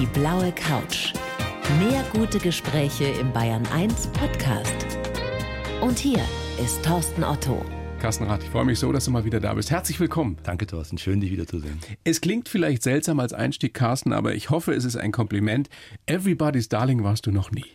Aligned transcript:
Die 0.00 0.06
blaue 0.06 0.50
Couch. 0.50 1.12
Mehr 1.78 2.04
gute 2.12 2.40
Gespräche 2.40 3.04
im 3.04 3.32
Bayern 3.32 3.64
1 3.72 4.08
Podcast. 4.08 4.74
Und 5.80 6.00
hier 6.00 6.18
ist 6.60 6.84
Thorsten 6.84 7.22
Otto. 7.22 7.64
Carsten 8.00 8.24
Rath, 8.24 8.42
ich 8.42 8.50
freue 8.50 8.64
mich 8.64 8.80
so, 8.80 8.90
dass 8.90 9.04
du 9.04 9.12
mal 9.12 9.24
wieder 9.24 9.38
da 9.38 9.54
bist. 9.54 9.70
Herzlich 9.70 10.00
willkommen. 10.00 10.36
Danke, 10.42 10.66
Thorsten. 10.66 10.98
Schön, 10.98 11.20
dich 11.20 11.30
wiederzusehen. 11.30 11.78
Es 12.02 12.20
klingt 12.20 12.48
vielleicht 12.48 12.82
seltsam 12.82 13.20
als 13.20 13.32
Einstieg, 13.32 13.72
Carsten, 13.72 14.12
aber 14.12 14.34
ich 14.34 14.50
hoffe, 14.50 14.72
es 14.72 14.84
ist 14.84 14.96
ein 14.96 15.12
Kompliment. 15.12 15.68
Everybody's 16.06 16.68
Darling 16.68 17.04
warst 17.04 17.26
du 17.26 17.30
noch 17.30 17.52
nie. 17.52 17.66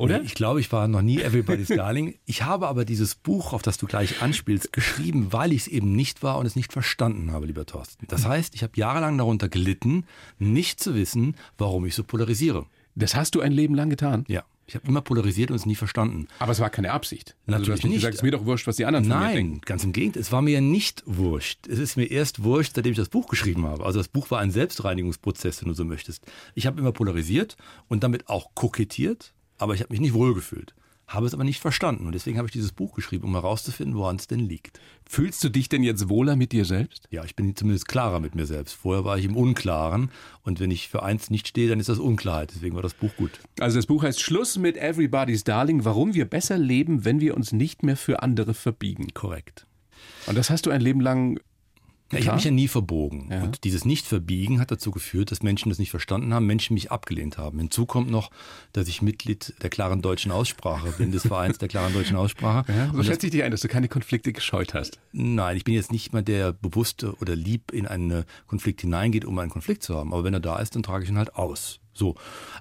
Oder? 0.00 0.18
Nee, 0.18 0.24
ich 0.24 0.34
glaube, 0.34 0.60
ich 0.60 0.72
war 0.72 0.88
noch 0.88 1.02
nie 1.02 1.20
Everybody's 1.20 1.68
Darling. 1.76 2.18
Ich 2.24 2.42
habe 2.42 2.68
aber 2.68 2.84
dieses 2.84 3.14
Buch, 3.14 3.52
auf 3.52 3.62
das 3.62 3.76
du 3.76 3.86
gleich 3.86 4.22
anspielst, 4.22 4.72
geschrieben, 4.72 5.32
weil 5.32 5.52
ich 5.52 5.62
es 5.62 5.68
eben 5.68 5.92
nicht 5.92 6.22
war 6.22 6.38
und 6.38 6.46
es 6.46 6.56
nicht 6.56 6.72
verstanden 6.72 7.32
habe, 7.32 7.46
lieber 7.46 7.66
Thorsten. 7.66 8.06
Das 8.08 8.24
heißt, 8.24 8.54
ich 8.54 8.62
habe 8.62 8.72
jahrelang 8.76 9.18
darunter 9.18 9.48
gelitten, 9.48 10.06
nicht 10.38 10.80
zu 10.80 10.94
wissen, 10.94 11.36
warum 11.58 11.84
ich 11.84 11.94
so 11.94 12.02
polarisiere. 12.02 12.64
Das 12.94 13.14
hast 13.14 13.34
du 13.34 13.40
ein 13.40 13.52
Leben 13.52 13.74
lang 13.74 13.90
getan? 13.90 14.24
Ja. 14.26 14.44
Ich 14.66 14.76
habe 14.76 14.86
immer 14.86 15.00
polarisiert 15.00 15.50
und 15.50 15.56
es 15.56 15.66
nie 15.66 15.74
verstanden. 15.74 16.28
Aber 16.38 16.52
es 16.52 16.60
war 16.60 16.70
keine 16.70 16.92
Absicht. 16.92 17.34
Natürlich 17.46 17.56
also 17.56 17.66
du 17.66 17.72
hast 17.72 17.84
nicht. 17.84 17.94
Gesagt, 17.94 18.14
es 18.14 18.20
ist 18.20 18.22
mir 18.22 18.30
doch 18.30 18.44
wurscht, 18.44 18.68
was 18.68 18.76
die 18.76 18.84
anderen 18.84 19.08
Nein, 19.08 19.34
denken. 19.34 19.60
ganz 19.62 19.82
im 19.82 19.92
Gegenteil. 19.92 20.22
Es 20.22 20.30
war 20.30 20.42
mir 20.42 20.52
ja 20.52 20.60
nicht 20.60 21.02
wurscht. 21.06 21.66
Es 21.66 21.80
ist 21.80 21.96
mir 21.96 22.04
erst 22.04 22.44
wurscht, 22.44 22.76
seitdem 22.76 22.92
ich 22.92 22.96
das 22.96 23.08
Buch 23.08 23.26
geschrieben 23.26 23.66
habe. 23.66 23.84
Also 23.84 23.98
das 23.98 24.06
Buch 24.06 24.30
war 24.30 24.38
ein 24.38 24.52
Selbstreinigungsprozess, 24.52 25.60
wenn 25.60 25.70
du 25.70 25.74
so 25.74 25.84
möchtest. 25.84 26.24
Ich 26.54 26.66
habe 26.66 26.80
immer 26.80 26.92
polarisiert 26.92 27.56
und 27.88 28.04
damit 28.04 28.28
auch 28.28 28.54
kokettiert, 28.54 29.34
aber 29.60 29.74
ich 29.74 29.80
habe 29.80 29.92
mich 29.92 30.00
nicht 30.00 30.14
wohlgefühlt 30.14 30.74
habe 31.10 31.26
es 31.26 31.34
aber 31.34 31.44
nicht 31.44 31.60
verstanden. 31.60 32.06
Und 32.06 32.12
deswegen 32.12 32.38
habe 32.38 32.46
ich 32.46 32.52
dieses 32.52 32.72
Buch 32.72 32.94
geschrieben, 32.94 33.24
um 33.24 33.32
herauszufinden, 33.32 33.96
woran 33.96 34.16
es 34.16 34.28
denn 34.28 34.38
liegt. 34.38 34.80
Fühlst 35.04 35.42
du 35.42 35.48
dich 35.48 35.68
denn 35.68 35.82
jetzt 35.82 36.08
wohler 36.08 36.36
mit 36.36 36.52
dir 36.52 36.64
selbst? 36.64 37.08
Ja, 37.10 37.24
ich 37.24 37.34
bin 37.34 37.56
zumindest 37.56 37.88
klarer 37.88 38.20
mit 38.20 38.36
mir 38.36 38.46
selbst. 38.46 38.74
Vorher 38.74 39.04
war 39.04 39.18
ich 39.18 39.24
im 39.24 39.36
Unklaren. 39.36 40.10
Und 40.42 40.60
wenn 40.60 40.70
ich 40.70 40.88
für 40.88 41.02
eins 41.02 41.28
nicht 41.28 41.48
stehe, 41.48 41.68
dann 41.68 41.80
ist 41.80 41.88
das 41.88 41.98
Unklarheit. 41.98 42.52
Deswegen 42.54 42.76
war 42.76 42.82
das 42.82 42.94
Buch 42.94 43.10
gut. 43.16 43.32
Also 43.58 43.76
das 43.76 43.86
Buch 43.86 44.04
heißt 44.04 44.20
Schluss 44.20 44.56
mit 44.56 44.76
Everybody's 44.76 45.42
Darling, 45.42 45.84
warum 45.84 46.14
wir 46.14 46.26
besser 46.26 46.58
leben, 46.58 47.04
wenn 47.04 47.20
wir 47.20 47.36
uns 47.36 47.50
nicht 47.50 47.82
mehr 47.82 47.96
für 47.96 48.22
andere 48.22 48.54
verbiegen. 48.54 49.08
Korrekt. 49.12 49.66
Und 50.26 50.38
das 50.38 50.48
hast 50.48 50.66
du 50.66 50.70
ein 50.70 50.80
Leben 50.80 51.00
lang 51.00 51.40
ich 52.18 52.26
habe 52.26 52.36
mich 52.36 52.44
ja 52.44 52.50
nie 52.50 52.68
verbogen. 52.68 53.28
Ja. 53.30 53.42
Und 53.42 53.64
dieses 53.64 53.84
Nicht-Verbiegen 53.84 54.60
hat 54.60 54.70
dazu 54.70 54.90
geführt, 54.90 55.30
dass 55.30 55.42
Menschen 55.42 55.68
das 55.68 55.78
nicht 55.78 55.90
verstanden 55.90 56.34
haben, 56.34 56.46
Menschen 56.46 56.74
mich 56.74 56.90
abgelehnt 56.90 57.38
haben. 57.38 57.58
Hinzu 57.58 57.86
kommt 57.86 58.10
noch, 58.10 58.30
dass 58.72 58.88
ich 58.88 59.02
Mitglied 59.02 59.54
der 59.62 59.70
klaren 59.70 60.02
deutschen 60.02 60.32
Aussprache 60.32 60.92
bin, 60.92 61.12
des 61.12 61.26
Vereins 61.26 61.58
der 61.58 61.68
klaren 61.68 61.92
deutschen 61.92 62.16
Aussprache. 62.16 62.70
Ja, 62.72 62.92
so 62.92 63.02
schätze 63.02 63.26
ich 63.26 63.32
dich 63.32 63.42
ein, 63.42 63.50
dass 63.50 63.60
du 63.60 63.68
keine 63.68 63.88
Konflikte 63.88 64.32
gescheut 64.32 64.74
hast. 64.74 64.98
Nein, 65.12 65.56
ich 65.56 65.64
bin 65.64 65.74
jetzt 65.74 65.92
nicht 65.92 66.12
mal 66.12 66.22
der 66.22 66.52
bewusste 66.52 67.14
oder 67.20 67.36
lieb 67.36 67.70
in 67.72 67.86
einen 67.86 68.24
Konflikt 68.46 68.80
hineingeht, 68.80 69.24
um 69.24 69.38
einen 69.38 69.50
Konflikt 69.50 69.82
zu 69.82 69.96
haben. 69.96 70.12
Aber 70.12 70.24
wenn 70.24 70.34
er 70.34 70.40
da 70.40 70.58
ist, 70.58 70.74
dann 70.74 70.82
trage 70.82 71.04
ich 71.04 71.10
ihn 71.10 71.18
halt 71.18 71.34
aus. 71.36 71.80
So. 71.92 72.14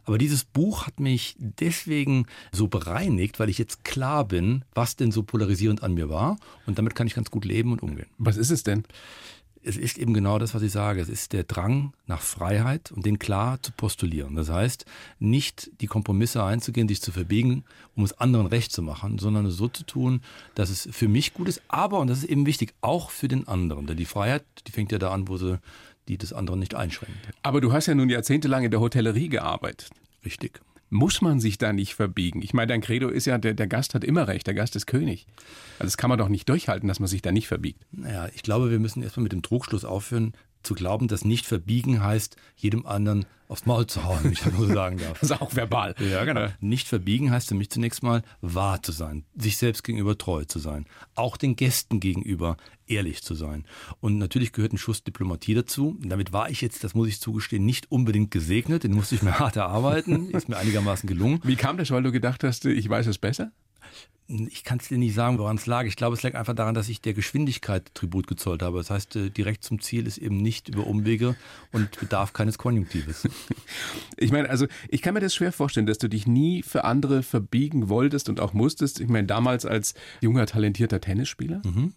Aber 0.05 0.17
dieses 0.17 0.43
Buch 0.43 0.85
hat 0.85 0.99
mich 0.99 1.35
deswegen 1.37 2.25
so 2.51 2.67
bereinigt, 2.67 3.39
weil 3.39 3.49
ich 3.49 3.57
jetzt 3.57 3.83
klar 3.83 4.25
bin, 4.25 4.65
was 4.73 4.95
denn 4.95 5.11
so 5.11 5.23
polarisierend 5.23 5.83
an 5.83 5.93
mir 5.93 6.09
war. 6.09 6.37
Und 6.65 6.77
damit 6.77 6.95
kann 6.95 7.07
ich 7.07 7.15
ganz 7.15 7.31
gut 7.31 7.45
leben 7.45 7.71
und 7.71 7.81
umgehen. 7.81 8.07
Was 8.17 8.37
ist 8.37 8.51
es 8.51 8.63
denn? 8.63 8.83
Es 9.63 9.77
ist 9.77 9.97
eben 9.97 10.13
genau 10.13 10.39
das, 10.39 10.53
was 10.53 10.61
ich 10.61 10.71
sage. 10.71 11.01
Es 11.01 11.09
ist 11.09 11.33
der 11.33 11.43
Drang 11.43 11.93
nach 12.07 12.21
Freiheit 12.21 12.91
und 12.91 13.05
den 13.05 13.19
klar 13.19 13.61
zu 13.61 13.71
postulieren. 13.71 14.35
Das 14.35 14.49
heißt, 14.49 14.85
nicht 15.19 15.71
die 15.81 15.87
Kompromisse 15.87 16.43
einzugehen, 16.43 16.87
sich 16.87 17.01
zu 17.01 17.11
verbiegen, 17.11 17.63
um 17.95 18.03
es 18.03 18.13
anderen 18.13 18.47
recht 18.47 18.71
zu 18.71 18.81
machen, 18.81 19.19
sondern 19.19 19.45
es 19.45 19.55
so 19.55 19.67
zu 19.67 19.83
tun, 19.83 20.21
dass 20.55 20.69
es 20.69 20.87
für 20.91 21.07
mich 21.07 21.33
gut 21.33 21.47
ist, 21.47 21.61
aber, 21.67 21.99
und 21.99 22.07
das 22.07 22.19
ist 22.19 22.29
eben 22.29 22.45
wichtig, 22.45 22.73
auch 22.81 23.09
für 23.09 23.27
den 23.27 23.47
anderen. 23.47 23.87
Denn 23.87 23.97
die 23.97 24.05
Freiheit, 24.05 24.43
die 24.67 24.71
fängt 24.71 24.91
ja 24.91 24.97
da 24.97 25.11
an, 25.11 25.27
wo 25.27 25.37
sie 25.37 25.59
die 26.07 26.17
des 26.17 26.33
anderen 26.33 26.59
nicht 26.59 26.75
einschränkt. 26.75 27.17
Aber 27.43 27.61
du 27.61 27.71
hast 27.71 27.85
ja 27.85 27.95
nun 27.95 28.09
jahrzehntelang 28.09 28.63
in 28.63 28.71
der 28.71 28.79
Hotellerie 28.79 29.29
gearbeitet. 29.29 29.91
Richtig 30.25 30.61
muss 30.89 31.21
man 31.21 31.39
sich 31.39 31.57
da 31.57 31.73
nicht 31.73 31.95
verbiegen? 31.95 32.41
Ich 32.41 32.53
meine, 32.53 32.67
dein 32.67 32.81
Credo 32.81 33.09
ist 33.09 33.25
ja, 33.25 33.37
der, 33.37 33.53
der 33.53 33.67
Gast 33.67 33.93
hat 33.93 34.03
immer 34.03 34.27
recht, 34.27 34.47
der 34.47 34.53
Gast 34.53 34.75
ist 34.75 34.87
König. 34.87 35.27
Also 35.77 35.87
das 35.87 35.97
kann 35.97 36.09
man 36.09 36.19
doch 36.19 36.29
nicht 36.29 36.49
durchhalten, 36.49 36.87
dass 36.87 36.99
man 36.99 37.07
sich 37.07 37.21
da 37.21 37.31
nicht 37.31 37.47
verbiegt. 37.47 37.85
Naja, 37.91 38.29
ich 38.33 38.43
glaube, 38.43 38.71
wir 38.71 38.79
müssen 38.79 39.03
erstmal 39.03 39.23
mit 39.23 39.31
dem 39.31 39.41
Trugschluss 39.41 39.85
aufhören, 39.85 40.33
zu 40.63 40.73
glauben, 40.73 41.07
dass 41.07 41.25
nicht 41.25 41.45
verbiegen 41.45 42.03
heißt, 42.03 42.35
jedem 42.55 42.85
anderen 42.85 43.25
aufs 43.47 43.65
Maul 43.65 43.87
zu 43.87 44.03
hauen, 44.03 44.23
wenn 44.23 44.31
ich 44.31 44.41
das 44.41 44.53
nur 44.53 44.67
sagen 44.73 44.97
darf. 44.97 45.19
Das 45.19 45.31
ist 45.31 45.41
auch 45.41 45.55
verbal. 45.55 45.95
Ja, 45.99 46.23
genau. 46.23 46.47
Nicht 46.59 46.87
verbiegen 46.87 47.31
heißt 47.31 47.49
für 47.49 47.55
mich 47.55 47.69
zunächst 47.69 48.03
mal 48.03 48.21
wahr 48.41 48.81
zu 48.83 48.91
sein, 48.91 49.25
sich 49.35 49.57
selbst 49.57 49.83
gegenüber 49.83 50.17
treu 50.17 50.45
zu 50.45 50.59
sein, 50.59 50.85
auch 51.15 51.35
den 51.35 51.55
Gästen 51.55 51.99
gegenüber 51.99 52.57
ehrlich 52.87 53.23
zu 53.23 53.35
sein. 53.35 53.65
Und 54.01 54.17
natürlich 54.17 54.51
gehört 54.51 54.73
ein 54.73 54.77
Schuss 54.77 55.03
Diplomatie 55.03 55.55
dazu. 55.55 55.97
Damit 56.01 56.31
war 56.31 56.49
ich 56.49 56.61
jetzt, 56.61 56.83
das 56.83 56.93
muss 56.93 57.07
ich 57.07 57.19
zugestehen, 57.19 57.65
nicht 57.65 57.91
unbedingt 57.91 58.31
gesegnet. 58.31 58.83
Den 58.83 58.93
musste 58.93 59.15
ich 59.15 59.23
mir 59.23 59.39
hart 59.39 59.55
erarbeiten. 59.55 60.29
Ist 60.29 60.49
mir 60.49 60.57
einigermaßen 60.57 61.07
gelungen. 61.07 61.39
Wie 61.43 61.55
kam 61.55 61.77
das, 61.77 61.91
weil 61.91 62.03
du 62.03 62.11
gedacht 62.11 62.43
hast, 62.43 62.65
ich 62.65 62.87
weiß 62.87 63.07
es 63.07 63.17
besser? 63.17 63.51
Ich 64.31 64.63
kann 64.63 64.77
es 64.77 64.87
dir 64.87 64.99
nicht 64.99 65.15
sagen, 65.15 65.39
woran 65.39 65.55
es 65.55 65.65
lag. 65.65 65.85
Ich 65.85 65.95
glaube, 65.95 66.15
es 66.15 66.21
lag 66.21 66.35
einfach 66.35 66.53
daran, 66.53 66.75
dass 66.75 66.87
ich 66.87 67.01
der 67.01 67.15
Geschwindigkeit 67.15 67.95
Tribut 67.95 68.27
gezollt 68.27 68.61
habe. 68.61 68.77
Das 68.77 68.91
heißt, 68.91 69.15
äh, 69.15 69.29
direkt 69.31 69.63
zum 69.63 69.81
Ziel 69.81 70.05
ist 70.05 70.19
eben 70.19 70.37
nicht 70.37 70.69
über 70.69 70.85
Umwege 70.85 71.35
und 71.71 71.99
bedarf 71.99 72.33
keines 72.33 72.57
Konjunktives. 72.57 73.27
Ich 74.17 74.33
meine, 74.33 74.49
also 74.49 74.67
ich 74.89 75.01
kann 75.01 75.13
mir 75.13 75.21
das 75.21 75.33
schwer 75.33 75.53
vorstellen, 75.53 75.85
dass 75.85 75.97
du 75.97 76.09
dich 76.09 76.27
nie 76.27 76.61
für 76.61 76.83
andere 76.83 77.23
verbiegen 77.23 77.87
wolltest 77.87 78.27
und 78.27 78.41
auch 78.41 78.51
musstest. 78.51 78.99
Ich 78.99 79.07
meine, 79.07 79.27
damals 79.27 79.65
als 79.65 79.93
junger, 80.19 80.45
talentierter 80.45 80.99
Tennisspieler. 80.99 81.61
Mhm. 81.63 81.93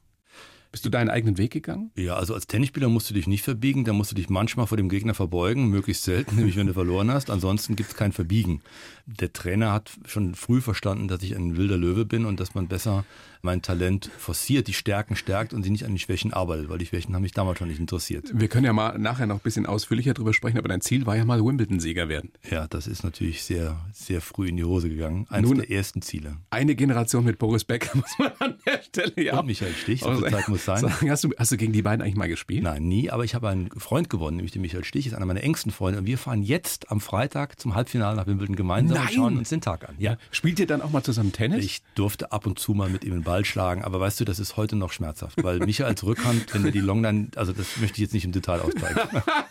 Bist 0.73 0.87
du 0.87 0.89
deinen 0.89 1.11
eigenen 1.11 1.37
Weg 1.37 1.53
gegangen? 1.53 1.91
Ja, 1.97 2.17
also 2.17 2.33
als 2.33 2.47
Tennisspieler 2.47 2.89
musst 2.89 3.11
du 3.11 3.15
dich 3.15 3.27
nicht 3.27 3.45
verbiegen, 3.45 3.85
da 3.85 3.93
musst 3.93 4.11
du 4.11 4.15
dich 4.15 4.31
manchmal 4.31 4.67
vor 4.67 4.79
dem 4.79 4.89
Gegner 4.89 5.13
verbeugen, 5.13 5.69
möglichst 5.69 6.05
selten, 6.05 6.37
nämlich 6.37 6.57
wenn 6.57 6.67
du 6.67 6.73
verloren 6.73 7.11
hast. 7.11 7.29
Ansonsten 7.29 7.77
gibt 7.77 7.91
es 7.91 7.97
kein 7.97 8.13
Verbiegen. 8.13 8.63
Der 9.05 9.35
Trainer 9.35 9.71
hat 9.73 9.93
schon 10.07 10.35
früh 10.35 10.63
verstanden, 10.63 11.09
dass 11.09 11.23
ich 11.23 11.37
ein 11.37 11.59
wilder 11.59 11.77
Löwe 11.77 12.07
bin 12.07 12.25
und 12.25 12.41
dass 12.41 12.55
man 12.55 12.69
besser 12.69 13.05
mein 13.43 13.61
Talent 13.63 14.11
forciert, 14.19 14.69
die 14.69 14.73
Stärken 14.73 15.17
stärkt 15.17 15.53
und 15.53 15.63
sie 15.63 15.71
nicht 15.71 15.85
an 15.85 15.93
den 15.93 15.99
Schwächen 15.99 16.33
arbeitet, 16.33 16.69
weil 16.69 16.79
die 16.79 16.87
Schwächen 16.87 17.15
haben 17.15 17.23
mich 17.23 17.33
damals 17.33 17.59
schon 17.59 17.69
nicht 17.69 17.81
interessiert. 17.81 18.31
Wir 18.33 18.49
können 18.49 18.65
ja 18.65 18.73
mal 18.73 18.99
nachher 18.99 19.27
noch 19.27 19.37
ein 19.37 19.43
bisschen 19.43 19.67
ausführlicher 19.67 20.15
drüber 20.15 20.33
sprechen, 20.33 20.59
aber 20.59 20.69
dein 20.69 20.81
Ziel 20.81 21.07
war 21.07 21.17
ja 21.17 21.25
mal 21.25 21.45
Wimbledon-Sieger 21.45 22.09
werden. 22.09 22.33
Ja, 22.49 22.69
das 22.69 22.87
ist 22.87 23.03
natürlich 23.03 23.43
sehr, 23.43 23.81
sehr 23.93 24.21
früh 24.21 24.49
in 24.49 24.57
die 24.57 24.65
Hose 24.65 24.89
gegangen. 24.89 25.27
Eines 25.29 25.51
Nun, 25.51 25.59
der 25.59 25.71
ersten 25.71 26.03
Ziele. 26.03 26.37
Eine 26.51 26.75
Generation 26.75 27.25
mit 27.25 27.39
Boris 27.39 27.65
Becker 27.65 27.91
muss 27.99 28.19
man 28.19 28.33
an 28.39 28.55
der 28.67 28.83
Stelle 28.83 29.23
ja. 29.23 29.41
Und 29.41 29.47
Michael 29.47 29.75
Stich, 29.75 30.01
so 30.01 30.15
viel 30.15 30.31
Zeit 30.31 30.49
muss 30.49 30.65
sein. 30.65 30.81
Sagen, 30.81 31.11
hast, 31.11 31.25
du, 31.25 31.31
hast 31.37 31.53
du 31.53 31.57
gegen 31.57 31.73
die 31.73 31.83
beiden 31.83 32.03
eigentlich 32.03 32.17
mal 32.17 32.29
gespielt? 32.29 32.63
Nein, 32.63 32.85
nie, 32.87 33.11
aber 33.11 33.25
ich 33.25 33.35
habe 33.35 33.49
einen 33.49 33.71
Freund 33.71 34.09
gewonnen, 34.09 34.37
nämlich 34.37 34.53
den 34.53 34.63
Michael 34.63 34.85
Stich, 34.85 35.07
ist 35.07 35.15
einer 35.15 35.27
meiner 35.27 35.43
engsten 35.43 35.73
Freunde 35.73 35.99
und 35.99 36.07
wir 36.07 36.19
fahren 36.19 36.43
jetzt 36.43 36.91
am 36.91 37.01
Freitag 37.01 37.59
zum 37.59 37.75
Halbfinale 37.75 38.17
nach 38.17 38.27
Wimbledon 38.27 38.57
gemeinsam 38.57 38.99
Nein. 38.99 39.07
und 39.09 39.13
schauen 39.13 39.39
uns 39.39 39.49
den 39.49 39.61
Tag 39.61 39.89
an. 39.89 39.97
Ja. 39.99 40.17
Spielt 40.31 40.61
ihr 40.61 40.67
dann 40.67 40.81
auch 40.81 40.91
mal 40.91 41.03
zusammen 41.03 41.33
Tennis? 41.33 41.65
Ich 41.65 41.83
durfte 41.95 42.33
ab 42.33 42.47
und 42.47 42.59
zu 42.59 42.75
mal 42.75 42.89
mit 42.89 43.05
ihm 43.05 43.13
den 43.13 43.25
Ball 43.33 43.47
schlagen, 43.47 43.83
aber 43.83 43.99
weißt 43.99 44.21
du, 44.21 44.27
das 44.27 44.39
ist 44.39 44.59
heute 44.59 44.77
noch 44.77 44.93
schmerzhaft, 44.93 45.43
weil 45.43 45.61
Micha 45.61 45.87
als 45.87 46.05
Rückhand, 46.05 46.53
wenn 46.53 46.67
er 46.67 46.71
die 46.71 46.81
Longline, 46.81 47.29
also 47.37 47.55
das 47.55 47.79
möchte 47.79 47.95
ich 47.95 48.03
jetzt 48.03 48.13
nicht 48.13 48.27
im 48.27 48.33
Detail 48.33 48.61
aussteigen. 48.61 49.01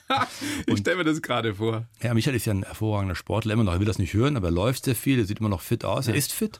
ich 0.68 0.78
stelle 0.78 0.98
mir 0.98 1.04
das 1.04 1.20
gerade 1.24 1.56
vor. 1.56 1.88
Ja, 2.00 2.14
Michael 2.14 2.36
ist 2.36 2.46
ja 2.46 2.54
ein 2.54 2.62
hervorragender 2.62 3.16
Sportler, 3.16 3.56
immer 3.56 3.64
noch, 3.64 3.74
er 3.74 3.80
will 3.80 3.88
das 3.88 3.98
nicht 3.98 4.14
hören, 4.14 4.38
aber 4.38 4.50
er 4.50 4.52
läuft 4.52 4.86
sehr 4.86 4.94
viel, 4.94 5.18
er 5.18 5.26
sieht 5.26 5.40
immer 5.40 5.50
noch 5.50 5.62
fit 5.62 5.84
aus, 5.84 6.08
er 6.08 6.14
ist 6.14 6.32
fit. 6.32 6.60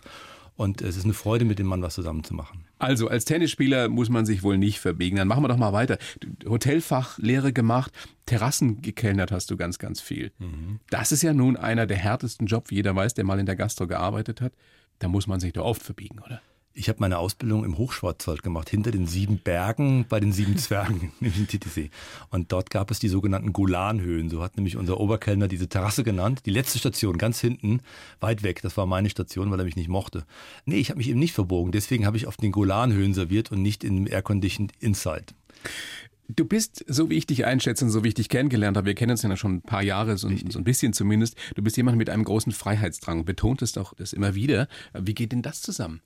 Und 0.56 0.82
es 0.82 0.98
ist 0.98 1.04
eine 1.04 1.14
Freude, 1.14 1.46
mit 1.46 1.60
dem 1.60 1.68
Mann 1.68 1.84
was 1.84 1.94
zusammen 1.94 2.24
zu 2.24 2.34
machen. 2.34 2.66
Also, 2.80 3.08
als 3.08 3.26
Tennisspieler 3.26 3.88
muss 3.88 4.10
man 4.10 4.26
sich 4.26 4.42
wohl 4.42 4.58
nicht 4.58 4.80
verbiegen. 4.80 5.18
Dann 5.18 5.28
machen 5.28 5.44
wir 5.44 5.48
doch 5.48 5.58
mal 5.58 5.74
weiter. 5.74 6.00
Hotelfachlehre 6.46 7.54
gemacht, 7.54 7.92
Terrassen 8.26 8.82
gekellnert 8.82 9.32
hast 9.32 9.52
du 9.52 9.58
ganz, 9.58 9.78
ganz 9.78 10.02
viel. 10.02 10.32
Mhm. 10.40 10.80
Das 10.90 11.12
ist 11.12 11.22
ja 11.22 11.34
nun 11.34 11.56
einer 11.56 11.86
der 11.86 11.98
härtesten 11.98 12.48
Jobs, 12.48 12.72
wie 12.72 12.76
jeder 12.76 12.96
weiß, 12.96 13.14
der 13.14 13.26
mal 13.26 13.40
in 13.40 13.46
der 13.46 13.56
Gastro 13.56 13.88
gearbeitet 13.88 14.42
hat. 14.42 14.54
Da 15.00 15.08
muss 15.08 15.26
man 15.26 15.40
sich 15.40 15.54
doch 15.54 15.66
oft 15.66 15.82
verbiegen, 15.82 16.20
oder? 16.20 16.42
Ich 16.74 16.88
habe 16.88 17.00
meine 17.02 17.18
Ausbildung 17.18 17.66
im 17.66 17.78
Hochschwarzwald 17.78 18.44
gemacht, 18.44 18.70
hinter 18.70 18.92
den 18.92 19.06
sieben 19.06 19.40
Bergen 19.40 20.06
bei 20.08 20.22
den 20.22 20.32
sieben 20.32 20.58
Zwergen, 20.58 21.12
nämlich 21.20 21.40
in 21.40 21.48
Titisee. 21.48 21.90
Und 22.30 22.54
dort 22.54 22.70
gab 22.70 22.92
es 22.92 23.00
die 23.00 23.10
sogenannten 23.10 23.52
Golanhöhen. 23.52 24.30
So 24.30 24.42
hat 24.42 24.56
nämlich 24.56 24.78
unser 24.78 25.00
Oberkellner 25.00 25.50
diese 25.50 25.68
Terrasse 25.68 26.06
genannt. 26.06 26.44
Die 26.46 26.52
letzte 26.52 26.80
Station, 26.80 27.18
ganz 27.18 27.42
hinten, 27.42 27.82
weit 28.22 28.44
weg. 28.44 28.62
Das 28.62 28.78
war 28.78 28.86
meine 28.86 29.10
Station, 29.10 29.52
weil 29.52 29.60
er 29.60 29.66
mich 29.66 29.76
nicht 29.76 29.90
mochte. 29.90 30.24
Nee, 30.66 30.78
ich 30.78 30.90
habe 30.90 31.00
mich 31.00 31.10
eben 31.10 31.20
nicht 31.20 31.34
verbogen. 31.34 31.74
Deswegen 31.74 32.06
habe 32.06 32.16
ich 32.16 32.26
auf 32.26 32.38
den 32.38 32.54
Golanhöhen 32.54 33.14
serviert 33.14 33.52
und 33.52 33.62
nicht 33.62 33.84
im 33.84 34.08
Air-Conditioned 34.08 34.72
Inside. 34.80 35.26
Du 36.30 36.46
bist, 36.46 36.86
so 36.88 37.10
wie 37.10 37.18
ich 37.18 37.28
dich 37.28 37.46
einschätze 37.46 37.84
und 37.84 37.92
so 37.92 38.06
wie 38.06 38.10
ich 38.10 38.14
dich 38.14 38.30
kennengelernt 38.30 38.78
habe, 38.78 38.88
wir 38.88 38.96
kennen 38.96 39.12
uns 39.12 39.24
ja 39.24 39.36
schon 39.36 39.56
ein 39.56 39.62
paar 39.62 39.84
Jahre, 39.84 40.18
so, 40.18 40.30
so 40.50 40.60
ein 40.60 40.64
bisschen 40.64 40.94
zumindest, 40.94 41.36
du 41.56 41.62
bist 41.62 41.76
jemand 41.76 41.98
mit 41.98 42.10
einem 42.10 42.24
großen 42.24 42.54
Freiheitsdrang, 42.54 43.26
betontest 43.26 43.78
auch 43.78 43.94
das 43.94 44.14
immer 44.14 44.36
wieder. 44.36 44.70
Wie 44.98 45.14
geht 45.14 45.34
denn 45.34 45.42
das 45.42 45.62
zusammen? 45.62 46.02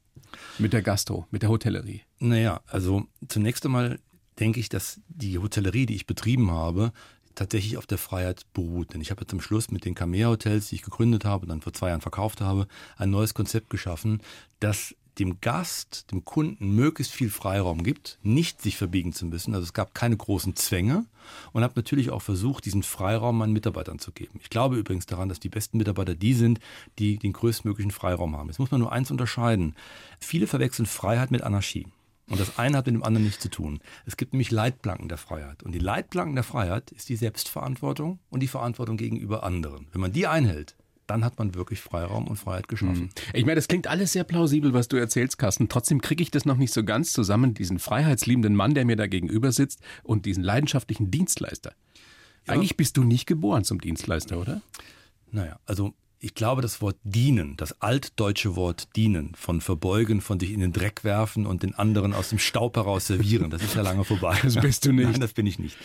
Mit 0.58 0.74
der 0.74 0.82
Gastro, 0.82 1.28
mit 1.32 1.42
der 1.42 1.50
Hotellerie? 1.50 2.02
Naja, 2.20 2.62
also 2.68 3.06
zunächst 3.28 3.66
einmal 3.66 4.00
denke 4.40 4.60
ich, 4.60 4.70
dass 4.70 5.00
die 5.08 5.38
Hotellerie, 5.38 5.86
die 5.86 5.96
ich 5.96 6.08
betrieben 6.08 6.52
habe, 6.52 6.92
tatsächlich 7.36 7.78
auf 7.78 7.86
der 7.86 7.98
Freiheit 7.98 8.42
beruht. 8.54 8.94
Denn 8.94 9.02
ich 9.02 9.12
habe 9.12 9.28
zum 9.28 9.42
Schluss 9.42 9.72
mit 9.72 9.86
den 9.86 9.96
Camea 9.96 10.30
Hotels, 10.30 10.70
die 10.70 10.76
ich 10.76 10.82
gegründet 10.82 11.26
habe 11.26 11.44
und 11.44 11.50
dann 11.50 11.62
vor 11.62 11.74
zwei 11.74 11.90
Jahren 11.90 12.02
verkauft 12.02 12.42
habe, 12.42 12.68
ein 12.98 13.12
neues 13.12 13.34
Konzept 13.34 13.70
geschaffen, 13.70 14.22
das 14.60 14.96
dem 15.20 15.40
Gast, 15.42 16.12
dem 16.12 16.26
Kunden 16.26 16.76
möglichst 16.76 17.14
viel 17.14 17.30
Freiraum 17.30 17.84
gibt, 17.84 18.20
nicht 18.22 18.62
sich 18.62 18.78
verbiegen 18.78 19.14
zu 19.14 19.26
müssen. 19.26 19.54
Also 19.54 19.64
es 19.64 19.74
gab 19.74 19.94
keine 19.94 20.18
großen 20.18 20.56
Zwänge 20.56 21.06
und 21.54 21.64
habe 21.64 21.74
natürlich 21.76 22.10
auch 22.10 22.22
versucht, 22.22 22.66
diesen 22.66 22.84
Freiraum 22.84 23.38
meinen 23.38 23.54
Mitarbeitern 23.54 24.00
zu 24.00 24.12
geben. 24.12 24.40
Ich 24.42 24.50
glaube 24.50 24.78
übrigens 24.78 25.06
daran, 25.06 25.30
dass 25.30 25.40
die 25.40 25.50
besten 25.50 25.78
Mitarbeiter 25.78 26.16
die 26.16 26.34
sind, 26.34 26.60
die 27.00 27.18
den 27.18 27.34
größtmöglichen 27.34 27.92
Freiraum 27.92 28.36
haben. 28.36 28.50
Jetzt 28.50 28.60
muss 28.60 28.72
man 28.72 28.82
nur 28.82 28.92
eins 28.92 29.12
unterscheiden. 29.12 29.76
Viele 30.20 30.48
verwechseln 30.48 30.86
Freiheit 30.86 31.32
mit 31.32 31.42
Anarchie. 31.42 31.88
Und 32.28 32.40
das 32.40 32.58
eine 32.58 32.78
hat 32.78 32.88
mit 32.88 32.96
dem 32.96 33.04
anderen 33.04 33.26
nichts 33.26 33.42
zu 33.42 33.50
tun. 33.50 33.80
Es 34.06 34.18
gibt 34.18 34.34
nämlich 34.34 34.50
Leitplanken 34.50 35.10
der 35.10 35.20
Freiheit. 35.20 35.62
Und 35.62 35.74
die 35.74 35.80
Leitplanken 35.80 36.34
der 36.34 36.44
Freiheit 36.44 36.92
ist 36.92 37.08
die 37.10 37.16
Selbstverantwortung 37.16 38.20
und 38.30 38.42
die 38.42 38.48
Verantwortung 38.48 38.98
gegenüber 38.98 39.44
anderen. 39.44 39.88
Wenn 39.92 40.02
man 40.02 40.12
die 40.12 40.26
einhält, 40.26 40.76
dann 41.08 41.24
hat 41.24 41.38
man 41.38 41.56
wirklich 41.56 41.82
Freiraum 41.82 42.28
und 42.28 42.38
Freiheit 42.38 42.68
geschaffen. 42.68 42.96
Hm. 42.96 43.10
Ich 43.34 43.46
meine, 43.46 43.56
das 43.56 43.68
klingt 43.68 43.88
alles 43.88 44.14
sehr 44.14 44.24
plausibel, 44.24 44.74
was 44.74 44.88
du 44.88 44.98
erzählst, 44.98 45.38
Carsten. 45.38 45.70
Trotzdem 45.70 46.02
kriege 46.02 46.24
ich 46.24 46.32
das 46.32 46.46
noch 46.46 46.58
nicht 46.58 46.74
so 46.74 46.84
ganz 46.84 47.14
zusammen, 47.14 47.54
diesen 47.54 47.80
freiheitsliebenden 47.80 48.56
Mann, 48.56 48.74
der 48.74 48.86
mir 48.86 48.96
da 48.96 49.08
gegenüber 49.08 49.52
sitzt 49.52 49.82
und 50.04 50.26
diesen 50.26 50.44
leidenschaftlichen 50.44 51.12
Dienstleister. 51.12 51.74
Ja. 52.48 52.54
Eigentlich 52.54 52.78
bist 52.78 52.98
du 52.98 53.04
nicht 53.04 53.26
geboren 53.26 53.64
zum 53.64 53.82
Dienstleister, 53.82 54.40
oder? 54.40 54.62
Naja, 55.32 55.60
also 55.66 55.94
ich 56.26 56.34
glaube, 56.34 56.64
das 56.64 56.82
Wort 56.82 56.98
dienen, 57.04 57.56
das 57.56 57.82
altdeutsche 57.84 58.56
Wort 58.56 58.96
dienen, 58.96 59.36
von 59.36 59.62
verbeugen, 59.62 60.22
von 60.22 60.40
sich 60.40 60.52
in 60.54 60.60
den 60.60 60.74
Dreck 60.74 61.04
werfen 61.04 61.46
und 61.46 61.62
den 61.62 61.76
anderen 61.76 62.16
aus 62.16 62.30
dem 62.30 62.40
Staub 62.40 62.78
heraus 62.78 63.06
servieren, 63.06 63.52
das 63.52 63.62
ist 63.62 63.76
ja 63.76 63.84
lange 63.84 64.04
vorbei. 64.04 64.36
Das 64.44 64.56
bist 64.56 64.86
du 64.86 64.92
nicht. 64.92 65.12
Nein, 65.12 65.22
das 65.22 65.34
bin 65.34 65.46
ich 65.46 65.60
nicht. 65.60 65.78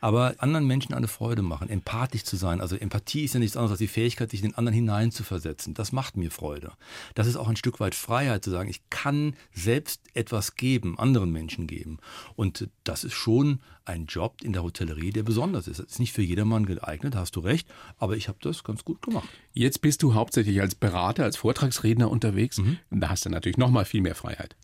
Aber 0.00 0.34
anderen 0.38 0.66
Menschen 0.66 0.94
eine 0.94 1.06
Freude 1.06 1.42
machen, 1.42 1.68
empathisch 1.68 2.24
zu 2.24 2.36
sein. 2.36 2.60
Also 2.60 2.74
Empathie 2.74 3.24
ist 3.24 3.34
ja 3.34 3.40
nichts 3.40 3.56
anderes 3.56 3.72
als 3.72 3.78
die 3.78 3.88
Fähigkeit, 3.88 4.30
sich 4.30 4.42
in 4.42 4.50
den 4.50 4.56
anderen 4.56 4.74
hineinzuversetzen. 4.74 5.74
Das 5.74 5.92
macht 5.92 6.16
mir 6.16 6.32
Freude. 6.32 6.72
Das 7.14 7.28
ist 7.28 7.36
auch 7.36 7.48
ein 7.48 7.56
Stück 7.56 7.78
weit 7.78 7.94
Freiheit 7.94 8.42
zu 8.42 8.50
sagen, 8.50 8.68
ich 8.68 8.82
kann 8.90 9.36
selbst 9.52 10.00
etwas 10.14 10.56
geben, 10.56 10.98
anderen 10.98 11.30
Menschen 11.30 11.68
geben. 11.68 11.98
Und 12.34 12.68
das 12.82 13.04
ist 13.04 13.14
schon 13.14 13.60
ein 13.84 14.06
Job 14.06 14.42
in 14.42 14.52
der 14.52 14.62
Hotellerie, 14.62 15.10
der 15.10 15.22
besonders 15.22 15.68
ist. 15.68 15.78
Das 15.78 15.86
ist 15.86 15.98
nicht 15.98 16.12
für 16.12 16.22
jedermann 16.22 16.66
geeignet, 16.66 17.14
hast 17.16 17.36
du 17.36 17.40
recht, 17.40 17.68
aber 17.98 18.16
ich 18.16 18.28
habe 18.28 18.38
das 18.40 18.64
ganz 18.64 18.84
gut 18.84 19.02
gemacht. 19.02 19.28
Jetzt 19.52 19.82
bist 19.82 20.02
du 20.02 20.14
hauptsächlich 20.14 20.60
als 20.60 20.74
Berater, 20.74 21.24
als 21.24 21.36
Vortragsredner 21.36 22.10
unterwegs. 22.10 22.58
Mhm. 22.58 22.78
Da 22.90 23.10
hast 23.10 23.26
du 23.26 23.30
natürlich 23.30 23.58
noch 23.58 23.70
mal 23.70 23.84
viel 23.84 24.00
mehr 24.00 24.14
Freiheit. 24.14 24.56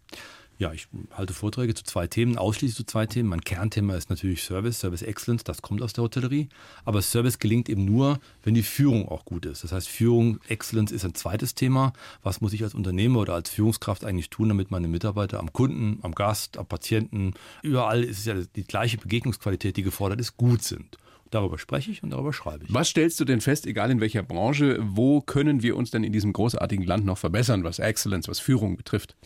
Ja, 0.60 0.74
ich 0.74 0.88
halte 1.12 1.32
Vorträge 1.32 1.72
zu 1.72 1.84
zwei 1.84 2.06
Themen, 2.06 2.36
ausschließlich 2.36 2.76
zu 2.76 2.84
zwei 2.84 3.06
Themen. 3.06 3.30
Mein 3.30 3.40
Kernthema 3.40 3.94
ist 3.94 4.10
natürlich 4.10 4.42
Service, 4.42 4.78
Service 4.78 5.00
Excellence, 5.00 5.42
das 5.42 5.62
kommt 5.62 5.80
aus 5.80 5.94
der 5.94 6.04
Hotellerie. 6.04 6.50
Aber 6.84 7.00
Service 7.00 7.38
gelingt 7.38 7.70
eben 7.70 7.86
nur, 7.86 8.20
wenn 8.42 8.52
die 8.52 8.62
Führung 8.62 9.08
auch 9.08 9.24
gut 9.24 9.46
ist. 9.46 9.64
Das 9.64 9.72
heißt, 9.72 9.88
Führung, 9.88 10.38
Excellence 10.48 10.92
ist 10.92 11.06
ein 11.06 11.14
zweites 11.14 11.54
Thema. 11.54 11.94
Was 12.22 12.42
muss 12.42 12.52
ich 12.52 12.62
als 12.62 12.74
Unternehmer 12.74 13.20
oder 13.20 13.32
als 13.32 13.48
Führungskraft 13.48 14.04
eigentlich 14.04 14.28
tun, 14.28 14.50
damit 14.50 14.70
meine 14.70 14.86
Mitarbeiter 14.86 15.40
am 15.40 15.50
Kunden, 15.50 15.98
am 16.02 16.14
Gast, 16.14 16.58
am 16.58 16.66
Patienten, 16.66 17.32
überall 17.62 18.04
ist 18.04 18.18
es 18.18 18.26
ja 18.26 18.34
die 18.34 18.64
gleiche 18.64 18.98
Begegnungsqualität, 18.98 19.78
die 19.78 19.82
gefordert 19.82 20.20
ist, 20.20 20.36
gut 20.36 20.62
sind. 20.62 20.98
Darüber 21.30 21.58
spreche 21.58 21.90
ich 21.90 22.02
und 22.02 22.10
darüber 22.10 22.34
schreibe 22.34 22.66
ich. 22.66 22.74
Was 22.74 22.88
stellst 22.88 23.18
du 23.18 23.24
denn 23.24 23.40
fest, 23.40 23.64
egal 23.64 23.90
in 23.90 24.02
welcher 24.02 24.22
Branche, 24.22 24.78
wo 24.82 25.22
können 25.22 25.62
wir 25.62 25.76
uns 25.78 25.90
denn 25.90 26.04
in 26.04 26.12
diesem 26.12 26.34
großartigen 26.34 26.84
Land 26.84 27.06
noch 27.06 27.16
verbessern, 27.16 27.64
was 27.64 27.78
Excellence, 27.78 28.28
was 28.28 28.40
Führung 28.40 28.76
betrifft? 28.76 29.16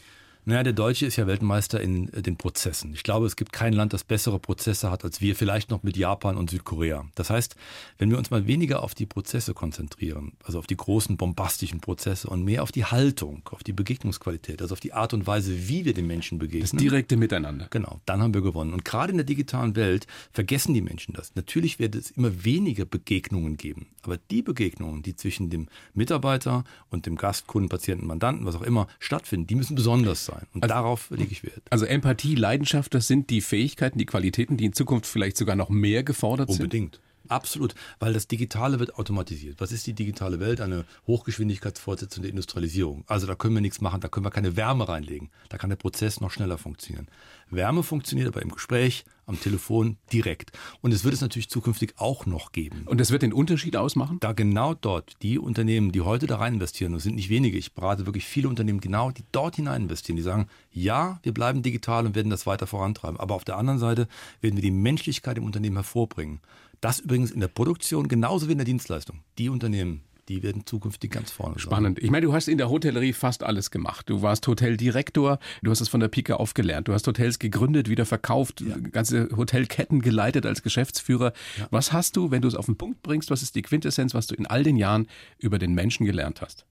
Naja, 0.46 0.62
der 0.62 0.74
Deutsche 0.74 1.06
ist 1.06 1.16
ja 1.16 1.26
Weltmeister 1.26 1.80
in 1.80 2.12
äh, 2.12 2.20
den 2.20 2.36
Prozessen. 2.36 2.92
Ich 2.92 3.02
glaube, 3.02 3.26
es 3.26 3.36
gibt 3.36 3.52
kein 3.52 3.72
Land, 3.72 3.94
das 3.94 4.04
bessere 4.04 4.38
Prozesse 4.38 4.90
hat 4.90 5.02
als 5.02 5.22
wir, 5.22 5.36
vielleicht 5.36 5.70
noch 5.70 5.82
mit 5.82 5.96
Japan 5.96 6.36
und 6.36 6.50
Südkorea. 6.50 7.06
Das 7.14 7.30
heißt, 7.30 7.56
wenn 7.96 8.10
wir 8.10 8.18
uns 8.18 8.30
mal 8.30 8.46
weniger 8.46 8.82
auf 8.82 8.94
die 8.94 9.06
Prozesse 9.06 9.54
konzentrieren, 9.54 10.32
also 10.44 10.58
auf 10.58 10.66
die 10.66 10.76
großen 10.76 11.16
bombastischen 11.16 11.80
Prozesse 11.80 12.28
und 12.28 12.44
mehr 12.44 12.62
auf 12.62 12.72
die 12.72 12.84
Haltung, 12.84 13.48
auf 13.50 13.64
die 13.64 13.72
Begegnungsqualität, 13.72 14.60
also 14.60 14.74
auf 14.74 14.80
die 14.80 14.92
Art 14.92 15.14
und 15.14 15.26
Weise, 15.26 15.68
wie 15.68 15.86
wir 15.86 15.94
den 15.94 16.06
Menschen 16.06 16.38
begegnen. 16.38 16.68
Das 16.70 16.72
direkte 16.72 17.16
Miteinander. 17.16 17.68
Genau, 17.70 18.00
dann 18.04 18.20
haben 18.20 18.34
wir 18.34 18.42
gewonnen. 18.42 18.74
Und 18.74 18.84
gerade 18.84 19.12
in 19.12 19.16
der 19.16 19.24
digitalen 19.24 19.76
Welt 19.76 20.06
vergessen 20.32 20.74
die 20.74 20.82
Menschen 20.82 21.14
das. 21.14 21.34
Natürlich 21.36 21.78
wird 21.78 21.94
es 21.94 22.10
immer 22.10 22.44
weniger 22.44 22.84
Begegnungen 22.84 23.56
geben. 23.56 23.86
Aber 24.02 24.18
die 24.18 24.42
Begegnungen, 24.42 25.02
die 25.02 25.16
zwischen 25.16 25.48
dem 25.48 25.68
Mitarbeiter 25.94 26.64
und 26.90 27.06
dem 27.06 27.16
Gast, 27.16 27.46
Kunden, 27.46 27.70
Patienten, 27.70 28.06
Mandanten, 28.06 28.44
was 28.44 28.56
auch 28.56 28.62
immer, 28.62 28.88
stattfinden, 28.98 29.46
die 29.46 29.54
müssen 29.54 29.74
besonders 29.74 30.26
sein 30.26 30.33
sein. 30.34 30.46
Und 30.52 30.62
also, 30.62 30.74
darauf 30.74 31.10
lege 31.10 31.32
ich 31.32 31.42
Wert. 31.42 31.62
Also 31.70 31.84
Empathie, 31.86 32.34
Leidenschaft, 32.34 32.94
das 32.94 33.06
sind 33.06 33.30
die 33.30 33.40
Fähigkeiten, 33.40 33.98
die 33.98 34.06
Qualitäten, 34.06 34.56
die 34.56 34.66
in 34.66 34.72
Zukunft 34.72 35.06
vielleicht 35.06 35.36
sogar 35.36 35.56
noch 35.56 35.68
mehr 35.70 36.02
gefordert 36.02 36.48
Unbedingt. 36.48 36.94
sind. 36.94 36.94
Unbedingt. 36.94 37.00
Absolut, 37.28 37.74
weil 37.98 38.12
das 38.12 38.28
Digitale 38.28 38.78
wird 38.78 38.96
automatisiert. 38.96 39.60
Was 39.60 39.72
ist 39.72 39.86
die 39.86 39.94
digitale 39.94 40.40
Welt? 40.40 40.60
Eine 40.60 40.84
Hochgeschwindigkeitsfortsetzung 41.06 42.22
der 42.22 42.30
Industrialisierung. 42.30 43.04
Also 43.06 43.26
da 43.26 43.34
können 43.34 43.54
wir 43.54 43.60
nichts 43.60 43.80
machen, 43.80 44.00
da 44.00 44.08
können 44.08 44.26
wir 44.26 44.30
keine 44.30 44.56
Wärme 44.56 44.88
reinlegen. 44.88 45.30
Da 45.48 45.58
kann 45.58 45.70
der 45.70 45.76
Prozess 45.76 46.20
noch 46.20 46.30
schneller 46.30 46.58
funktionieren. 46.58 47.08
Wärme 47.50 47.82
funktioniert 47.82 48.28
aber 48.28 48.42
im 48.42 48.50
Gespräch, 48.50 49.04
am 49.26 49.40
Telefon 49.40 49.96
direkt. 50.12 50.52
Und 50.82 50.92
es 50.92 51.04
wird 51.04 51.14
es 51.14 51.20
natürlich 51.20 51.48
zukünftig 51.48 51.94
auch 51.96 52.26
noch 52.26 52.52
geben. 52.52 52.82
Und 52.86 53.00
das 53.00 53.10
wird 53.10 53.22
den 53.22 53.32
Unterschied 53.32 53.76
ausmachen? 53.76 54.18
Da 54.20 54.32
genau 54.32 54.74
dort, 54.74 55.14
die 55.22 55.38
Unternehmen, 55.38 55.92
die 55.92 56.02
heute 56.02 56.26
da 56.26 56.36
rein 56.36 56.54
investieren, 56.54 56.92
und 56.92 56.98
es 56.98 57.04
sind 57.04 57.14
nicht 57.14 57.30
wenige, 57.30 57.56
ich 57.56 57.72
berate 57.72 58.06
wirklich 58.06 58.26
viele 58.26 58.48
Unternehmen 58.48 58.80
genau, 58.80 59.10
die 59.10 59.24
dort 59.32 59.56
hinein 59.56 59.82
investieren, 59.82 60.16
die 60.16 60.22
sagen, 60.22 60.48
ja, 60.70 61.20
wir 61.22 61.32
bleiben 61.32 61.62
digital 61.62 62.06
und 62.06 62.14
werden 62.14 62.30
das 62.30 62.46
weiter 62.46 62.66
vorantreiben. 62.66 63.18
Aber 63.18 63.34
auf 63.34 63.44
der 63.44 63.56
anderen 63.56 63.78
Seite 63.78 64.08
werden 64.40 64.56
wir 64.56 64.62
die 64.62 64.70
Menschlichkeit 64.70 65.38
im 65.38 65.44
Unternehmen 65.44 65.76
hervorbringen. 65.76 66.40
Das 66.84 67.00
übrigens 67.00 67.30
in 67.30 67.40
der 67.40 67.48
Produktion 67.48 68.08
genauso 68.08 68.46
wie 68.46 68.52
in 68.52 68.58
der 68.58 68.66
Dienstleistung. 68.66 69.20
Die 69.38 69.48
Unternehmen, 69.48 70.02
die 70.28 70.42
werden 70.42 70.66
zukünftig 70.66 71.10
ganz 71.10 71.30
vorne 71.30 71.54
sein. 71.54 71.60
Spannend. 71.60 71.98
Ich 71.98 72.10
meine, 72.10 72.26
du 72.26 72.34
hast 72.34 72.46
in 72.46 72.58
der 72.58 72.68
Hotellerie 72.68 73.14
fast 73.14 73.42
alles 73.42 73.70
gemacht. 73.70 74.10
Du 74.10 74.20
warst 74.20 74.46
Hoteldirektor, 74.46 75.38
du 75.62 75.70
hast 75.70 75.80
es 75.80 75.88
von 75.88 76.00
der 76.00 76.08
Pike 76.08 76.38
aufgelernt. 76.38 76.86
Du 76.86 76.92
hast 76.92 77.06
Hotels 77.06 77.38
gegründet, 77.38 77.88
wieder 77.88 78.04
verkauft, 78.04 78.60
ja. 78.60 78.76
ganze 78.76 79.30
Hotelketten 79.34 80.02
geleitet 80.02 80.44
als 80.44 80.62
Geschäftsführer. 80.62 81.32
Ja. 81.58 81.68
Was 81.70 81.94
hast 81.94 82.18
du, 82.18 82.30
wenn 82.30 82.42
du 82.42 82.48
es 82.48 82.54
auf 82.54 82.66
den 82.66 82.76
Punkt 82.76 83.02
bringst, 83.02 83.30
was 83.30 83.42
ist 83.42 83.54
die 83.54 83.62
Quintessenz, 83.62 84.12
was 84.12 84.26
du 84.26 84.34
in 84.34 84.46
all 84.46 84.62
den 84.62 84.76
Jahren 84.76 85.06
über 85.38 85.58
den 85.58 85.72
Menschen 85.72 86.04
gelernt 86.04 86.42
hast? 86.42 86.66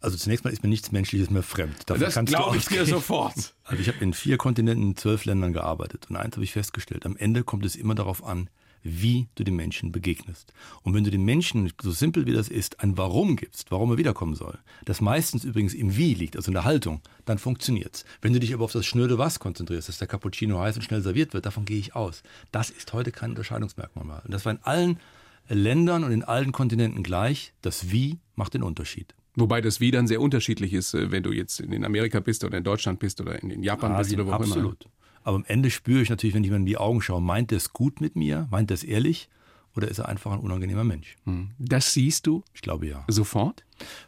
Also 0.00 0.16
zunächst 0.16 0.44
mal 0.44 0.50
ist 0.50 0.64
mir 0.64 0.70
nichts 0.70 0.90
Menschliches 0.90 1.30
mehr 1.30 1.44
fremd. 1.44 1.76
Dafür 1.86 2.08
das 2.08 2.24
glaube 2.24 2.56
ich 2.56 2.66
dir 2.66 2.84
sofort. 2.84 3.54
Also 3.62 3.80
ich 3.80 3.86
habe 3.86 3.98
in 4.00 4.12
vier 4.12 4.38
Kontinenten, 4.38 4.96
zwölf 4.96 5.24
Ländern 5.24 5.52
gearbeitet 5.52 6.06
und 6.10 6.16
eins 6.16 6.34
habe 6.34 6.42
ich 6.42 6.52
festgestellt. 6.52 7.06
Am 7.06 7.16
Ende 7.16 7.44
kommt 7.44 7.64
es 7.64 7.76
immer 7.76 7.94
darauf 7.94 8.24
an, 8.24 8.50
wie 8.82 9.28
du 9.34 9.44
den 9.44 9.56
Menschen 9.56 9.92
begegnest. 9.92 10.52
Und 10.82 10.94
wenn 10.94 11.04
du 11.04 11.10
den 11.10 11.24
Menschen, 11.24 11.72
so 11.80 11.90
simpel 11.90 12.26
wie 12.26 12.32
das 12.32 12.48
ist, 12.48 12.80
ein 12.80 12.96
Warum 12.96 13.36
gibst, 13.36 13.70
warum 13.70 13.90
er 13.90 13.98
wiederkommen 13.98 14.34
soll, 14.34 14.58
das 14.84 15.00
meistens 15.00 15.44
übrigens 15.44 15.74
im 15.74 15.96
Wie 15.96 16.14
liegt, 16.14 16.36
also 16.36 16.50
in 16.50 16.54
der 16.54 16.64
Haltung, 16.64 17.00
dann 17.24 17.38
funktioniert's. 17.38 18.04
Wenn 18.20 18.32
du 18.32 18.40
dich 18.40 18.54
aber 18.54 18.64
auf 18.64 18.72
das 18.72 18.86
schnöde 18.86 19.18
Was 19.18 19.38
konzentrierst, 19.38 19.88
dass 19.88 19.98
der 19.98 20.08
Cappuccino 20.08 20.58
heiß 20.58 20.76
und 20.76 20.82
schnell 20.82 21.02
serviert 21.02 21.34
wird, 21.34 21.46
davon 21.46 21.64
gehe 21.64 21.78
ich 21.78 21.94
aus. 21.94 22.22
Das 22.52 22.70
ist 22.70 22.92
heute 22.92 23.12
kein 23.12 23.30
Unterscheidungsmerkmal 23.30 24.04
mehr. 24.04 24.22
Und 24.24 24.32
das 24.32 24.44
war 24.44 24.52
in 24.52 24.60
allen 24.62 25.00
Ländern 25.48 26.04
und 26.04 26.12
in 26.12 26.24
allen 26.24 26.52
Kontinenten 26.52 27.02
gleich. 27.02 27.52
Das 27.62 27.90
Wie 27.90 28.18
macht 28.36 28.54
den 28.54 28.62
Unterschied. 28.62 29.14
Wobei 29.36 29.60
das 29.60 29.80
Wie 29.80 29.90
dann 29.90 30.06
sehr 30.06 30.20
unterschiedlich 30.20 30.72
ist, 30.72 30.94
äh, 30.94 31.10
wenn 31.10 31.22
du 31.22 31.32
jetzt 31.32 31.60
in 31.60 31.84
Amerika 31.84 32.20
bist 32.20 32.44
oder 32.44 32.58
in 32.58 32.64
Deutschland 32.64 32.98
bist 32.98 33.20
oder 33.20 33.42
in 33.42 33.62
Japan 33.62 33.92
Asien, 33.92 34.16
bist 34.16 34.28
oder 34.28 34.38
wo 34.38 34.42
absolut. 34.42 34.84
immer. 34.84 34.92
Aber 35.22 35.36
am 35.36 35.44
Ende 35.46 35.70
spüre 35.70 36.02
ich 36.02 36.10
natürlich, 36.10 36.34
wenn 36.34 36.44
ich 36.44 36.50
mir 36.50 36.56
in 36.56 36.66
die 36.66 36.78
Augen 36.78 37.02
schaue, 37.02 37.20
meint 37.20 37.52
er 37.52 37.56
es 37.56 37.72
gut 37.72 38.00
mit 38.00 38.16
mir? 38.16 38.48
Meint 38.50 38.70
er 38.70 38.74
es 38.74 38.84
ehrlich? 38.84 39.28
Oder 39.76 39.88
ist 39.88 39.98
er 39.98 40.08
einfach 40.08 40.32
ein 40.32 40.40
unangenehmer 40.40 40.82
Mensch? 40.82 41.16
Hm. 41.24 41.50
Das 41.58 41.92
siehst 41.94 42.26
du? 42.26 42.42
Ich 42.54 42.60
glaube 42.60 42.86
ja. 42.86 43.04
Sofort? 43.08 43.64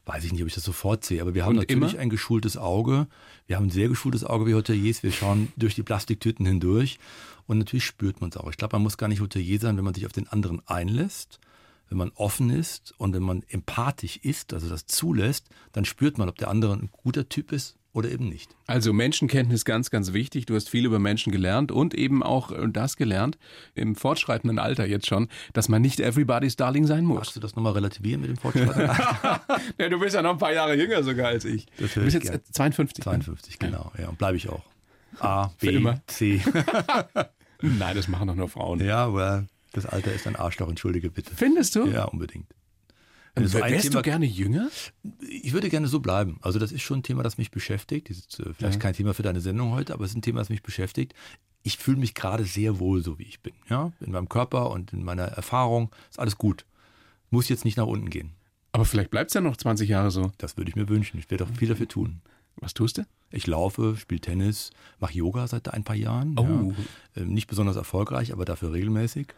Weiß 0.06 0.24
ich 0.24 0.32
nicht, 0.32 0.42
ob 0.42 0.48
ich 0.48 0.54
das 0.54 0.64
sofort 0.64 1.04
sehe. 1.04 1.20
Aber 1.22 1.34
wir 1.34 1.44
haben 1.44 1.50
Und 1.50 1.68
natürlich 1.68 1.92
immer? 1.92 2.02
ein 2.02 2.10
geschultes 2.10 2.56
Auge. 2.56 3.06
Wir 3.46 3.56
haben 3.56 3.66
ein 3.66 3.70
sehr 3.70 3.88
geschultes 3.88 4.24
Auge 4.24 4.46
wie 4.46 4.54
Hoteliers. 4.54 5.02
Wir 5.02 5.12
schauen 5.12 5.52
durch 5.56 5.74
die 5.74 5.84
Plastiktüten 5.84 6.44
hindurch. 6.46 6.98
Und 7.46 7.58
natürlich 7.58 7.84
spürt 7.84 8.20
man 8.20 8.30
es 8.30 8.36
auch. 8.36 8.50
Ich 8.50 8.56
glaube, 8.56 8.74
man 8.76 8.82
muss 8.82 8.96
gar 8.96 9.08
nicht 9.08 9.20
Hotelier 9.20 9.60
sein, 9.60 9.76
wenn 9.76 9.84
man 9.84 9.94
sich 9.94 10.06
auf 10.06 10.12
den 10.12 10.26
anderen 10.28 10.66
einlässt. 10.66 11.38
Wenn 11.88 11.98
man 11.98 12.10
offen 12.14 12.50
ist 12.50 12.94
und 12.98 13.12
wenn 13.12 13.22
man 13.22 13.42
empathisch 13.48 14.16
ist, 14.16 14.54
also 14.54 14.68
das 14.68 14.86
zulässt, 14.86 15.48
dann 15.72 15.84
spürt 15.84 16.16
man, 16.18 16.28
ob 16.28 16.38
der 16.38 16.48
andere 16.48 16.72
ein 16.72 16.90
guter 16.90 17.28
Typ 17.28 17.52
ist 17.52 17.76
oder 17.92 18.10
eben 18.10 18.28
nicht. 18.28 18.54
Also 18.66 18.92
Menschenkenntnis 18.92 19.64
ganz, 19.64 19.90
ganz 19.90 20.12
wichtig. 20.12 20.46
Du 20.46 20.54
hast 20.54 20.68
viel 20.68 20.86
über 20.86 20.98
Menschen 20.98 21.30
gelernt 21.30 21.70
und 21.70 21.94
eben 21.94 22.22
auch 22.22 22.52
das 22.68 22.96
gelernt, 22.96 23.38
im 23.74 23.96
fortschreitenden 23.96 24.58
Alter 24.58 24.86
jetzt 24.86 25.06
schon, 25.06 25.28
dass 25.52 25.68
man 25.68 25.82
nicht 25.82 26.00
everybody's 26.00 26.56
Darling 26.56 26.86
sein 26.86 27.04
muss. 27.04 27.18
Magst 27.18 27.36
du 27.36 27.40
das 27.40 27.54
nochmal 27.54 27.74
relativieren 27.74 28.22
mit 28.22 28.30
dem 28.30 28.36
fortschreitenden 28.36 28.88
Alter? 28.90 29.40
ja, 29.78 29.88
du 29.88 29.98
bist 29.98 30.14
ja 30.14 30.22
noch 30.22 30.32
ein 30.32 30.38
paar 30.38 30.52
Jahre 30.52 30.74
jünger 30.74 31.02
sogar 31.02 31.28
als 31.28 31.44
ich. 31.44 31.66
Das 31.78 31.94
du 31.94 32.00
bist 32.00 32.14
jetzt 32.14 32.30
gern. 32.30 32.40
52. 32.50 33.04
52, 33.04 33.60
ne? 33.60 33.66
genau. 33.68 33.92
Ja, 33.98 34.08
und 34.08 34.18
bleibe 34.18 34.36
ich 34.36 34.48
auch. 34.48 34.64
A, 35.18 35.48
B, 35.60 35.84
C. 36.06 36.42
Nein, 37.60 37.94
das 37.94 38.08
machen 38.08 38.28
doch 38.28 38.34
nur 38.34 38.48
Frauen. 38.48 38.80
Ja, 38.80 39.04
aber 39.04 39.46
das 39.72 39.86
Alter 39.86 40.12
ist 40.12 40.26
ein 40.26 40.36
Arschloch, 40.36 40.68
entschuldige 40.68 41.10
bitte. 41.10 41.34
Findest 41.34 41.76
du? 41.76 41.86
Ja, 41.86 42.04
unbedingt. 42.04 42.46
Also 43.34 43.58
wärst 43.58 43.84
Thema, 43.84 43.96
du 43.96 44.02
gerne 44.02 44.26
jünger? 44.26 44.68
Ich 45.20 45.52
würde 45.52 45.70
gerne 45.70 45.88
so 45.88 46.00
bleiben. 46.00 46.38
Also 46.42 46.58
das 46.58 46.70
ist 46.70 46.82
schon 46.82 46.98
ein 46.98 47.02
Thema, 47.02 47.22
das 47.22 47.38
mich 47.38 47.50
beschäftigt. 47.50 48.10
Das 48.10 48.18
ist 48.18 48.40
äh, 48.40 48.52
vielleicht 48.52 48.74
ja. 48.74 48.80
kein 48.80 48.94
Thema 48.94 49.14
für 49.14 49.22
deine 49.22 49.40
Sendung 49.40 49.72
heute, 49.72 49.94
aber 49.94 50.04
es 50.04 50.10
ist 50.10 50.16
ein 50.16 50.22
Thema, 50.22 50.40
das 50.40 50.50
mich 50.50 50.62
beschäftigt. 50.62 51.14
Ich 51.62 51.78
fühle 51.78 51.96
mich 51.96 52.14
gerade 52.14 52.44
sehr 52.44 52.78
wohl, 52.78 53.02
so 53.02 53.18
wie 53.18 53.24
ich 53.24 53.40
bin. 53.40 53.54
Ja? 53.70 53.92
In 54.00 54.12
meinem 54.12 54.28
Körper 54.28 54.70
und 54.70 54.92
in 54.92 55.02
meiner 55.02 55.24
Erfahrung 55.24 55.90
ist 56.10 56.18
alles 56.18 56.36
gut. 56.36 56.66
Muss 57.30 57.48
jetzt 57.48 57.64
nicht 57.64 57.78
nach 57.78 57.86
unten 57.86 58.10
gehen. 58.10 58.32
Aber 58.72 58.84
vielleicht 58.84 59.10
bleibt 59.10 59.30
es 59.30 59.34
ja 59.34 59.40
noch 59.40 59.56
20 59.56 59.88
Jahre 59.88 60.10
so. 60.10 60.32
Das 60.38 60.56
würde 60.56 60.70
ich 60.70 60.76
mir 60.76 60.88
wünschen. 60.88 61.18
Ich 61.18 61.30
werde 61.30 61.44
auch 61.44 61.56
viel 61.56 61.68
dafür 61.68 61.88
tun. 61.88 62.20
Was 62.56 62.74
tust 62.74 62.98
du? 62.98 63.02
Ich 63.30 63.46
laufe, 63.46 63.96
spiele 63.96 64.20
Tennis, 64.20 64.70
mache 65.00 65.14
Yoga 65.14 65.46
seit 65.46 65.72
ein 65.72 65.84
paar 65.84 65.96
Jahren. 65.96 66.38
Oh. 66.38 66.74
Ja. 67.14 67.24
Nicht 67.24 67.46
besonders 67.46 67.76
erfolgreich, 67.76 68.32
aber 68.32 68.44
dafür 68.44 68.72
regelmäßig. 68.72 69.28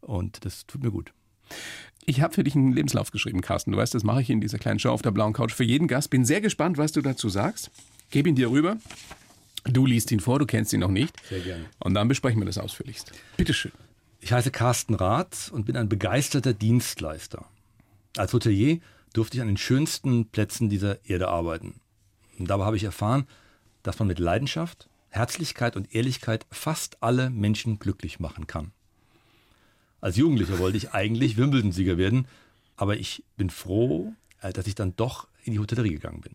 Und 0.00 0.44
das 0.44 0.66
tut 0.66 0.82
mir 0.82 0.90
gut. 0.90 1.12
Ich 2.04 2.20
habe 2.20 2.34
für 2.34 2.42
dich 2.42 2.56
einen 2.56 2.72
Lebenslauf 2.72 3.10
geschrieben, 3.10 3.40
Carsten. 3.40 3.72
Du 3.72 3.78
weißt, 3.78 3.94
das 3.94 4.02
mache 4.02 4.22
ich 4.22 4.30
in 4.30 4.40
dieser 4.40 4.58
kleinen 4.58 4.78
Show 4.78 4.90
auf 4.90 5.02
der 5.02 5.12
blauen 5.12 5.32
Couch 5.32 5.52
für 5.52 5.64
jeden 5.64 5.86
Gast. 5.86 6.10
Bin 6.10 6.24
sehr 6.24 6.40
gespannt, 6.40 6.78
was 6.78 6.92
du 6.92 7.00
dazu 7.00 7.28
sagst. 7.28 7.70
Gebe 8.10 8.28
ihn 8.28 8.34
dir 8.34 8.50
rüber. 8.50 8.76
Du 9.64 9.86
liest 9.86 10.10
ihn 10.10 10.20
vor, 10.20 10.38
du 10.38 10.46
kennst 10.46 10.72
ihn 10.72 10.80
noch 10.80 10.90
nicht. 10.90 11.14
Sehr 11.28 11.40
gerne. 11.40 11.64
Und 11.78 11.94
dann 11.94 12.08
besprechen 12.08 12.40
wir 12.40 12.46
das 12.46 12.58
ausführlichst. 12.58 13.12
Bitteschön. 13.36 13.72
Ich 14.20 14.32
heiße 14.32 14.50
Carsten 14.50 14.94
Rath 14.94 15.50
und 15.52 15.66
bin 15.66 15.76
ein 15.76 15.88
begeisterter 15.88 16.52
Dienstleister. 16.52 17.46
Als 18.16 18.32
Hotelier 18.32 18.80
durfte 19.12 19.36
ich 19.36 19.40
an 19.40 19.48
den 19.48 19.56
schönsten 19.56 20.26
Plätzen 20.26 20.68
dieser 20.68 21.04
Erde 21.04 21.28
arbeiten. 21.28 21.80
Und 22.38 22.50
dabei 22.50 22.64
habe 22.64 22.76
ich 22.76 22.84
erfahren, 22.84 23.26
dass 23.82 23.98
man 23.98 24.08
mit 24.08 24.18
Leidenschaft, 24.18 24.88
Herzlichkeit 25.08 25.76
und 25.76 25.94
Ehrlichkeit 25.94 26.46
fast 26.50 27.02
alle 27.02 27.30
Menschen 27.30 27.78
glücklich 27.78 28.18
machen 28.18 28.46
kann. 28.46 28.72
Als 30.02 30.16
Jugendlicher 30.16 30.58
wollte 30.58 30.76
ich 30.76 30.92
eigentlich 30.92 31.36
Wimbledon-Sieger 31.36 31.96
werden, 31.96 32.26
aber 32.74 32.96
ich 32.96 33.22
bin 33.36 33.50
froh, 33.50 34.12
äh, 34.40 34.52
dass 34.52 34.66
ich 34.66 34.74
dann 34.74 34.96
doch 34.96 35.28
in 35.44 35.52
die 35.52 35.60
Hotellerie 35.60 35.90
gegangen 35.90 36.20
bin. 36.20 36.34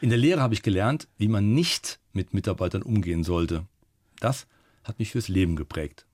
In 0.00 0.08
der 0.08 0.16
Lehre 0.18 0.40
habe 0.40 0.54
ich 0.54 0.62
gelernt, 0.62 1.06
wie 1.18 1.28
man 1.28 1.52
nicht 1.52 2.00
mit 2.14 2.32
Mitarbeitern 2.32 2.82
umgehen 2.82 3.22
sollte. 3.22 3.66
Das 4.18 4.46
hat 4.82 4.98
mich 4.98 5.10
fürs 5.10 5.28
Leben 5.28 5.56
geprägt. 5.56 6.06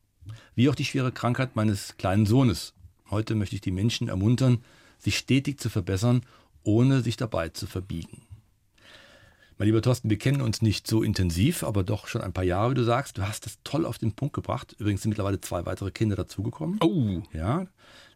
Wie 0.56 0.68
auch 0.68 0.74
die 0.74 0.84
schwere 0.84 1.12
Krankheit 1.12 1.54
meines 1.54 1.96
kleinen 1.98 2.26
Sohnes. 2.26 2.74
Heute 3.10 3.36
möchte 3.36 3.54
ich 3.54 3.60
die 3.60 3.70
Menschen 3.70 4.08
ermuntern, 4.08 4.64
sich 4.98 5.18
stetig 5.18 5.60
zu 5.60 5.70
verbessern, 5.70 6.22
ohne 6.64 7.02
sich 7.02 7.16
dabei 7.16 7.50
zu 7.50 7.68
verbiegen. 7.68 8.22
Mein 9.60 9.66
lieber 9.66 9.82
Thorsten, 9.82 10.08
wir 10.08 10.16
kennen 10.16 10.40
uns 10.40 10.62
nicht 10.62 10.86
so 10.86 11.02
intensiv, 11.02 11.64
aber 11.64 11.84
doch 11.84 12.06
schon 12.06 12.22
ein 12.22 12.32
paar 12.32 12.44
Jahre, 12.44 12.70
wie 12.70 12.76
du 12.76 12.82
sagst. 12.82 13.18
Du 13.18 13.28
hast 13.28 13.44
das 13.44 13.58
toll 13.62 13.84
auf 13.84 13.98
den 13.98 14.12
Punkt 14.12 14.32
gebracht. 14.32 14.74
Übrigens 14.78 15.02
sind 15.02 15.10
mittlerweile 15.10 15.38
zwei 15.38 15.66
weitere 15.66 15.90
Kinder 15.90 16.16
dazugekommen. 16.16 16.78
Oh. 16.82 17.20
Ja, 17.34 17.66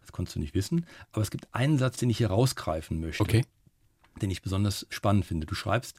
das 0.00 0.10
konntest 0.10 0.36
du 0.36 0.40
nicht 0.40 0.54
wissen. 0.54 0.86
Aber 1.12 1.20
es 1.20 1.30
gibt 1.30 1.46
einen 1.54 1.76
Satz, 1.76 1.98
den 1.98 2.08
ich 2.08 2.16
hier 2.16 2.28
rausgreifen 2.28 2.98
möchte. 2.98 3.22
Okay. 3.22 3.44
Den 4.22 4.30
ich 4.30 4.40
besonders 4.40 4.86
spannend 4.88 5.26
finde. 5.26 5.46
Du 5.46 5.54
schreibst, 5.54 5.98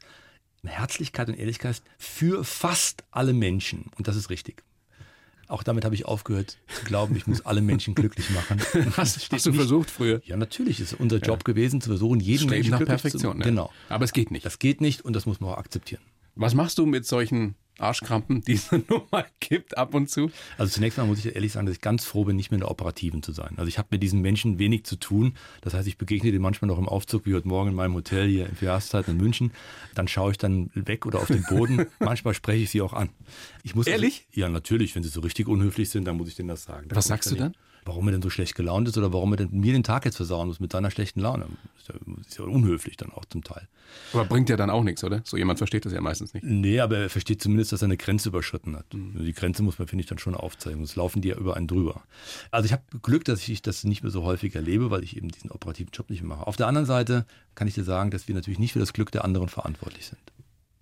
Herzlichkeit 0.64 1.28
und 1.28 1.38
Ehrlichkeit 1.38 1.80
für 1.96 2.42
fast 2.42 3.04
alle 3.12 3.32
Menschen. 3.32 3.92
Und 3.96 4.08
das 4.08 4.16
ist 4.16 4.30
richtig. 4.30 4.64
Auch 5.48 5.62
damit 5.62 5.84
habe 5.84 5.94
ich 5.94 6.06
aufgehört 6.06 6.58
zu 6.68 6.84
glauben, 6.84 7.14
ich 7.14 7.26
muss 7.26 7.46
alle 7.46 7.62
Menschen 7.62 7.94
glücklich 7.94 8.30
machen. 8.30 8.60
Hast, 8.96 9.30
hast 9.32 9.46
du 9.46 9.50
nicht. 9.50 9.58
versucht 9.58 9.90
früher? 9.90 10.20
Ja, 10.24 10.36
natürlich 10.36 10.80
ist 10.80 10.92
es 10.92 10.98
unser 10.98 11.18
Job 11.18 11.40
ja. 11.40 11.52
gewesen, 11.52 11.80
zu 11.80 11.90
versuchen, 11.90 12.18
jeden 12.18 12.48
Menschen 12.50 12.72
nach 12.72 12.78
glücklich 12.78 13.02
Perfektion, 13.02 13.32
zu 13.32 13.38
ne? 13.38 13.44
Genau. 13.44 13.70
Aber 13.88 14.04
es 14.04 14.12
geht 14.12 14.30
nicht. 14.30 14.44
Das 14.44 14.58
geht 14.58 14.80
nicht 14.80 15.02
und 15.04 15.14
das 15.14 15.24
muss 15.26 15.40
man 15.40 15.50
auch 15.50 15.58
akzeptieren. 15.58 16.02
Was 16.34 16.54
machst 16.54 16.78
du 16.78 16.86
mit 16.86 17.06
solchen 17.06 17.54
Arschkrampen, 17.78 18.42
die 18.42 18.54
es 18.54 18.70
nur 18.88 19.06
mal 19.10 19.26
gibt 19.40 19.76
ab 19.76 19.94
und 19.94 20.10
zu? 20.10 20.30
Also 20.58 20.72
zunächst 20.72 20.98
mal 20.98 21.06
muss 21.06 21.18
ich 21.24 21.34
ehrlich 21.34 21.52
sagen, 21.52 21.66
dass 21.66 21.76
ich 21.76 21.82
ganz 21.82 22.04
froh 22.04 22.24
bin, 22.24 22.36
nicht 22.36 22.50
mehr 22.50 22.56
in 22.56 22.60
der 22.60 22.70
Operativen 22.70 23.22
zu 23.22 23.32
sein. 23.32 23.54
Also 23.56 23.68
ich 23.68 23.78
habe 23.78 23.88
mit 23.90 24.02
diesen 24.02 24.20
Menschen 24.20 24.58
wenig 24.58 24.84
zu 24.84 24.96
tun. 24.96 25.34
Das 25.60 25.74
heißt, 25.74 25.86
ich 25.86 25.98
begegne 25.98 26.30
denen 26.30 26.42
manchmal 26.42 26.68
noch 26.68 26.78
im 26.78 26.88
Aufzug, 26.88 27.26
wie 27.26 27.34
heute 27.34 27.48
Morgen 27.48 27.70
in 27.70 27.76
meinem 27.76 27.94
Hotel 27.94 28.28
hier 28.28 28.46
in 28.46 28.56
Jahreszeit 28.60 29.08
in 29.08 29.16
München. 29.16 29.52
Dann 29.94 30.08
schaue 30.08 30.32
ich 30.32 30.38
dann 30.38 30.70
weg 30.74 31.06
oder 31.06 31.20
auf 31.20 31.28
den 31.28 31.44
Boden. 31.44 31.86
manchmal 31.98 32.34
spreche 32.34 32.64
ich 32.64 32.70
sie 32.70 32.80
auch 32.80 32.92
an. 32.92 33.10
Ich 33.62 33.74
muss 33.74 33.86
Ehrlich? 33.86 34.26
Also, 34.28 34.40
ja, 34.40 34.48
natürlich. 34.48 34.94
Wenn 34.94 35.02
sie 35.02 35.08
so 35.08 35.20
richtig 35.20 35.48
unhöflich 35.48 35.90
sind, 35.90 36.04
dann 36.04 36.16
muss 36.16 36.28
ich 36.28 36.34
denen 36.34 36.48
das 36.48 36.64
sagen. 36.64 36.88
Da 36.88 36.96
Was 36.96 37.06
sagst 37.06 37.30
du 37.30 37.36
dann? 37.36 37.54
Warum 37.86 38.08
er 38.08 38.12
denn 38.12 38.22
so 38.22 38.30
schlecht 38.30 38.54
gelaunt 38.54 38.88
ist 38.88 38.98
oder 38.98 39.12
warum 39.12 39.32
er 39.32 39.38
denn 39.38 39.48
mir 39.52 39.72
den 39.72 39.82
Tag 39.82 40.04
jetzt 40.04 40.16
versauen 40.16 40.48
muss 40.48 40.60
mit 40.60 40.72
seiner 40.72 40.90
schlechten 40.90 41.20
Laune. 41.20 41.46
Ist 41.78 41.88
ja, 41.88 41.94
ist 42.20 42.38
ja 42.38 42.44
unhöflich 42.44 42.96
dann 42.96 43.12
auch 43.12 43.24
zum 43.24 43.44
Teil. 43.44 43.68
Aber 44.12 44.24
bringt 44.24 44.48
ja 44.48 44.56
dann 44.56 44.70
auch 44.70 44.82
nichts, 44.82 45.04
oder? 45.04 45.22
So 45.24 45.36
jemand 45.36 45.58
versteht 45.58 45.84
das 45.84 45.92
ja 45.92 46.00
meistens 46.00 46.34
nicht. 46.34 46.44
Nee, 46.44 46.80
aber 46.80 46.98
er 46.98 47.10
versteht 47.10 47.42
zumindest, 47.42 47.72
dass 47.72 47.82
er 47.82 47.86
eine 47.86 47.96
Grenze 47.96 48.28
überschritten 48.28 48.76
hat. 48.76 48.92
Mhm. 48.92 49.24
Die 49.24 49.32
Grenze 49.32 49.62
muss 49.62 49.78
man, 49.78 49.88
finde 49.88 50.02
ich, 50.02 50.08
dann 50.08 50.18
schon 50.18 50.34
aufzeigen. 50.34 50.78
Sonst 50.78 50.96
laufen 50.96 51.22
die 51.22 51.28
ja 51.28 51.36
über 51.36 51.56
einen 51.56 51.68
drüber. 51.68 52.02
Also 52.50 52.66
ich 52.66 52.72
habe 52.72 52.82
Glück, 53.02 53.24
dass 53.24 53.46
ich 53.48 53.62
das 53.62 53.84
nicht 53.84 54.02
mehr 54.02 54.10
so 54.10 54.24
häufig 54.24 54.54
erlebe, 54.54 54.90
weil 54.90 55.02
ich 55.02 55.16
eben 55.16 55.28
diesen 55.28 55.50
operativen 55.50 55.90
Job 55.92 56.10
nicht 56.10 56.22
mehr 56.22 56.36
mache. 56.36 56.46
Auf 56.46 56.56
der 56.56 56.66
anderen 56.66 56.86
Seite 56.86 57.26
kann 57.54 57.68
ich 57.68 57.74
dir 57.74 57.84
sagen, 57.84 58.10
dass 58.10 58.28
wir 58.28 58.34
natürlich 58.34 58.58
nicht 58.58 58.72
für 58.72 58.80
das 58.80 58.92
Glück 58.92 59.10
der 59.12 59.24
anderen 59.24 59.48
verantwortlich 59.48 60.06
sind. 60.06 60.20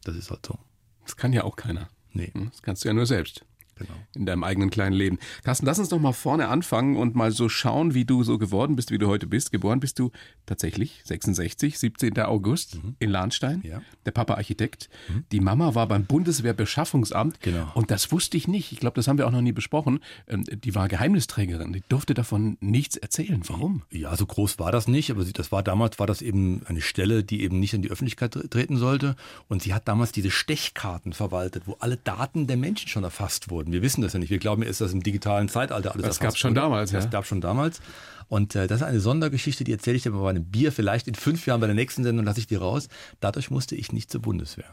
Das 0.05 0.17
ist 0.17 0.31
halt 0.31 0.45
so. 0.47 0.59
Das 1.05 1.17
kann 1.17 1.33
ja 1.33 1.45
auch 1.45 1.57
keiner. 1.57 1.89
Nee. 2.13 2.33
Das 2.35 2.63
kannst 2.63 2.85
du 2.85 2.89
ja 2.89 2.95
nur 2.95 3.07
selbst. 3.07 3.45
Genau. 3.77 3.95
In 4.15 4.27
deinem 4.27 4.45
eigenen 4.45 4.71
kleinen 4.71 4.95
Leben. 4.95 5.19
Carsten, 5.43 5.67
lass 5.67 5.79
uns 5.79 5.89
doch 5.89 5.99
mal 5.99 6.13
vorne 6.13 6.49
anfangen 6.49 6.97
und 6.97 7.15
mal 7.15 7.33
so 7.33 7.49
schauen, 7.49 7.95
wie 7.95 8.05
du 8.05 8.23
so 8.23 8.39
geworden 8.39 8.77
bist, 8.77 8.91
wie 8.91 8.99
du 8.99 9.09
heute 9.09 9.27
bist. 9.27 9.53
Geboren 9.53 9.81
bist 9.81 9.99
du 9.99 10.11
tatsächlich 10.47 11.03
66, 11.05 11.79
17. 11.79 12.19
August 12.21 12.77
mhm. 12.77 12.97
in 12.99 13.11
Lahnstein. 13.11 13.63
Ja. 13.65 13.83
Der 14.07 14.11
Papa 14.13 14.35
Architekt. 14.35 14.89
Mhm. 15.09 15.25
Die 15.33 15.41
Mama 15.41 15.75
war 15.75 15.89
beim 15.89 16.05
Bundeswehrbeschaffungsamt. 16.05 17.41
Genau. 17.41 17.71
Und 17.75 17.91
das 17.91 18.13
wusste 18.13 18.37
ich 18.37 18.49
nicht. 18.49 18.73
Ich 18.73 18.81
glaube, 18.81 18.97
das 18.97 19.09
haben 19.09 19.19
wir 19.19 19.27
auch 19.27 19.33
noch 19.33 19.41
nie 19.41 19.53
besprochen. 19.53 20.01
Ähm, 20.29 20.45
die 20.45 20.75
war 20.75 20.89
Geheimnisträgerin. 20.89 21.73
Die 21.73 21.83
durfte 21.89 22.15
davon 22.15 22.57
nichts 22.61 22.97
erzählen. 22.97 23.43
Warum? 23.47 23.83
Ja, 23.91 24.15
so 24.17 24.27
groß 24.27 24.59
war 24.59 24.73
das 24.73 24.89
nicht. 24.89 25.11
Aber 25.11 25.25
das 25.25 25.53
war 25.53 25.63
damals 25.63 25.99
war 25.99 26.07
das 26.07 26.23
eben 26.23 26.63
eine 26.67 26.81
Stelle, 26.81 27.25
die 27.25 27.43
eben 27.43 27.59
nicht 27.61 27.75
in 27.75 27.83
die 27.83 27.91
Öffentlichkeit 27.91 28.33
treten 28.51 28.77
sollte. 28.77 29.17
Und 29.49 29.63
sie 29.63 29.75
hat 29.75 29.89
damals 29.89 30.13
diese 30.13 30.31
Stechkarten 30.31 31.13
verwaltet, 31.13 31.67
wo 31.67 31.77
alle 31.81 31.97
Daten 31.97 32.47
der 32.47 32.57
Menschen 32.57 32.89
schon 32.89 33.05
erfasst 33.05 33.51
wurden. 33.51 33.64
Wir 33.73 33.83
wissen 33.83 34.03
das 34.03 34.13
ja 34.13 34.19
nicht. 34.19 34.31
Wir 34.31 34.39
glauben, 34.39 34.63
ist 34.63 34.81
das 34.81 34.93
im 34.93 35.03
digitalen 35.03 35.49
Zeitalter 35.49 35.93
alles 35.93 36.07
Das 36.07 36.21
gab 36.21 36.37
schon 36.37 36.55
damals, 36.55 36.93
ja. 36.93 37.01
Das 37.01 37.11
gab 37.11 37.27
schon 37.27 37.41
damals. 37.41 37.81
Und 38.29 38.55
äh, 38.55 38.67
das 38.67 38.81
ist 38.81 38.87
eine 38.87 39.01
Sondergeschichte, 39.01 39.65
die 39.65 39.73
erzähle 39.73 39.97
ich 39.97 40.03
dir 40.03 40.13
bei 40.13 40.29
einem 40.29 40.45
Bier. 40.45 40.73
Vielleicht 40.73 41.09
in 41.09 41.15
fünf 41.15 41.47
Jahren 41.47 41.61
bei 41.61 41.67
der 41.67 41.77
nächsten 41.77 42.05
Sendung 42.05 42.25
lasse 42.25 42.41
ich 42.41 42.47
die 42.47 42.57
raus. 42.57 42.89
Dadurch 43.21 43.51
musste 43.51 43.77
ich 43.77 43.93
nicht 43.93 44.11
zur 44.11 44.23
Bundeswehr. 44.23 44.73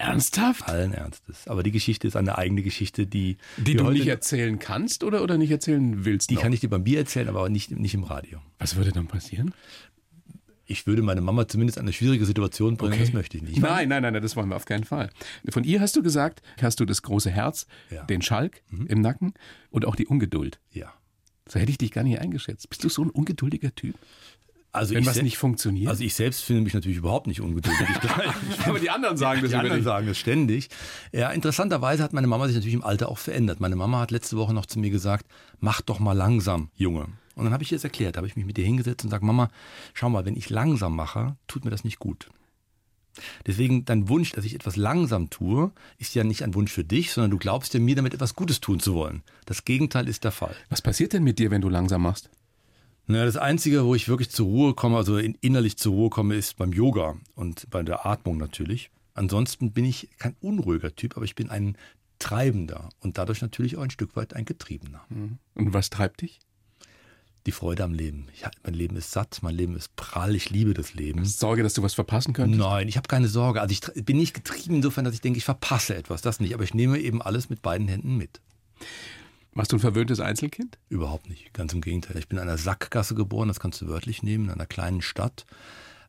Ernsthaft? 0.00 0.66
Allen 0.66 0.94
Ernstes. 0.94 1.46
Aber 1.46 1.62
die 1.62 1.72
Geschichte 1.72 2.08
ist 2.08 2.16
eine 2.16 2.38
eigene 2.38 2.62
Geschichte, 2.62 3.06
die. 3.06 3.36
Die 3.58 3.76
du 3.76 3.90
nicht 3.90 4.06
erzählen 4.06 4.58
kannst 4.58 5.04
oder, 5.04 5.22
oder 5.22 5.36
nicht 5.36 5.50
erzählen 5.50 6.06
willst? 6.06 6.30
Die 6.30 6.36
noch? 6.36 6.42
kann 6.42 6.54
ich 6.54 6.60
dir 6.60 6.70
beim 6.70 6.84
Bier 6.84 7.00
erzählen, 7.00 7.28
aber 7.28 7.46
nicht, 7.50 7.70
nicht 7.70 7.92
im 7.92 8.04
Radio. 8.04 8.40
Was 8.58 8.76
würde 8.76 8.92
dann 8.92 9.08
passieren? 9.08 9.52
Ich 10.70 10.86
würde 10.86 11.02
meine 11.02 11.20
Mama 11.20 11.48
zumindest 11.48 11.78
in 11.78 11.82
eine 11.82 11.92
schwierige 11.92 12.24
Situation 12.24 12.76
bringen, 12.76 12.92
Okay. 12.94 13.02
das 13.04 13.12
möchte 13.12 13.36
ich 13.36 13.42
nicht. 13.42 13.58
Nein, 13.60 13.88
nein, 13.88 14.02
nein, 14.02 14.12
nein, 14.12 14.22
das 14.22 14.36
wollen 14.36 14.48
wir 14.48 14.56
auf 14.56 14.64
keinen 14.66 14.84
Fall. 14.84 15.10
Von 15.50 15.64
ihr 15.64 15.80
hast 15.80 15.96
du 15.96 16.02
gesagt, 16.02 16.42
hast 16.62 16.78
du 16.80 16.84
das 16.84 17.02
große 17.02 17.30
Herz, 17.30 17.66
Ja. 17.90 18.02
Mhm. 18.02 18.06
den 18.06 18.22
Schalk 18.22 18.62
im 18.86 19.00
Nacken 19.00 19.34
und 19.70 19.84
auch 19.86 19.96
die 19.96 20.06
Ungeduld. 20.06 20.60
Ja. 20.72 20.92
So 21.48 21.58
hätte 21.58 21.70
ich 21.72 21.78
dich 21.78 21.90
gar 21.90 22.04
nicht 22.04 22.20
eingeschätzt. 22.20 22.68
Bist 22.70 22.84
du 22.84 22.88
so 22.88 23.02
ein 23.02 23.10
ungeduldiger 23.10 23.74
Typ? 23.74 23.96
Also 24.72 24.94
Wenn 24.94 25.02
ich 25.02 25.08
was 25.08 25.20
nicht 25.20 25.36
funktioniert? 25.36 25.90
Also 25.90 26.04
ich 26.04 26.14
selbst 26.14 26.42
finde 26.44 26.62
mich 26.62 26.74
natürlich 26.74 26.98
überhaupt 26.98 27.26
nicht 27.26 27.40
ungeduldig. 27.40 27.88
Aber 28.66 28.78
die 28.78 28.88
anderen 28.90 29.16
sagen 29.16 29.40
das 29.42 29.50
Die 29.50 29.56
anderen 29.56 29.78
dich. 29.78 29.84
sagen 29.84 30.06
das 30.06 30.16
ständig. 30.16 30.68
Ja, 31.12 31.30
interessanterweise 31.32 32.04
hat 32.04 32.12
meine 32.12 32.28
Mama 32.28 32.46
sich 32.46 32.54
natürlich 32.54 32.74
im 32.74 32.84
Alter 32.84 33.08
auch 33.08 33.18
verändert. 33.18 33.58
Meine 33.58 33.74
Mama 33.74 33.98
hat 33.98 34.12
letzte 34.12 34.36
Woche 34.36 34.54
noch 34.54 34.66
zu 34.66 34.78
mir 34.78 34.90
gesagt, 34.90 35.26
mach 35.58 35.80
doch 35.80 35.98
mal 35.98 36.12
langsam, 36.12 36.70
Junge. 36.76 37.06
Und 37.40 37.46
dann 37.46 37.52
habe 37.54 37.62
ich 37.62 37.72
ihr 37.72 37.76
das 37.76 37.84
erklärt, 37.84 38.16
habe 38.16 38.26
ich 38.26 38.36
mich 38.36 38.44
mit 38.44 38.58
ihr 38.58 38.64
hingesetzt 38.64 39.02
und 39.04 39.10
sage, 39.10 39.24
Mama, 39.24 39.50
schau 39.94 40.10
mal, 40.10 40.24
wenn 40.26 40.36
ich 40.36 40.50
langsam 40.50 40.94
mache, 40.94 41.36
tut 41.48 41.64
mir 41.64 41.70
das 41.70 41.84
nicht 41.84 41.98
gut. 41.98 42.28
Deswegen 43.46 43.84
dein 43.84 44.08
Wunsch, 44.08 44.32
dass 44.32 44.44
ich 44.44 44.54
etwas 44.54 44.76
langsam 44.76 45.30
tue, 45.30 45.72
ist 45.98 46.14
ja 46.14 46.22
nicht 46.22 46.42
ein 46.44 46.54
Wunsch 46.54 46.70
für 46.70 46.84
dich, 46.84 47.10
sondern 47.12 47.30
du 47.32 47.38
glaubst 47.38 47.74
ja 47.74 47.80
mir 47.80 47.96
damit 47.96 48.14
etwas 48.14 48.34
Gutes 48.36 48.60
tun 48.60 48.78
zu 48.78 48.94
wollen. 48.94 49.22
Das 49.46 49.64
Gegenteil 49.64 50.08
ist 50.08 50.22
der 50.24 50.30
Fall. 50.32 50.54
Was 50.68 50.80
passiert 50.80 51.12
denn 51.12 51.24
mit 51.24 51.38
dir, 51.38 51.50
wenn 51.50 51.60
du 51.60 51.68
langsam 51.68 52.02
machst? 52.02 52.30
Naja, 53.06 53.24
das 53.24 53.36
Einzige, 53.36 53.84
wo 53.84 53.94
ich 53.96 54.08
wirklich 54.08 54.30
zur 54.30 54.46
Ruhe 54.46 54.74
komme, 54.74 54.96
also 54.96 55.16
in- 55.18 55.36
innerlich 55.40 55.76
zur 55.76 55.92
Ruhe 55.94 56.10
komme, 56.10 56.36
ist 56.36 56.56
beim 56.56 56.72
Yoga 56.72 57.16
und 57.34 57.68
bei 57.70 57.82
der 57.82 58.06
Atmung 58.06 58.36
natürlich. 58.38 58.90
Ansonsten 59.14 59.72
bin 59.72 59.84
ich 59.84 60.08
kein 60.18 60.36
unruhiger 60.40 60.94
Typ, 60.94 61.16
aber 61.16 61.24
ich 61.24 61.34
bin 61.34 61.50
ein 61.50 61.76
Treibender 62.20 62.90
und 63.00 63.18
dadurch 63.18 63.42
natürlich 63.42 63.76
auch 63.76 63.82
ein 63.82 63.90
Stück 63.90 64.14
weit 64.14 64.34
ein 64.34 64.44
Getriebener. 64.44 65.02
Und 65.54 65.74
was 65.74 65.90
treibt 65.90 66.20
dich? 66.20 66.38
Die 67.46 67.52
Freude 67.52 67.84
am 67.84 67.94
Leben. 67.94 68.28
Ich, 68.34 68.44
mein 68.62 68.74
Leben 68.74 68.96
ist 68.96 69.12
satt, 69.12 69.38
mein 69.42 69.54
Leben 69.54 69.74
ist 69.74 69.96
prall, 69.96 70.34
ich 70.34 70.50
liebe 70.50 70.74
das 70.74 70.94
Leben. 70.94 71.24
Sorge, 71.24 71.62
dass 71.62 71.74
du 71.74 71.82
was 71.82 71.94
verpassen 71.94 72.34
könntest? 72.34 72.60
Nein, 72.60 72.86
ich 72.86 72.96
habe 72.96 73.08
keine 73.08 73.28
Sorge. 73.28 73.60
Also 73.62 73.72
ich 73.72 74.04
bin 74.04 74.18
nicht 74.18 74.34
getrieben 74.34 74.76
insofern, 74.76 75.04
dass 75.04 75.14
ich 75.14 75.22
denke, 75.22 75.38
ich 75.38 75.44
verpasse 75.44 75.94
etwas. 75.94 76.20
Das 76.20 76.40
nicht. 76.40 76.54
Aber 76.54 76.64
ich 76.64 76.74
nehme 76.74 76.98
eben 76.98 77.22
alles 77.22 77.48
mit 77.48 77.62
beiden 77.62 77.88
Händen 77.88 78.16
mit. 78.16 78.40
Warst 79.54 79.72
du 79.72 79.76
ein 79.76 79.80
verwöhntes 79.80 80.20
Einzelkind? 80.20 80.78
Überhaupt 80.88 81.28
nicht. 81.28 81.52
Ganz 81.52 81.72
im 81.72 81.80
Gegenteil. 81.80 82.16
Ich 82.18 82.28
bin 82.28 82.38
in 82.38 82.42
einer 82.42 82.58
Sackgasse 82.58 83.14
geboren, 83.14 83.48
das 83.48 83.58
kannst 83.58 83.80
du 83.80 83.88
wörtlich 83.88 84.22
nehmen, 84.22 84.44
in 84.44 84.50
einer 84.52 84.66
kleinen 84.66 85.02
Stadt. 85.02 85.44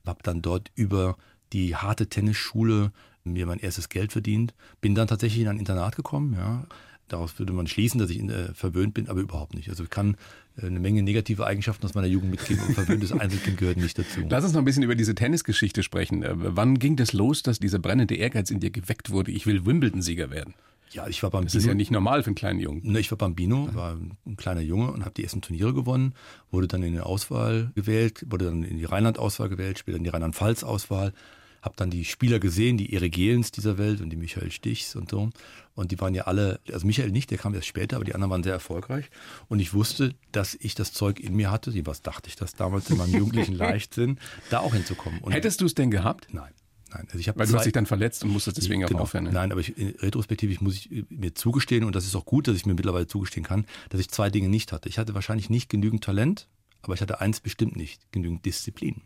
Hab 0.05 0.23
dann 0.23 0.41
dort 0.41 0.71
über 0.75 1.17
die 1.53 1.75
harte 1.75 2.07
Tennisschule 2.07 2.91
mir 3.23 3.45
mein 3.45 3.59
erstes 3.59 3.89
Geld 3.89 4.11
verdient. 4.11 4.53
Bin 4.79 4.95
dann 4.95 5.07
tatsächlich 5.07 5.41
in 5.41 5.47
ein 5.47 5.59
Internat 5.59 5.95
gekommen, 5.95 6.33
ja. 6.33 6.65
Daraus 7.07 7.37
würde 7.39 7.51
man 7.51 7.67
schließen, 7.67 7.99
dass 7.99 8.09
ich 8.09 8.21
äh, 8.21 8.53
verwöhnt 8.53 8.93
bin, 8.93 9.09
aber 9.09 9.19
überhaupt 9.19 9.53
nicht. 9.53 9.69
Also 9.69 9.83
ich 9.83 9.89
kann 9.89 10.15
eine 10.61 10.79
Menge 10.79 11.01
negative 11.03 11.45
Eigenschaften 11.45 11.85
aus 11.85 11.93
meiner 11.93 12.07
Jugend 12.07 12.31
mitgeben 12.31 12.63
und 12.67 12.73
verwöhntes 12.73 13.11
Einzelkind 13.11 13.57
gehört 13.57 13.77
nicht 13.77 13.97
dazu. 13.97 14.21
Lass 14.29 14.43
uns 14.43 14.53
noch 14.53 14.61
ein 14.61 14.65
bisschen 14.65 14.83
über 14.83 14.95
diese 14.95 15.15
Tennisgeschichte 15.15 15.83
sprechen. 15.83 16.23
Äh, 16.23 16.31
Wann 16.33 16.79
ging 16.79 16.95
das 16.95 17.13
los, 17.13 17.43
dass 17.43 17.59
dieser 17.59 17.79
brennende 17.79 18.15
Ehrgeiz 18.15 18.51
in 18.51 18.59
dir 18.59 18.71
geweckt 18.71 19.09
wurde? 19.09 19.31
Ich 19.31 19.45
will 19.45 19.65
Wimbledon-Sieger 19.65 20.29
werden. 20.29 20.53
Ja, 20.91 21.07
ich 21.07 21.23
war 21.23 21.29
beim 21.29 21.45
Das 21.45 21.55
ist 21.55 21.65
ja 21.65 21.73
nicht 21.73 21.89
normal 21.89 22.21
für 22.21 22.27
einen 22.27 22.35
kleinen 22.35 22.59
Jungen. 22.59 22.81
Ne, 22.83 22.99
Ich 22.99 23.09
war 23.11 23.17
Bambino, 23.17 23.69
war 23.73 23.97
ein 24.25 24.35
kleiner 24.35 24.59
Junge 24.59 24.91
und 24.91 25.05
habe 25.05 25.13
die 25.15 25.23
ersten 25.23 25.41
Turniere 25.41 25.73
gewonnen, 25.73 26.13
wurde 26.51 26.67
dann 26.67 26.83
in 26.83 26.91
die 26.93 26.99
Auswahl 26.99 27.71
gewählt, 27.75 28.25
wurde 28.29 28.45
dann 28.45 28.63
in 28.63 28.77
die 28.77 28.83
Rheinland-Auswahl 28.83 29.47
gewählt, 29.47 29.79
später 29.79 29.97
in 29.97 30.03
die 30.03 30.09
Rheinland-Pfalz-Auswahl. 30.09 31.13
Habe 31.61 31.75
dann 31.77 31.89
die 31.91 32.05
Spieler 32.05 32.39
gesehen, 32.39 32.77
die 32.77 32.93
Erik 32.93 33.13
Gelens 33.13 33.51
dieser 33.51 33.77
Welt 33.77 34.01
und 34.01 34.09
die 34.09 34.15
Michael 34.15 34.51
Stichs 34.51 34.95
und 34.95 35.09
so. 35.11 35.29
Und 35.75 35.91
die 35.91 35.99
waren 35.99 36.15
ja 36.15 36.23
alle, 36.23 36.59
also 36.71 36.85
Michael 36.85 37.11
nicht, 37.11 37.31
der 37.31 37.37
kam 37.37 37.53
erst 37.53 37.67
später, 37.67 37.97
aber 37.97 38.05
die 38.05 38.15
anderen 38.15 38.31
waren 38.31 38.43
sehr 38.43 38.53
erfolgreich. 38.53 39.09
Und 39.47 39.59
ich 39.59 39.73
wusste, 39.73 40.15
dass 40.31 40.55
ich 40.55 40.75
das 40.75 40.91
Zeug 40.91 41.19
in 41.19 41.35
mir 41.35 41.51
hatte, 41.51 41.73
was 41.85 42.01
dachte 42.01 42.29
ich 42.29 42.35
das 42.35 42.55
damals 42.55 42.89
in 42.89 42.97
meinem 42.97 43.13
jugendlichen 43.13 43.53
Leichtsinn, 43.55 44.19
da 44.49 44.59
auch 44.59 44.73
hinzukommen. 44.73 45.19
Und 45.21 45.33
Hättest 45.33 45.61
du 45.61 45.65
es 45.65 45.75
denn 45.75 45.91
gehabt? 45.91 46.27
Nein. 46.31 46.51
Nein, 46.93 47.07
also 47.07 47.19
ich 47.19 47.27
Weil 47.27 47.47
du 47.47 47.55
hast 47.55 47.63
dich 47.63 47.71
dann 47.71 47.85
verletzt 47.85 48.23
und 48.23 48.31
musstest 48.31 48.57
deswegen 48.57 48.81
genau, 48.81 48.99
auch 48.99 49.03
aufhören. 49.03 49.23
Ne? 49.23 49.31
Nein, 49.31 49.53
aber 49.53 49.61
ich, 49.61 49.73
retrospektiv 49.77 50.59
muss 50.59 50.75
ich 50.75 51.05
mir 51.09 51.33
zugestehen, 51.33 51.85
und 51.85 51.95
das 51.95 52.05
ist 52.05 52.15
auch 52.15 52.25
gut, 52.25 52.49
dass 52.49 52.57
ich 52.57 52.65
mir 52.65 52.73
mittlerweile 52.73 53.07
zugestehen 53.07 53.45
kann, 53.45 53.65
dass 53.89 54.01
ich 54.01 54.09
zwei 54.09 54.29
Dinge 54.29 54.49
nicht 54.49 54.73
hatte. 54.73 54.89
Ich 54.89 54.97
hatte 54.97 55.13
wahrscheinlich 55.13 55.49
nicht 55.49 55.69
genügend 55.69 56.03
Talent, 56.03 56.49
aber 56.81 56.93
ich 56.93 57.01
hatte 57.01 57.21
eins 57.21 57.39
bestimmt 57.39 57.77
nicht, 57.77 58.11
genügend 58.11 58.45
Disziplin. 58.45 59.01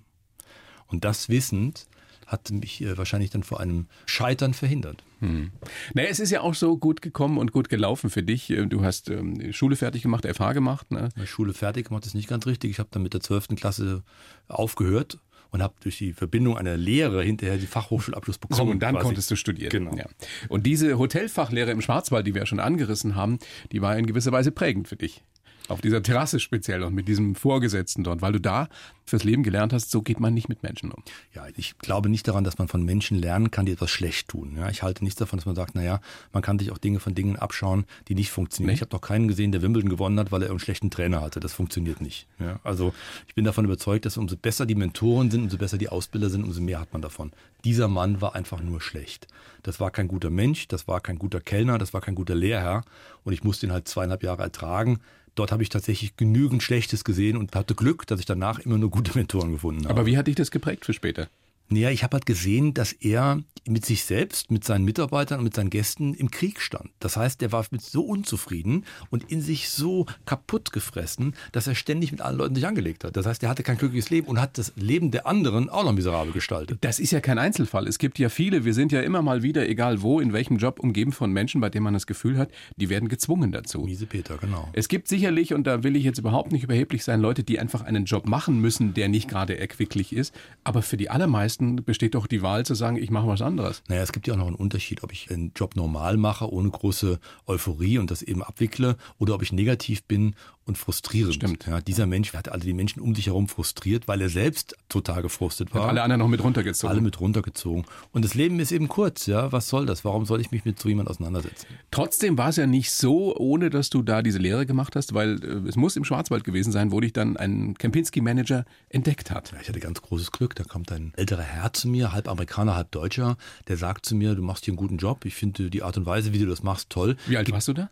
Und 0.87 1.05
das 1.05 1.29
wissend 1.29 1.87
hat 2.25 2.49
mich 2.51 2.81
äh, 2.81 2.97
wahrscheinlich 2.97 3.29
dann 3.29 3.43
vor 3.43 3.59
einem 3.59 3.87
Scheitern 4.05 4.53
verhindert. 4.53 5.03
Hm. 5.19 5.51
Naja, 5.93 6.09
es 6.09 6.19
ist 6.19 6.31
ja 6.31 6.41
auch 6.41 6.55
so 6.55 6.77
gut 6.77 7.01
gekommen 7.01 7.37
und 7.37 7.51
gut 7.51 7.69
gelaufen 7.69 8.09
für 8.09 8.23
dich. 8.23 8.49
Äh, 8.49 8.65
du 8.65 8.83
hast 8.83 9.09
ähm, 9.09 9.53
Schule 9.53 9.75
fertig 9.75 10.01
gemacht, 10.01 10.25
FH 10.25 10.53
gemacht. 10.53 10.91
Ne? 10.91 11.09
Schule 11.25 11.53
fertig 11.53 11.87
gemacht 11.87 12.05
ist 12.05 12.15
nicht 12.15 12.27
ganz 12.27 12.45
richtig. 12.45 12.71
Ich 12.71 12.79
habe 12.79 12.89
dann 12.91 13.03
mit 13.03 13.13
der 13.13 13.21
12. 13.21 13.49
Klasse 13.55 14.03
aufgehört 14.47 15.19
und 15.51 15.61
habe 15.61 15.73
durch 15.81 15.97
die 15.97 16.13
Verbindung 16.13 16.57
einer 16.57 16.77
Lehre 16.77 17.23
hinterher 17.23 17.57
die 17.57 17.67
Fachhochschulabschluss 17.67 18.39
bekommen. 18.39 18.57
So, 18.57 18.71
und 18.71 18.79
dann 18.79 18.95
quasi. 18.95 19.05
konntest 19.05 19.31
du 19.31 19.35
studieren. 19.35 19.69
Genau. 19.69 19.95
Ja. 19.95 20.05
Und 20.49 20.65
diese 20.65 20.97
Hotelfachlehre 20.97 21.71
im 21.71 21.81
Schwarzwald, 21.81 22.27
die 22.27 22.33
wir 22.33 22.41
ja 22.41 22.45
schon 22.45 22.59
angerissen 22.59 23.15
haben, 23.15 23.39
die 23.71 23.81
war 23.81 23.97
in 23.97 24.05
gewisser 24.05 24.31
Weise 24.31 24.51
prägend 24.51 24.87
für 24.87 24.95
dich 24.95 25.23
auf 25.69 25.81
dieser 25.81 26.03
Terrasse 26.03 26.39
speziell 26.39 26.83
und 26.83 26.93
mit 26.93 27.07
diesem 27.07 27.35
Vorgesetzten 27.35 28.03
dort, 28.03 28.21
weil 28.21 28.33
du 28.33 28.39
da 28.39 28.67
fürs 29.05 29.23
Leben 29.23 29.43
gelernt 29.43 29.73
hast, 29.73 29.91
so 29.91 30.01
geht 30.01 30.19
man 30.19 30.33
nicht 30.33 30.49
mit 30.49 30.63
Menschen 30.63 30.91
um. 30.91 31.03
Ja, 31.33 31.45
ich 31.55 31.77
glaube 31.77 32.09
nicht 32.09 32.27
daran, 32.27 32.43
dass 32.43 32.57
man 32.57 32.67
von 32.67 32.83
Menschen 32.83 33.17
lernen 33.17 33.51
kann, 33.51 33.65
die 33.65 33.71
etwas 33.71 33.91
schlecht 33.91 34.29
tun. 34.29 34.55
Ja, 34.57 34.69
ich 34.69 34.83
halte 34.83 35.03
nichts 35.03 35.19
davon, 35.19 35.37
dass 35.37 35.45
man 35.45 35.55
sagt, 35.55 35.75
naja, 35.75 36.01
man 36.33 36.41
kann 36.41 36.57
sich 36.57 36.71
auch 36.71 36.77
Dinge 36.77 36.99
von 36.99 37.13
Dingen 37.13 37.35
abschauen, 37.35 37.85
die 38.07 38.15
nicht 38.15 38.31
funktionieren. 38.31 38.69
Nee. 38.69 38.75
Ich 38.75 38.81
habe 38.81 38.89
doch 38.89 39.01
keinen 39.01 39.27
gesehen, 39.27 39.51
der 39.51 39.61
Wimbledon 39.61 39.89
gewonnen 39.89 40.19
hat, 40.19 40.31
weil 40.31 40.41
er 40.41 40.49
einen 40.49 40.59
schlechten 40.59 40.89
Trainer 40.89 41.21
hatte. 41.21 41.39
Das 41.39 41.53
funktioniert 41.53 42.01
nicht. 42.01 42.27
Ja, 42.39 42.59
also 42.63 42.93
ich 43.27 43.35
bin 43.35 43.45
davon 43.45 43.65
überzeugt, 43.65 44.05
dass 44.05 44.17
umso 44.17 44.35
besser 44.37 44.65
die 44.65 44.75
Mentoren 44.75 45.29
sind, 45.29 45.43
umso 45.43 45.57
besser 45.57 45.77
die 45.77 45.89
Ausbilder 45.89 46.29
sind, 46.29 46.43
umso 46.43 46.61
mehr 46.61 46.79
hat 46.79 46.91
man 46.91 47.01
davon. 47.01 47.31
Dieser 47.63 47.87
Mann 47.87 48.21
war 48.21 48.35
einfach 48.35 48.61
nur 48.61 48.81
schlecht. 48.81 49.27
Das 49.63 49.79
war 49.79 49.91
kein 49.91 50.07
guter 50.07 50.29
Mensch, 50.29 50.67
das 50.67 50.87
war 50.87 51.01
kein 51.01 51.17
guter 51.17 51.41
Kellner, 51.41 51.77
das 51.77 51.93
war 51.93 52.01
kein 52.01 52.15
guter 52.15 52.35
Lehrherr 52.35 52.83
und 53.23 53.33
ich 53.33 53.43
musste 53.43 53.65
ihn 53.65 53.71
halt 53.71 53.87
zweieinhalb 53.87 54.23
Jahre 54.23 54.43
ertragen 54.43 54.99
dort 55.35 55.51
habe 55.51 55.63
ich 55.63 55.69
tatsächlich 55.69 56.17
genügend 56.17 56.63
Schlechtes 56.63 57.03
gesehen 57.03 57.37
und 57.37 57.55
hatte 57.55 57.75
Glück, 57.75 58.07
dass 58.07 58.19
ich 58.19 58.25
danach 58.25 58.59
immer 58.59 58.77
nur 58.77 58.89
gute 58.89 59.15
Mentoren 59.15 59.51
gefunden 59.51 59.83
habe. 59.83 59.91
Aber 59.91 60.05
wie 60.05 60.17
hat 60.17 60.27
dich 60.27 60.35
das 60.35 60.51
geprägt 60.51 60.85
für 60.85 60.93
später? 60.93 61.27
Naja, 61.69 61.89
ich 61.89 62.03
habe 62.03 62.15
halt 62.15 62.25
gesehen, 62.25 62.73
dass 62.73 62.93
er 62.93 63.41
mit 63.67 63.85
sich 63.85 64.03
selbst, 64.03 64.51
mit 64.51 64.63
seinen 64.63 64.85
Mitarbeitern 64.85 65.39
und 65.39 65.45
mit 65.45 65.55
seinen 65.55 65.71
Gästen 65.71 66.13
im 66.13 66.29
Krieg 66.29 66.61
stand. 66.61 66.91
Das 66.99 67.17
heißt, 67.17 67.41
er 67.41 67.51
war 67.51 67.65
mit 67.71 67.81
so 67.81 68.03
unzufrieden 68.03 68.85
und 69.09 69.31
in 69.31 69.41
sich 69.41 69.69
so 69.69 70.05
kaputt 70.25 70.71
gefressen, 70.71 71.33
dass 71.51 71.65
er 71.65 71.73
ständig 71.73 72.11
mit 72.11 72.21
allen 72.21 72.37
Leuten 72.37 72.53
sich 72.53 72.67
angelegt 72.67 73.03
hat. 73.03 73.17
Das 73.17 73.25
heißt, 73.25 73.41
er 73.41 73.49
hatte 73.49 73.63
kein 73.63 73.77
glückliches 73.77 74.11
Leben 74.11 74.27
und 74.27 74.39
hat 74.39 74.59
das 74.59 74.73
Leben 74.75 75.09
der 75.09 75.25
anderen 75.25 75.69
auch 75.69 75.83
noch 75.83 75.93
miserabel 75.93 76.31
gestaltet. 76.31 76.77
Das 76.81 76.99
ist 76.99 77.11
ja 77.11 77.21
kein 77.21 77.39
Einzelfall. 77.39 77.87
Es 77.87 77.97
gibt 77.97 78.19
ja 78.19 78.29
viele, 78.29 78.65
wir 78.65 78.75
sind 78.75 78.91
ja 78.91 79.01
immer 79.01 79.23
mal 79.23 79.41
wieder, 79.41 79.67
egal 79.67 80.03
wo, 80.03 80.19
in 80.19 80.31
welchem 80.31 80.57
Job, 80.57 80.79
umgeben 80.79 81.11
von 81.11 81.31
Menschen, 81.31 81.59
bei 81.59 81.69
denen 81.69 81.85
man 81.85 81.93
das 81.93 82.05
Gefühl 82.05 82.37
hat, 82.37 82.51
die 82.75 82.89
werden 82.89 83.09
gezwungen 83.09 83.51
dazu. 83.51 83.81
Miese 83.81 84.05
Peter, 84.05 84.37
genau. 84.37 84.69
Es 84.73 84.87
gibt 84.87 85.07
sicherlich, 85.07 85.55
und 85.55 85.65
da 85.65 85.83
will 85.83 85.95
ich 85.95 86.03
jetzt 86.03 86.19
überhaupt 86.19 86.51
nicht 86.51 86.63
überheblich 86.63 87.03
sein, 87.03 87.19
Leute, 87.19 87.43
die 87.43 87.59
einfach 87.59 87.81
einen 87.81 88.05
Job 88.05 88.27
machen 88.27 88.61
müssen, 88.61 88.93
der 88.93 89.07
nicht 89.07 89.27
gerade 89.27 89.57
erquicklich 89.57 90.13
ist. 90.13 90.35
Aber 90.63 90.83
für 90.83 90.97
die 90.97 91.09
allermeisten 91.09 91.54
meisten 91.55 91.83
besteht 91.83 92.15
doch 92.15 92.27
die 92.27 92.41
Wahl 92.41 92.65
zu 92.65 92.75
sagen, 92.75 92.97
ich 92.97 93.11
mache 93.11 93.27
was 93.27 93.41
anderes. 93.41 93.83
Naja, 93.87 94.01
es 94.01 94.11
gibt 94.11 94.27
ja 94.27 94.33
auch 94.33 94.37
noch 94.37 94.47
einen 94.47 94.55
Unterschied, 94.55 95.03
ob 95.03 95.11
ich 95.11 95.31
einen 95.31 95.51
Job 95.55 95.75
normal 95.75 96.17
mache, 96.17 96.51
ohne 96.51 96.69
große 96.69 97.19
Euphorie 97.47 97.97
und 97.97 98.11
das 98.11 98.21
eben 98.21 98.43
abwickle, 98.43 98.97
oder 99.17 99.35
ob 99.35 99.41
ich 99.41 99.51
negativ 99.51 100.03
bin 100.03 100.35
und 100.65 100.77
frustrierend. 100.77 101.35
Stimmt. 101.35 101.65
Ja, 101.67 101.79
dieser 101.79 102.07
Mensch 102.07 102.33
hatte 102.33 102.51
alle 102.51 102.61
die 102.61 102.73
Menschen 102.73 102.99
um 102.99 103.13
sich 103.13 103.27
herum 103.27 103.47
frustriert, 103.47 104.07
weil 104.07 104.21
er 104.21 104.29
selbst 104.29 104.75
total 104.89 105.21
gefrustet 105.21 105.73
war. 105.73 105.83
Hat 105.83 105.89
alle 105.91 106.01
anderen 106.01 106.19
noch 106.19 106.27
mit 106.27 106.43
runtergezogen. 106.43 106.91
Alle 106.91 107.01
mit 107.01 107.19
runtergezogen. 107.19 107.85
Und 108.11 108.25
das 108.25 108.33
Leben 108.33 108.59
ist 108.59 108.71
eben 108.71 108.87
kurz, 108.87 109.27
ja. 109.27 109.51
Was 109.51 109.69
soll 109.69 109.85
das? 109.85 110.03
Warum 110.03 110.25
soll 110.25 110.41
ich 110.41 110.51
mich 110.51 110.65
mit 110.65 110.79
so 110.79 110.89
jemand 110.89 111.09
auseinandersetzen? 111.09 111.67
Trotzdem 111.91 112.37
war 112.37 112.49
es 112.49 112.55
ja 112.55 112.65
nicht 112.65 112.91
so, 112.91 113.35
ohne 113.37 113.69
dass 113.69 113.91
du 113.91 114.01
da 114.01 114.23
diese 114.23 114.39
Lehre 114.39 114.65
gemacht 114.65 114.95
hast, 114.95 115.13
weil 115.13 115.43
äh, 115.43 115.67
es 115.69 115.75
muss 115.75 115.95
im 115.95 116.03
Schwarzwald 116.03 116.43
gewesen 116.43 116.71
sein, 116.71 116.91
wo 116.91 116.99
dich 116.99 117.13
dann 117.13 117.37
ein 117.37 117.75
Kempinski-Manager 117.75 118.65
entdeckt 118.89 119.29
hat. 119.29 119.51
Ja, 119.51 119.59
ich 119.61 119.69
hatte 119.69 119.79
ganz 119.79 120.01
großes 120.01 120.31
Glück. 120.31 120.55
Da 120.55 120.63
kommt 120.63 120.91
ein 120.91 121.13
älterer 121.15 121.43
Herr 121.43 121.73
zu 121.73 121.87
mir, 121.87 122.11
halb 122.11 122.27
Amerikaner, 122.27 122.75
halb 122.75 122.91
Deutscher, 122.91 123.37
der 123.67 123.77
sagt 123.77 124.05
zu 124.07 124.15
mir, 124.15 124.33
du 124.33 124.41
machst 124.41 124.65
hier 124.65 124.71
einen 124.71 124.77
guten 124.77 124.97
Job. 124.97 125.25
Ich 125.25 125.35
finde 125.35 125.69
die 125.69 125.83
Art 125.83 125.97
und 125.97 126.07
Weise, 126.07 126.33
wie 126.33 126.39
du 126.39 126.47
das 126.47 126.63
machst, 126.63 126.89
toll. 126.89 127.17
Wie 127.27 127.37
alt 127.37 127.51
warst 127.51 127.67
du 127.67 127.73
da? 127.73 127.89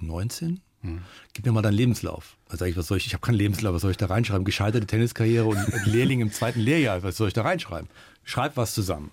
19. 0.00 0.60
Hm. 0.82 1.00
Gib 1.32 1.46
mir 1.46 1.52
mal 1.52 1.62
deinen 1.62 1.74
Lebenslauf. 1.74 2.36
Da 2.48 2.56
sage 2.56 2.70
ich, 2.70 2.76
was 2.76 2.86
soll 2.86 2.98
ich? 2.98 3.06
Ich 3.06 3.14
habe 3.14 3.20
keinen 3.20 3.36
Lebenslauf, 3.36 3.74
was 3.74 3.82
soll 3.82 3.90
ich 3.90 3.96
da 3.96 4.06
reinschreiben? 4.06 4.44
Gescheiterte 4.44 4.86
Tenniskarriere 4.86 5.46
und 5.46 5.58
Lehrling 5.86 6.20
im 6.20 6.32
zweiten 6.32 6.60
Lehrjahr, 6.60 7.02
was 7.02 7.16
soll 7.16 7.28
ich 7.28 7.34
da 7.34 7.42
reinschreiben? 7.42 7.88
Schreib 8.24 8.56
was 8.56 8.74
zusammen. 8.74 9.10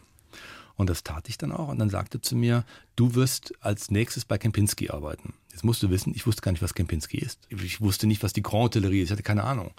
Und 0.76 0.90
das 0.90 1.04
tat 1.04 1.30
ich 1.30 1.38
dann 1.38 1.52
auch. 1.52 1.68
Und 1.68 1.80
dann 1.80 1.90
sagte 1.90 2.20
zu 2.20 2.36
mir, 2.36 2.66
du 2.96 3.14
wirst 3.16 3.54
als 3.62 3.92
nächstes 3.92 4.26
bei 4.26 4.38
Kempinski 4.38 4.90
arbeiten. 4.90 5.34
Jetzt 5.52 5.64
musst 5.64 5.84
du 5.84 5.92
wissen, 5.92 6.14
ich 6.16 6.26
wusste 6.26 6.42
gar 6.42 6.52
nicht, 6.52 6.64
was 6.64 6.74
Kempinski 6.74 7.20
ist. 7.20 7.40
Ich 7.50 7.80
wusste 7.80 8.08
nicht, 8.08 8.24
was 8.24 8.34
die 8.34 8.42
Grand 8.42 8.64
Hotellerie 8.64 9.02
ist. 9.02 9.10
Ich 9.10 9.12
hatte 9.12 9.24
keine 9.24 9.44
Ahnung. 9.44 9.72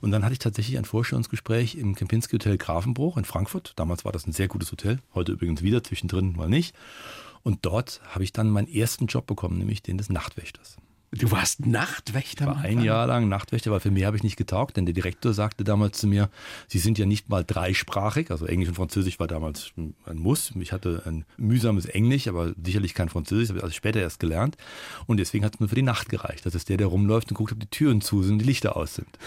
Und 0.00 0.10
dann 0.10 0.24
hatte 0.24 0.32
ich 0.32 0.40
tatsächlich 0.40 0.76
ein 0.76 0.84
Vorstellungsgespräch 0.84 1.76
im 1.76 1.94
Kempinski 1.94 2.32
Hotel 2.32 2.58
Grafenbruch 2.58 3.16
in 3.16 3.24
Frankfurt. 3.24 3.74
Damals 3.76 4.04
war 4.04 4.10
das 4.10 4.26
ein 4.26 4.32
sehr 4.32 4.48
gutes 4.48 4.72
Hotel. 4.72 4.98
Heute 5.14 5.32
übrigens 5.32 5.62
wieder, 5.62 5.84
zwischendrin 5.84 6.34
mal 6.34 6.48
nicht. 6.48 6.74
Und 7.44 7.60
dort 7.62 8.00
habe 8.08 8.24
ich 8.24 8.32
dann 8.32 8.50
meinen 8.50 8.68
ersten 8.68 9.06
Job 9.06 9.26
bekommen, 9.26 9.56
nämlich 9.56 9.82
den 9.82 9.98
des 9.98 10.10
Nachtwächters. 10.10 10.76
Du 11.12 11.32
warst 11.32 11.66
Nachtwächter? 11.66 12.46
War 12.46 12.58
ein 12.58 12.82
Jahr 12.82 13.04
lang 13.08 13.28
Nachtwächter, 13.28 13.72
weil 13.72 13.80
für 13.80 13.90
mehr 13.90 14.06
habe 14.06 14.16
ich 14.16 14.22
nicht 14.22 14.36
getaugt, 14.36 14.76
denn 14.76 14.86
der 14.86 14.92
Direktor 14.92 15.34
sagte 15.34 15.64
damals 15.64 15.98
zu 15.98 16.06
mir, 16.06 16.30
Sie 16.68 16.78
sind 16.78 16.98
ja 16.98 17.06
nicht 17.06 17.28
mal 17.28 17.44
dreisprachig, 17.44 18.30
also 18.30 18.46
Englisch 18.46 18.68
und 18.68 18.76
Französisch 18.76 19.18
war 19.18 19.26
damals 19.26 19.72
ein 19.76 19.94
Muss. 20.14 20.52
Ich 20.60 20.72
hatte 20.72 21.02
ein 21.06 21.24
mühsames 21.36 21.86
Englisch, 21.86 22.28
aber 22.28 22.54
sicherlich 22.62 22.94
kein 22.94 23.08
Französisch, 23.08 23.48
habe 23.48 23.58
ich 23.58 23.64
also 23.64 23.74
später 23.74 24.00
erst 24.00 24.20
gelernt. 24.20 24.56
Und 25.06 25.16
deswegen 25.16 25.44
hat 25.44 25.54
es 25.54 25.60
mir 25.60 25.66
für 25.66 25.74
die 25.74 25.82
Nacht 25.82 26.10
gereicht. 26.10 26.46
Das 26.46 26.54
ist 26.54 26.68
der, 26.68 26.76
der 26.76 26.86
rumläuft 26.86 27.28
und 27.30 27.34
guckt, 27.34 27.50
ob 27.50 27.58
die 27.58 27.66
Türen 27.66 28.00
zu 28.00 28.22
sind 28.22 28.34
und 28.34 28.38
die 28.38 28.44
Lichter 28.44 28.76
aus 28.76 28.94
sind. 28.94 29.08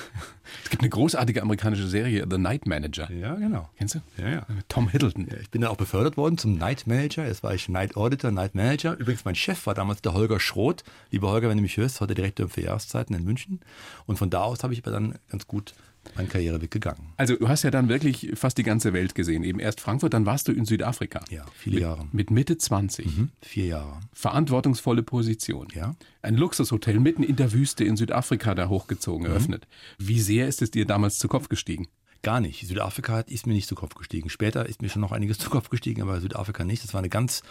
Es 0.63 0.69
gibt 0.69 0.83
eine 0.83 0.89
großartige 0.89 1.41
amerikanische 1.41 1.87
Serie, 1.87 2.27
The 2.29 2.37
Night 2.37 2.67
Manager. 2.67 3.09
Ja, 3.11 3.35
genau. 3.35 3.69
Kennst 3.77 3.95
du? 3.95 3.99
Ja, 4.17 4.29
ja. 4.29 4.47
Tom 4.67 4.89
Hiddleton. 4.89 5.27
Ja, 5.31 5.37
ich 5.37 5.49
bin 5.49 5.61
dann 5.61 5.71
auch 5.71 5.77
befördert 5.77 6.17
worden 6.17 6.37
zum 6.37 6.57
Night 6.57 6.85
Manager. 6.85 7.25
Jetzt 7.25 7.43
war 7.43 7.53
ich 7.53 7.69
Night 7.69 7.95
Auditor, 7.95 8.29
Night 8.29 8.53
Manager. 8.53 8.97
Übrigens, 8.97 9.23
mein 9.23 9.35
Chef 9.35 9.65
war 9.65 9.73
damals 9.73 10.01
der 10.01 10.13
Holger 10.13 10.41
Schroth. 10.41 10.83
Lieber 11.11 11.31
Holger, 11.31 11.47
wenn 11.47 11.57
du 11.57 11.63
mich 11.63 11.72
hörst, 11.77 12.01
heute 12.01 12.15
Direktor 12.15 12.49
für 12.49 12.61
Jahreszeiten 12.61 13.15
in 13.15 13.23
München. 13.23 13.59
Und 14.05 14.17
von 14.17 14.29
da 14.29 14.41
aus 14.41 14.63
habe 14.63 14.73
ich 14.73 14.83
aber 14.83 14.91
dann 14.91 15.15
ganz 15.29 15.47
gut 15.47 15.73
mein 16.15 16.27
Karriereweg 16.27 16.69
gegangen. 16.69 17.13
Also 17.17 17.35
du 17.35 17.47
hast 17.47 17.63
ja 17.63 17.71
dann 17.71 17.89
wirklich 17.89 18.31
fast 18.35 18.57
die 18.57 18.63
ganze 18.63 18.93
Welt 18.93 19.15
gesehen. 19.15 19.43
Eben 19.43 19.59
erst 19.59 19.81
Frankfurt, 19.81 20.13
dann 20.13 20.25
warst 20.25 20.47
du 20.47 20.51
in 20.51 20.65
Südafrika. 20.65 21.23
Ja, 21.29 21.45
viele 21.55 21.75
mit, 21.75 21.83
Jahre. 21.83 22.07
Mit 22.11 22.31
Mitte 22.31 22.57
20. 22.57 23.05
Mhm, 23.05 23.29
vier 23.41 23.65
Jahre. 23.65 23.99
Verantwortungsvolle 24.11 25.03
Position. 25.03 25.67
Ja. 25.73 25.95
Ein 26.21 26.35
Luxushotel 26.35 26.99
mitten 26.99 27.23
in 27.23 27.35
der 27.35 27.53
Wüste 27.53 27.83
in 27.83 27.97
Südafrika 27.97 28.53
da 28.55 28.69
hochgezogen, 28.69 29.25
mhm. 29.25 29.31
eröffnet. 29.31 29.67
Wie 29.97 30.19
sehr 30.19 30.47
ist 30.47 30.61
es 30.61 30.71
dir 30.71 30.85
damals 30.85 31.19
zu 31.19 31.27
Kopf 31.27 31.49
gestiegen? 31.49 31.87
Gar 32.21 32.39
nicht. 32.39 32.65
Südafrika 32.65 33.21
ist 33.21 33.47
mir 33.47 33.53
nicht 33.53 33.67
zu 33.67 33.75
Kopf 33.75 33.95
gestiegen. 33.95 34.29
Später 34.29 34.65
ist 34.67 34.81
mir 34.81 34.89
schon 34.89 35.01
noch 35.01 35.11
einiges 35.11 35.37
zu 35.39 35.49
Kopf 35.49 35.69
gestiegen, 35.69 36.01
aber 36.01 36.21
Südafrika 36.21 36.63
nicht. 36.63 36.83
Das 36.83 36.93
war 36.93 36.99
eine 36.99 37.09
ganz 37.09 37.43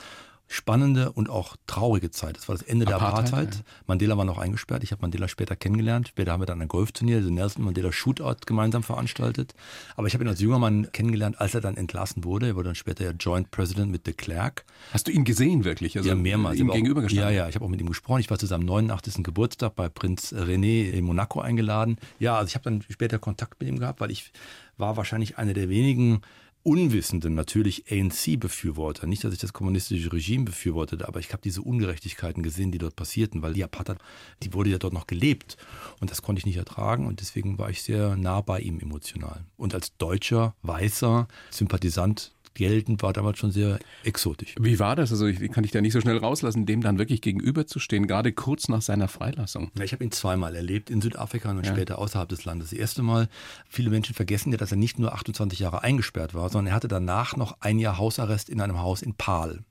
spannende 0.53 1.13
und 1.13 1.31
auch 1.31 1.57
traurige 1.67 2.11
Zeit. 2.11 2.37
Das 2.37 2.49
war 2.49 2.57
das 2.57 2.63
Ende 2.63 2.87
Apartheid, 2.87 3.03
der 3.03 3.39
Apartheid. 3.39 3.55
Ja. 3.55 3.61
Mandela 3.87 4.19
war 4.19 4.25
noch 4.25 4.39
eingesperrt. 4.39 4.85
Ich 4.85 4.93
habe 4.93 5.03
Mandela 5.03 5.27
später 5.27 5.57
kennengelernt. 5.57 6.09
Später 6.09 6.33
haben 6.33 6.43
wir 6.43 6.47
dann 6.47 6.61
ein 6.61 6.69
Golfturnier, 6.69 7.21
den 7.21 7.35
Nelson 7.35 7.65
Mandela 7.65 7.91
Shootout 7.91 8.45
gemeinsam 8.47 8.83
veranstaltet. 8.83 9.55
Aber 9.97 10.07
ich 10.07 10.15
habe 10.15 10.25
ihn 10.25 10.29
als 10.29 10.41
junger 10.41 10.59
Mann 10.59 10.93
kennengelernt, 10.93 11.41
als 11.41 11.55
er 11.55 11.63
dann 11.63 11.77
entlassen 11.77 12.25
wurde. 12.25 12.49
Er 12.49 12.55
wurde 12.55 12.69
dann 12.69 12.75
später 12.75 13.05
ja 13.05 13.13
Joint 13.13 13.51
President 13.51 13.91
mit 13.91 14.07
de 14.07 14.13
Klerk. 14.13 14.65
Hast 14.93 15.09
du 15.09 15.11
ihn 15.11 15.25
gesehen 15.25 15.65
wirklich? 15.65 15.97
Also 15.97 16.09
ja, 16.09 16.15
mehrmals. 16.15 16.59
Ihm 16.59 16.71
gegenübergestanden? 16.71 17.35
Ja, 17.35 17.45
ja. 17.45 17.49
Ich 17.49 17.55
habe 17.55 17.65
auch 17.65 17.71
mit 17.71 17.81
ihm 17.81 17.89
gesprochen. 17.89 18.21
Ich 18.21 18.31
war 18.31 18.39
zu 18.39 18.47
seinem 18.47 18.67
89. 18.67 19.25
Geburtstag 19.25 19.75
bei 19.75 19.89
Prinz 19.89 20.35
René 20.35 20.91
in 20.91 21.05
Monaco 21.05 21.41
eingeladen. 21.41 21.97
Ja, 22.19 22.37
also 22.37 22.49
ich 22.49 22.55
habe 22.55 22.65
dann 22.65 22.85
später 22.91 23.19
Kontakt 23.19 23.59
mit 23.61 23.69
ihm 23.69 23.79
gehabt, 23.79 24.01
weil 24.01 24.11
ich 24.11 24.33
war 24.77 24.97
wahrscheinlich 24.97 25.39
einer 25.39 25.55
der 25.55 25.69
wenigen 25.69 26.23
Unwissenden 26.65 27.35
natürlich 27.35 27.91
ANC-Befürworter. 27.91 29.07
Nicht, 29.07 29.25
dass 29.25 29.33
ich 29.33 29.41
das 29.41 29.53
kommunistische 29.53 30.13
Regime 30.13 30.45
befürwortete, 30.45 31.09
aber 31.09 31.19
ich 31.19 31.33
habe 31.33 31.43
diese 31.43 31.63
Ungerechtigkeiten 31.63 32.43
gesehen, 32.43 32.71
die 32.71 32.79
dort 32.79 32.95
passierten, 32.95 33.43
weil 33.43 33.55
die 33.55 33.65
Apartheid, 33.65 33.99
die 34.43 34.53
wurde 34.53 34.71
ja 34.71 34.79
dort 34.79 34.93
noch 34.93 35.07
gelebt. 35.07 35.57
Und 36.01 36.11
das 36.11 36.23
konnte 36.23 36.39
ich 36.39 36.47
nicht 36.47 36.57
ertragen 36.57 37.07
und 37.07 37.21
deswegen 37.21 37.59
war 37.59 37.71
ich 37.71 37.83
sehr 37.83 38.17
nah 38.17 38.41
bei 38.41 38.61
ihm 38.61 38.79
emotional. 38.79 39.45
Und 39.57 39.75
als 39.75 39.97
deutscher, 39.97 40.55
weißer 40.63 41.27
Sympathisant 41.51 42.33
gelten, 42.55 43.01
war 43.03 43.13
damals 43.13 43.39
schon 43.39 43.51
sehr 43.51 43.79
exotisch. 44.05 44.55
Wie 44.61 44.79
war 44.79 44.97
das? 44.97 45.11
Also 45.13 45.27
ich 45.27 45.51
kann 45.53 45.63
dich 45.63 45.73
da 45.73 45.81
nicht 45.81 45.93
so 45.93 46.01
schnell 46.01 46.19
rauslassen, 46.19 46.67
dem 46.67 46.81
dann 46.81 46.99
wirklich 46.99 47.21
gegenüberzustehen, 47.21 48.07
gerade 48.07 48.33
kurz 48.33 48.69
nach 48.69 48.83
seiner 48.83 49.09
Freilassung. 49.09 49.71
Ja, 49.77 49.85
ich 49.85 49.93
habe 49.93 50.05
ihn 50.05 50.13
zweimal 50.13 50.55
erlebt, 50.55 50.91
in 50.91 51.01
Südafrika 51.01 51.51
und 51.51 51.65
ja. 51.65 51.73
später 51.73 51.99
außerhalb 51.99 52.29
des 52.29 52.45
Landes. 52.45 52.71
Das 52.71 52.79
erste 52.79 53.03
Mal, 53.03 53.29
viele 53.69 53.91
Menschen 53.91 54.15
vergessen 54.15 54.53
ja, 54.53 54.59
dass 54.59 54.71
er 54.71 54.79
nicht 54.79 54.99
nur 54.99 55.13
28 55.13 55.59
Jahre 55.59 55.83
eingesperrt 55.83 56.35
war, 56.35 56.49
sondern 56.49 56.73
er 56.73 56.75
hatte 56.75 56.89
danach 56.89 57.37
noch 57.37 57.57
ein 57.61 57.79
Jahr 57.79 57.99
Hausarrest 57.99 58.49
in 58.49 58.61
einem 58.61 58.81
Haus 58.81 59.03
in 59.03 59.15
Pahl. 59.15 59.65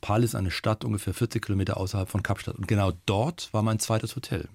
Pahl 0.00 0.22
ist 0.24 0.34
eine 0.34 0.50
Stadt 0.50 0.84
ungefähr 0.84 1.14
40 1.14 1.44
Kilometer 1.44 1.76
außerhalb 1.76 2.08
von 2.08 2.22
Kapstadt. 2.22 2.56
Und 2.56 2.68
genau 2.68 2.92
dort 3.06 3.52
war 3.52 3.62
mein 3.62 3.78
zweites 3.78 4.16
Hotel. 4.16 4.48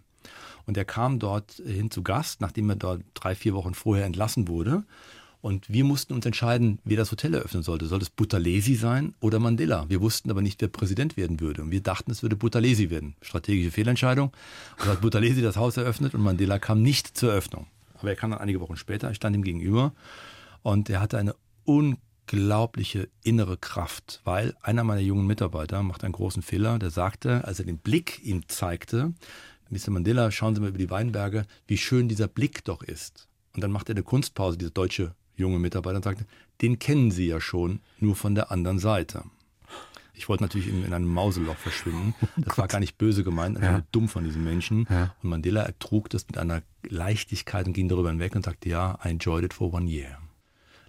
Und 0.66 0.78
er 0.78 0.86
kam 0.86 1.18
dort 1.18 1.54
hin 1.66 1.90
zu 1.90 2.04
Gast, 2.04 2.42
nachdem 2.42 2.70
er 2.70 2.76
dort 2.76 3.02
drei, 3.16 3.34
vier 3.34 3.56
Wochen 3.56 3.74
vorher 3.74 4.06
entlassen 4.06 4.48
wurde. 4.48 4.84
Und 5.42 5.70
wir 5.70 5.86
mussten 5.86 6.14
uns 6.14 6.26
entscheiden, 6.26 6.80
wer 6.84 6.98
das 6.98 7.12
Hotel 7.12 7.34
eröffnen 7.34 7.64
sollte. 7.64 7.86
Soll 7.86 8.02
es 8.02 8.10
Buthelezi 8.10 8.76
sein 8.76 9.16
oder 9.22 9.40
Mandela? 9.40 9.86
Wir 9.88 10.02
wussten 10.02 10.30
aber 10.30 10.42
nicht, 10.42 10.60
wer 10.62 10.68
Präsident 10.68 11.16
werden 11.16 11.40
würde. 11.40 11.62
Und 11.62 11.72
wir 11.72 11.82
dachten, 11.82 12.12
es 12.12 12.22
würde 12.22 12.36
Buthelezi 12.36 12.90
werden. 12.90 13.16
Strategische 13.22 13.72
Fehlentscheidung. 13.72 14.32
Also 14.78 14.92
hat 14.92 15.02
Buthelezi 15.02 15.42
das 15.42 15.56
Haus 15.56 15.78
eröffnet 15.78 16.14
und 16.14 16.22
Mandela 16.22 16.60
kam 16.60 16.82
nicht 16.82 17.18
zur 17.18 17.32
Eröffnung. 17.32 17.68
Aber 18.00 18.10
er 18.10 18.16
kam 18.18 18.32
dann 18.32 18.40
einige 18.40 18.60
Wochen 18.60 18.76
später. 18.76 19.10
Ich 19.12 19.18
stand 19.18 19.36
ihm 19.36 19.44
gegenüber 19.44 19.94
und 20.62 20.90
er 20.90 21.00
hatte 21.00 21.18
eine 21.18 21.36
unglaubliche 21.64 23.08
innere 23.24 23.58
Kraft, 23.58 24.20
weil 24.26 24.56
einer 24.62 24.84
meiner 24.84 25.02
jungen 25.02 25.26
Mitarbeiter 25.26 25.84
macht 25.84 26.04
einen 26.04 26.14
großen 26.14 26.42
Fehler. 26.42 26.80
Der 26.80 26.90
sagte, 26.90 27.46
als 27.46 27.60
er 27.60 27.66
den 27.66 27.78
Blick 27.78 28.20
ihm 28.26 28.48
zeigte, 28.50 29.14
Mr. 29.70 29.92
Mandela, 29.92 30.32
schauen 30.32 30.56
Sie 30.56 30.62
mal 30.62 30.70
über 30.70 30.78
die 30.78 30.90
Weinberge, 30.90 31.46
wie 31.68 31.78
schön 31.78 32.10
dieser 32.10 32.28
Blick 32.28 32.66
doch 32.66 32.84
ist. 32.84 33.28
Und 33.54 33.62
dann 33.62 33.72
macht 33.72 33.90
er 33.90 33.96
eine 33.96 34.04
Kunstpause, 34.04 34.58
dieser 34.58 34.72
deutsche 34.72 35.14
junge 35.40 35.60
Mitarbeiter 35.60 35.98
und 35.98 36.04
sagte, 36.04 36.26
den 36.62 36.80
kennen 36.80 37.12
Sie 37.12 37.28
ja 37.28 37.42
schon, 37.42 37.80
nur 38.00 38.16
von 38.16 38.36
der 38.36 38.52
anderen 38.52 38.80
Seite. 38.80 39.24
Ich 40.14 40.28
wollte 40.28 40.44
natürlich 40.44 40.68
in, 40.68 40.84
in 40.84 40.94
einem 40.94 41.08
Mauseloch 41.08 41.56
verschwinden. 41.56 42.14
Oh 42.22 42.28
das 42.42 42.58
war 42.58 42.68
gar 42.68 42.80
nicht 42.80 42.98
böse 42.98 43.24
gemeint, 43.24 43.58
einfach 43.58 43.80
ja. 43.80 43.84
dumm 43.92 44.10
von 44.10 44.24
diesen 44.24 44.44
Menschen. 44.44 44.86
Ja. 44.90 45.16
Und 45.24 45.30
Mandela 45.30 45.64
ertrug 45.64 46.10
das 46.10 46.28
mit 46.28 46.38
einer 46.38 46.62
Leichtigkeit 46.88 47.66
und 47.68 47.74
ging 47.74 47.88
darüber 47.88 48.10
hinweg 48.10 48.36
und 48.36 48.44
sagte, 48.44 48.70
ja, 48.70 49.00
I 49.04 49.10
enjoyed 49.10 49.46
it 49.46 49.54
for 49.54 49.74
one 49.74 49.90
year. 49.90 50.18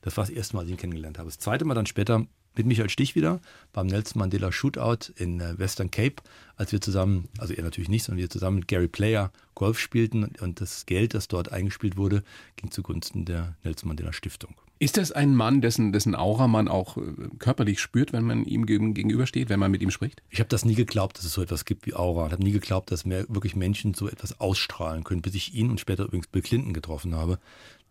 Das 0.02 0.16
war 0.16 0.24
das 0.24 0.30
erste 0.30 0.56
Mal, 0.56 0.60
als 0.60 0.68
ich 0.68 0.74
ihn 0.74 0.80
kennengelernt 0.80 1.18
habe. 1.18 1.28
Das 1.28 1.38
zweite 1.38 1.64
Mal 1.64 1.74
dann 1.74 1.86
später 1.86 2.26
mit 2.56 2.66
Michael 2.66 2.90
Stich 2.90 3.14
wieder 3.14 3.40
beim 3.72 3.86
Nelson 3.86 4.20
Mandela 4.20 4.52
Shootout 4.52 5.12
in 5.16 5.40
äh, 5.40 5.58
Western 5.58 5.90
Cape, 5.90 6.16
als 6.56 6.72
wir 6.72 6.80
zusammen, 6.80 7.28
also 7.38 7.54
er 7.54 7.62
natürlich 7.62 7.88
nicht, 7.88 8.04
sondern 8.04 8.20
wir 8.20 8.30
zusammen 8.30 8.58
mit 8.58 8.68
Gary 8.68 8.88
Player 8.88 9.32
Golf 9.54 9.78
spielten 9.78 10.30
und 10.40 10.60
das 10.60 10.86
Geld, 10.86 11.14
das 11.14 11.28
dort 11.28 11.52
eingespielt 11.52 11.96
wurde, 11.96 12.22
ging 12.56 12.70
zugunsten 12.70 13.24
der 13.24 13.56
Nelson 13.62 13.88
Mandela 13.88 14.12
Stiftung. 14.12 14.54
Ist 14.82 14.96
das 14.96 15.12
ein 15.12 15.34
Mann, 15.34 15.60
dessen, 15.60 15.92
dessen 15.92 16.14
Aura 16.14 16.48
man 16.48 16.66
auch 16.66 16.96
äh, 16.96 17.02
körperlich 17.38 17.80
spürt, 17.80 18.14
wenn 18.14 18.24
man 18.24 18.46
ihm 18.46 18.64
gegenübersteht, 18.64 19.50
wenn 19.50 19.60
man 19.60 19.70
mit 19.70 19.82
ihm 19.82 19.90
spricht? 19.90 20.22
Ich 20.30 20.40
habe 20.40 20.48
das 20.48 20.64
nie 20.64 20.74
geglaubt, 20.74 21.18
dass 21.18 21.26
es 21.26 21.34
so 21.34 21.42
etwas 21.42 21.66
gibt 21.66 21.84
wie 21.84 21.92
Aura. 21.92 22.26
Ich 22.26 22.32
habe 22.32 22.42
nie 22.42 22.50
geglaubt, 22.50 22.90
dass 22.90 23.04
mehr 23.04 23.26
wirklich 23.28 23.54
Menschen 23.54 23.92
so 23.92 24.08
etwas 24.08 24.40
ausstrahlen 24.40 25.04
können, 25.04 25.20
bis 25.20 25.34
ich 25.34 25.52
ihn 25.52 25.68
und 25.68 25.80
später 25.80 26.04
übrigens 26.04 26.28
Bill 26.28 26.40
Clinton 26.40 26.72
getroffen 26.72 27.14
habe. 27.14 27.38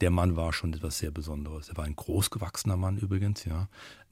Der 0.02 0.10
Mann 0.10 0.36
war 0.36 0.52
schon 0.52 0.74
etwas 0.74 0.98
sehr 0.98 1.12
Besonderes. 1.12 1.70
Er 1.70 1.78
war 1.78 1.86
ein 1.86 1.96
großgewachsener 1.96 2.76
Mann 2.76 2.98
übrigens, 2.98 3.46
ja. 3.46 3.68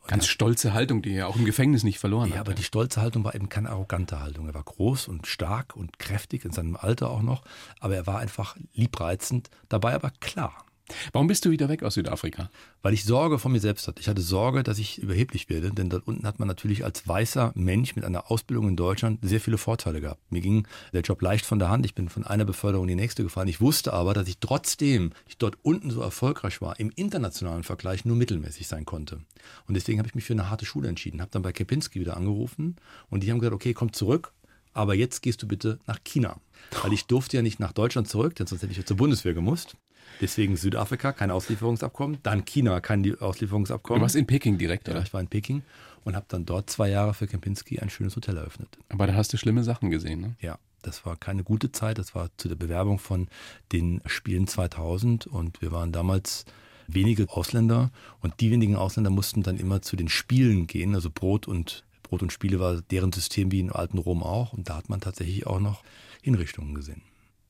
Ganz 0.07 0.25
ja. 0.25 0.31
stolze 0.31 0.73
Haltung, 0.73 1.01
die 1.01 1.13
er 1.13 1.27
auch 1.27 1.35
im 1.35 1.45
Gefängnis 1.45 1.83
nicht 1.83 1.99
verloren 1.99 2.29
ja, 2.29 2.31
hat. 2.31 2.35
Ja, 2.35 2.41
aber 2.41 2.53
die 2.53 2.63
stolze 2.63 3.01
Haltung 3.01 3.23
war 3.23 3.35
eben 3.35 3.49
keine 3.49 3.69
arrogante 3.69 4.19
Haltung. 4.19 4.47
Er 4.47 4.53
war 4.53 4.63
groß 4.63 5.07
und 5.07 5.27
stark 5.27 5.75
und 5.75 5.99
kräftig 5.99 6.45
in 6.45 6.51
seinem 6.51 6.75
Alter 6.75 7.09
auch 7.09 7.21
noch, 7.21 7.43
aber 7.79 7.95
er 7.95 8.07
war 8.07 8.19
einfach 8.19 8.55
liebreizend, 8.73 9.49
dabei 9.69 9.93
aber 9.93 10.11
klar. 10.19 10.66
Warum 11.11 11.27
bist 11.27 11.43
du 11.45 11.51
wieder 11.51 11.69
weg 11.69 11.83
aus 11.83 11.95
Südafrika? 11.95 12.49
Weil 12.81 12.93
ich 12.93 13.03
Sorge 13.03 13.39
vor 13.39 13.51
mir 13.51 13.59
selbst 13.59 13.87
hatte. 13.87 13.99
Ich 13.99 14.07
hatte 14.07 14.21
Sorge, 14.21 14.63
dass 14.63 14.79
ich 14.79 14.99
überheblich 14.99 15.49
werde, 15.49 15.71
denn 15.71 15.89
dort 15.89 16.07
unten 16.07 16.25
hat 16.25 16.39
man 16.39 16.47
natürlich 16.47 16.85
als 16.85 17.07
weißer 17.07 17.51
Mensch 17.55 17.95
mit 17.95 18.05
einer 18.05 18.31
Ausbildung 18.31 18.69
in 18.69 18.75
Deutschland 18.75 19.19
sehr 19.21 19.41
viele 19.41 19.57
Vorteile 19.57 20.01
gehabt. 20.01 20.21
Mir 20.31 20.41
ging 20.41 20.67
der 20.93 21.01
Job 21.01 21.21
leicht 21.21 21.45
von 21.45 21.59
der 21.59 21.69
Hand. 21.69 21.85
Ich 21.85 21.95
bin 21.95 22.09
von 22.09 22.23
einer 22.23 22.45
Beförderung 22.45 22.87
in 22.87 22.97
die 22.97 23.01
nächste 23.01 23.23
gefallen. 23.23 23.47
Ich 23.47 23.61
wusste 23.61 23.93
aber, 23.93 24.13
dass 24.13 24.27
ich 24.27 24.39
trotzdem 24.39 25.11
ich 25.27 25.37
dort 25.37 25.57
unten 25.61 25.91
so 25.91 26.01
erfolgreich 26.01 26.61
war, 26.61 26.79
im 26.79 26.91
internationalen 26.95 27.63
Vergleich 27.63 28.05
nur 28.05 28.15
mittelmäßig 28.15 28.67
sein 28.67 28.85
konnte. 28.85 29.19
Und 29.67 29.73
deswegen 29.73 29.99
habe 29.99 30.07
ich 30.07 30.15
mich 30.15 30.25
für 30.25 30.33
eine 30.33 30.49
harte 30.49 30.65
Schule 30.65 30.87
entschieden. 30.87 31.21
Habe 31.21 31.31
dann 31.31 31.41
bei 31.41 31.51
Kepinski 31.51 31.99
wieder 31.99 32.15
angerufen 32.15 32.77
und 33.09 33.23
die 33.23 33.31
haben 33.31 33.39
gesagt, 33.39 33.55
okay, 33.55 33.73
komm 33.73 33.93
zurück, 33.93 34.31
aber 34.73 34.93
jetzt 34.93 35.21
gehst 35.21 35.41
du 35.41 35.47
bitte 35.47 35.79
nach 35.87 35.99
China. 36.03 36.39
Weil 36.83 36.93
ich 36.93 37.05
durfte 37.05 37.37
ja 37.37 37.43
nicht 37.43 37.59
nach 37.59 37.73
Deutschland 37.73 38.07
zurück, 38.07 38.35
denn 38.35 38.47
sonst 38.47 38.61
hätte 38.61 38.71
ich 38.71 38.77
ja 38.77 38.85
zur 38.85 38.97
Bundeswehr 38.97 39.33
gemusst. 39.33 39.75
Deswegen 40.21 40.57
Südafrika, 40.57 41.11
kein 41.11 41.31
Auslieferungsabkommen. 41.31 42.17
Dann 42.23 42.45
China, 42.45 42.79
kein 42.81 43.19
Auslieferungsabkommen. 43.19 43.99
Du 43.99 44.03
warst 44.03 44.15
in 44.15 44.27
Peking 44.27 44.57
direkt, 44.57 44.87
oder? 44.89 44.97
Ja, 44.97 45.03
ich 45.03 45.13
war 45.13 45.21
in 45.21 45.27
Peking 45.27 45.61
und 46.03 46.15
habe 46.15 46.25
dann 46.29 46.45
dort 46.45 46.69
zwei 46.69 46.89
Jahre 46.89 47.13
für 47.13 47.27
Kempinski 47.27 47.79
ein 47.79 47.89
schönes 47.89 48.15
Hotel 48.15 48.37
eröffnet. 48.37 48.77
Aber 48.89 49.07
da 49.07 49.13
hast 49.13 49.33
du 49.33 49.37
schlimme 49.37 49.63
Sachen 49.63 49.91
gesehen, 49.91 50.21
ne? 50.21 50.35
Ja, 50.39 50.57
das 50.81 51.05
war 51.05 51.17
keine 51.17 51.43
gute 51.43 51.71
Zeit. 51.71 51.97
Das 51.97 52.15
war 52.15 52.29
zu 52.37 52.47
der 52.47 52.55
Bewerbung 52.55 52.97
von 52.99 53.27
den 53.71 54.01
Spielen 54.05 54.47
2000 54.47 55.27
und 55.27 55.61
wir 55.61 55.71
waren 55.71 55.91
damals 55.91 56.45
wenige 56.87 57.29
Ausländer 57.29 57.91
und 58.21 58.39
die 58.39 58.51
wenigen 58.51 58.75
Ausländer 58.75 59.09
mussten 59.09 59.43
dann 59.43 59.57
immer 59.57 59.81
zu 59.81 59.95
den 59.95 60.07
Spielen 60.07 60.67
gehen, 60.67 60.95
also 60.95 61.09
Brot 61.13 61.47
und 61.47 61.83
Brot 62.03 62.21
und 62.21 62.31
Spiele 62.31 62.59
war 62.59 62.81
deren 62.81 63.11
System 63.11 63.51
wie 63.51 63.59
in 63.59 63.71
alten 63.71 63.97
Rom 63.97 64.23
auch 64.23 64.53
und 64.53 64.69
da 64.69 64.77
hat 64.77 64.87
man 64.87 65.01
tatsächlich 65.01 65.45
auch 65.45 65.59
noch 65.59 65.83
Hinrichtungen 66.21 66.73
gesehen. 66.73 67.01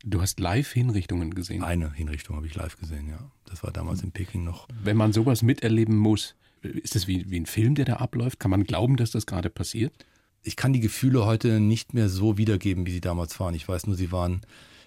Du 0.10 0.22
hast 0.22 0.40
live 0.40 0.72
Hinrichtungen 0.72 1.36
gesehen? 1.36 1.64
Eine 1.64 1.92
Hinrichtung 1.92 2.38
habe 2.38 2.48
ich 2.48 2.56
live 2.56 2.78
gesehen, 2.78 3.10
ja. 3.10 3.30
Das 3.44 3.62
war 3.62 3.72
damals 3.72 4.04
in 4.04 4.14
Peking 4.14 4.46
noch. 4.46 4.70
Wenn 4.82 4.96
man 4.96 5.12
sowas 5.12 5.42
miterleben 5.42 5.98
muss, 5.98 6.36
ist 6.62 6.96
das 6.96 7.08
wie, 7.10 7.30
wie 7.30 7.38
ein 7.38 7.46
Film, 7.46 7.76
der 7.76 7.84
da 7.84 7.98
abläuft? 7.98 8.40
Kann 8.40 8.52
man 8.52 8.64
glauben, 8.64 8.96
dass 8.96 9.12
das 9.12 9.26
gerade 9.26 9.50
passiert? 9.50 9.94
Ich 10.44 10.56
kann 10.56 10.72
die 10.72 10.80
Gefühle 10.80 11.26
heute 11.26 11.60
nicht 11.60 11.94
mehr 11.94 12.08
so 12.08 12.38
wiedergeben, 12.38 12.86
wie 12.86 12.92
sie 12.92 13.02
damals 13.02 13.38
waren. 13.42 13.54
Ich 13.54 13.68
weiß 13.68 13.86
nur, 13.88 13.98
sie 13.98 14.14
waren, 14.14 14.44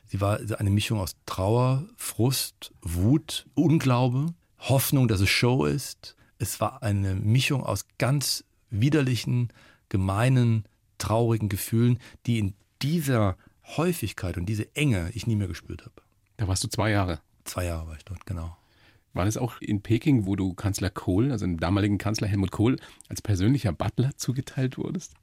sie 0.06 0.22
war 0.22 0.40
eine 0.58 0.70
Mischung 0.70 0.98
aus 0.98 1.16
Trauer, 1.26 1.86
Frust, 1.96 2.72
Wut, 2.80 3.46
Unglaube, 3.52 4.32
Hoffnung, 4.58 5.06
dass 5.06 5.20
es 5.20 5.28
Show 5.28 5.66
ist. 5.66 6.16
Es 6.38 6.60
war 6.60 6.82
eine 6.82 7.14
Mischung 7.14 7.62
aus 7.62 7.84
ganz 7.98 8.42
widerlichen, 8.70 9.52
gemeinen, 9.90 10.64
traurigen 10.96 11.50
Gefühlen, 11.50 11.98
die 12.24 12.38
in 12.38 12.54
dieser 12.80 13.36
Häufigkeit 13.76 14.36
und 14.36 14.46
diese 14.46 14.74
Enge 14.74 15.10
ich 15.14 15.26
nie 15.26 15.36
mehr 15.36 15.48
gespürt 15.48 15.82
habe. 15.82 15.94
Da 16.36 16.48
warst 16.48 16.64
du 16.64 16.68
zwei 16.68 16.90
Jahre. 16.90 17.20
Zwei 17.44 17.64
Jahre 17.64 17.86
war 17.86 17.96
ich 17.96 18.04
dort, 18.04 18.24
genau. 18.26 18.56
War 19.12 19.24
das 19.24 19.36
auch 19.36 19.60
in 19.60 19.82
Peking, 19.82 20.24
wo 20.26 20.36
du 20.36 20.54
Kanzler 20.54 20.88
Kohl, 20.88 21.32
also 21.32 21.44
dem 21.44 21.58
damaligen 21.58 21.98
Kanzler 21.98 22.28
Helmut 22.28 22.52
Kohl, 22.52 22.76
als 23.08 23.20
persönlicher 23.20 23.72
Butler 23.72 24.12
zugeteilt 24.16 24.78
wurdest? 24.78 25.14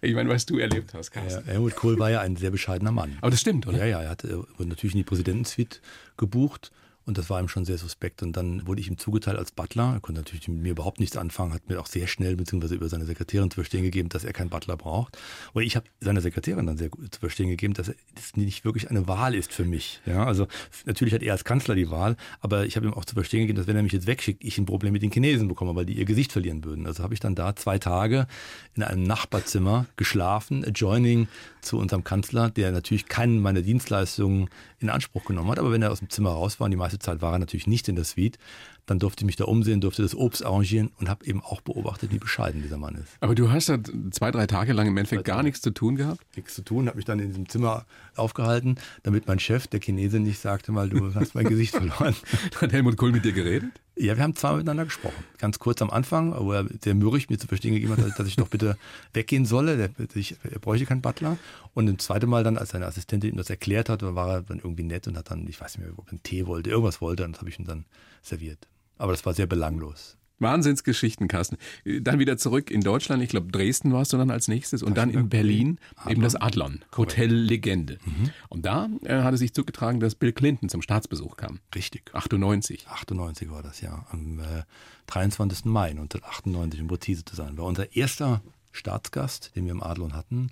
Ich 0.00 0.14
meine, 0.14 0.30
was 0.30 0.46
du 0.46 0.58
erlebt 0.58 0.94
hast, 0.94 1.10
Carsten. 1.10 1.46
Ja, 1.46 1.52
Helmut 1.52 1.76
Kohl 1.76 1.98
war 1.98 2.10
ja 2.10 2.20
ein 2.20 2.36
sehr 2.36 2.50
bescheidener 2.50 2.92
Mann. 2.92 3.18
Aber 3.20 3.30
das 3.30 3.40
stimmt, 3.40 3.66
oder? 3.66 3.78
Ja, 3.78 3.84
ja, 3.84 4.02
er 4.02 4.10
hatte 4.10 4.46
natürlich 4.58 4.94
in 4.94 5.00
die 5.00 5.04
Präsidentensuite 5.04 5.80
gebucht 6.16 6.72
und 7.06 7.18
das 7.18 7.28
war 7.28 7.40
ihm 7.40 7.48
schon 7.48 7.64
sehr 7.64 7.78
suspekt. 7.78 8.22
Und 8.22 8.36
dann 8.36 8.66
wurde 8.66 8.80
ich 8.80 8.88
ihm 8.88 8.98
zugeteilt 8.98 9.38
als 9.38 9.52
Butler. 9.52 9.92
Er 9.94 10.00
konnte 10.00 10.20
natürlich 10.20 10.48
mit 10.48 10.62
mir 10.62 10.70
überhaupt 10.70 11.00
nichts 11.00 11.16
anfangen, 11.16 11.52
hat 11.52 11.68
mir 11.68 11.80
auch 11.80 11.86
sehr 11.86 12.06
schnell 12.06 12.36
beziehungsweise 12.36 12.74
über 12.74 12.88
seine 12.88 13.04
Sekretärin 13.04 13.50
zu 13.50 13.56
verstehen 13.56 13.82
gegeben, 13.82 14.08
dass 14.08 14.24
er 14.24 14.32
keinen 14.32 14.50
Butler 14.50 14.76
braucht. 14.76 15.18
Und 15.52 15.62
ich 15.62 15.76
habe 15.76 15.86
seiner 16.00 16.20
Sekretärin 16.20 16.66
dann 16.66 16.78
sehr 16.78 16.88
gut 16.88 17.14
zu 17.14 17.20
verstehen 17.20 17.48
gegeben, 17.48 17.74
dass 17.74 17.92
das 18.14 18.36
nicht 18.36 18.64
wirklich 18.64 18.90
eine 18.90 19.06
Wahl 19.06 19.34
ist 19.34 19.52
für 19.52 19.64
mich. 19.64 20.00
Ja, 20.06 20.24
also 20.24 20.46
natürlich 20.86 21.14
hat 21.14 21.22
er 21.22 21.32
als 21.32 21.44
Kanzler 21.44 21.74
die 21.74 21.90
Wahl, 21.90 22.16
aber 22.40 22.64
ich 22.64 22.76
habe 22.76 22.86
ihm 22.86 22.94
auch 22.94 23.04
zu 23.04 23.14
verstehen 23.14 23.40
gegeben, 23.40 23.58
dass 23.58 23.66
wenn 23.66 23.76
er 23.76 23.82
mich 23.82 23.92
jetzt 23.92 24.06
wegschickt, 24.06 24.42
ich 24.42 24.56
ein 24.58 24.66
Problem 24.66 24.92
mit 24.92 25.02
den 25.02 25.10
Chinesen 25.10 25.48
bekomme, 25.48 25.74
weil 25.74 25.86
die 25.86 25.94
ihr 25.94 26.06
Gesicht 26.06 26.32
verlieren 26.32 26.64
würden. 26.64 26.86
Also 26.86 27.02
habe 27.02 27.14
ich 27.14 27.20
dann 27.20 27.34
da 27.34 27.54
zwei 27.54 27.78
Tage 27.78 28.26
in 28.74 28.82
einem 28.82 29.02
Nachbarzimmer 29.02 29.86
geschlafen, 29.96 30.64
adjoining 30.64 31.28
zu 31.60 31.78
unserem 31.78 32.04
Kanzler, 32.04 32.50
der 32.50 32.72
natürlich 32.72 33.06
keinen 33.06 33.40
meiner 33.40 33.62
Dienstleistungen 33.62 34.48
in 34.80 34.90
Anspruch 34.90 35.24
genommen 35.24 35.50
hat. 35.50 35.58
Aber 35.58 35.72
wenn 35.72 35.82
er 35.82 35.90
aus 35.90 35.98
dem 35.98 36.10
Zimmer 36.10 36.30
raus 36.30 36.60
war, 36.60 36.66
und 36.66 36.70
die 36.70 36.76
meiste 36.76 36.93
Zeit 36.98 37.22
war 37.22 37.32
er 37.32 37.38
natürlich 37.38 37.66
nicht 37.66 37.88
in 37.88 37.96
der 37.96 38.04
Suite, 38.04 38.38
dann 38.86 38.98
durfte 38.98 39.22
ich 39.22 39.26
mich 39.26 39.36
da 39.36 39.44
umsehen, 39.44 39.80
durfte 39.80 40.02
das 40.02 40.14
Obst 40.14 40.44
arrangieren 40.44 40.90
und 40.98 41.08
habe 41.08 41.24
eben 41.26 41.42
auch 41.42 41.60
beobachtet, 41.60 42.12
wie 42.12 42.18
bescheiden 42.18 42.62
dieser 42.62 42.76
Mann 42.76 42.94
ist. 42.96 43.16
Aber 43.20 43.34
du 43.34 43.50
hast 43.50 43.68
ja 43.68 43.78
zwei, 44.10 44.30
drei 44.30 44.46
Tage 44.46 44.72
lang 44.72 44.86
im 44.86 44.96
Endeffekt 44.96 45.24
gar 45.24 45.42
nichts 45.42 45.60
zu 45.60 45.70
tun 45.70 45.96
gehabt? 45.96 46.24
Nichts 46.36 46.54
zu 46.54 46.62
tun, 46.62 46.86
habe 46.86 46.96
mich 46.96 47.04
dann 47.04 47.18
in 47.18 47.28
diesem 47.28 47.48
Zimmer 47.48 47.86
aufgehalten, 48.16 48.76
damit 49.02 49.26
mein 49.26 49.38
Chef, 49.38 49.66
der 49.66 49.80
Chinese, 49.80 50.20
nicht 50.20 50.38
sagte 50.38 50.72
mal, 50.72 50.88
du 50.88 51.14
hast 51.14 51.34
mein 51.34 51.48
Gesicht 51.48 51.74
verloren. 51.74 52.14
Hat 52.60 52.72
Helmut 52.72 52.96
Kohl 52.96 53.12
mit 53.12 53.24
dir 53.24 53.32
geredet? 53.32 53.70
Ja, 53.96 54.16
wir 54.16 54.24
haben 54.24 54.34
zweimal 54.34 54.58
miteinander 54.58 54.84
gesprochen. 54.86 55.22
Ganz 55.38 55.60
kurz 55.60 55.80
am 55.80 55.90
Anfang, 55.90 56.34
wo 56.36 56.52
er 56.52 56.66
sehr 56.82 56.96
mürrisch 56.96 57.28
mir 57.28 57.38
zu 57.38 57.46
verstehen 57.46 57.74
gegeben 57.74 57.96
hat, 57.96 58.18
dass 58.18 58.26
ich 58.26 58.34
doch 58.34 58.48
bitte 58.48 58.76
weggehen 59.12 59.46
solle. 59.46 59.76
Der, 59.76 59.90
ich, 60.14 60.36
er 60.42 60.58
bräuchte 60.58 60.84
keinen 60.84 61.00
Butler. 61.00 61.38
Und 61.74 61.88
ein 61.88 62.00
zweites 62.00 62.28
Mal 62.28 62.42
dann, 62.42 62.58
als 62.58 62.70
seine 62.70 62.86
Assistentin 62.86 63.30
ihm 63.30 63.36
das 63.36 63.50
erklärt 63.50 63.88
hat, 63.88 64.02
war 64.02 64.30
er 64.30 64.42
dann 64.42 64.58
irgendwie 64.58 64.82
nett 64.82 65.06
und 65.06 65.16
hat 65.16 65.30
dann, 65.30 65.46
ich 65.46 65.60
weiß 65.60 65.78
nicht 65.78 65.86
mehr, 65.86 65.96
ob 65.96 66.08
er 66.08 66.12
einen 66.12 66.22
Tee 66.24 66.46
wollte, 66.46 66.70
irgendwas 66.70 67.00
wollte, 67.00 67.24
und 67.24 67.32
das 67.32 67.40
habe 67.40 67.50
ich 67.50 67.58
ihm 67.58 67.66
dann 67.66 67.84
serviert. 68.20 68.66
Aber 68.98 69.12
das 69.12 69.24
war 69.26 69.32
sehr 69.32 69.46
belanglos. 69.46 70.16
Wahnsinnsgeschichten, 70.38 71.28
Carsten. 71.28 71.56
Dann 71.84 72.18
wieder 72.18 72.36
zurück 72.36 72.70
in 72.70 72.80
Deutschland. 72.80 73.22
Ich 73.22 73.28
glaube, 73.28 73.50
Dresden 73.50 73.92
warst 73.92 74.12
du 74.12 74.16
dann 74.16 74.30
als 74.30 74.48
nächstes 74.48 74.82
und 74.82 74.96
dann 74.96 75.10
in 75.10 75.28
Berlin 75.28 75.78
Adlon. 75.96 76.12
eben 76.12 76.22
das 76.22 76.34
Adlon, 76.34 76.84
Hotel 76.96 77.32
Legende. 77.32 77.98
Mhm. 78.04 78.30
Und 78.48 78.66
da 78.66 78.88
äh, 79.04 79.22
hat 79.22 79.34
es 79.34 79.40
sich 79.40 79.54
zugetragen, 79.54 80.00
dass 80.00 80.14
Bill 80.14 80.32
Clinton 80.32 80.68
zum 80.68 80.82
Staatsbesuch 80.82 81.36
kam. 81.36 81.60
Richtig. 81.74 82.10
98. 82.14 82.88
98 82.88 83.50
war 83.50 83.62
das, 83.62 83.80
ja. 83.80 84.06
Am 84.10 84.40
äh, 84.40 84.64
23. 85.06 85.66
Mai 85.66 85.90
1998, 85.90 86.80
um 86.80 86.88
präzise 86.88 87.24
zu 87.24 87.36
sein. 87.36 87.56
War 87.56 87.64
unser 87.64 87.94
erster 87.94 88.42
Staatsgast, 88.74 89.52
den 89.54 89.64
wir 89.66 89.72
im 89.72 89.82
Adlon 89.82 90.14
hatten. 90.14 90.50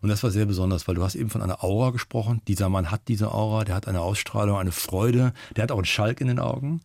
Und 0.00 0.08
das 0.08 0.22
war 0.22 0.30
sehr 0.30 0.46
besonders, 0.46 0.86
weil 0.86 0.94
du 0.94 1.02
hast 1.02 1.16
eben 1.16 1.30
von 1.30 1.42
einer 1.42 1.64
Aura 1.64 1.90
gesprochen. 1.90 2.40
Dieser 2.46 2.68
Mann 2.68 2.90
hat 2.90 3.08
diese 3.08 3.32
Aura, 3.32 3.64
der 3.64 3.74
hat 3.74 3.88
eine 3.88 4.00
Ausstrahlung, 4.00 4.56
eine 4.56 4.72
Freude, 4.72 5.32
der 5.56 5.64
hat 5.64 5.72
auch 5.72 5.78
einen 5.78 5.84
Schalk 5.84 6.20
in 6.20 6.28
den 6.28 6.38
Augen. 6.38 6.80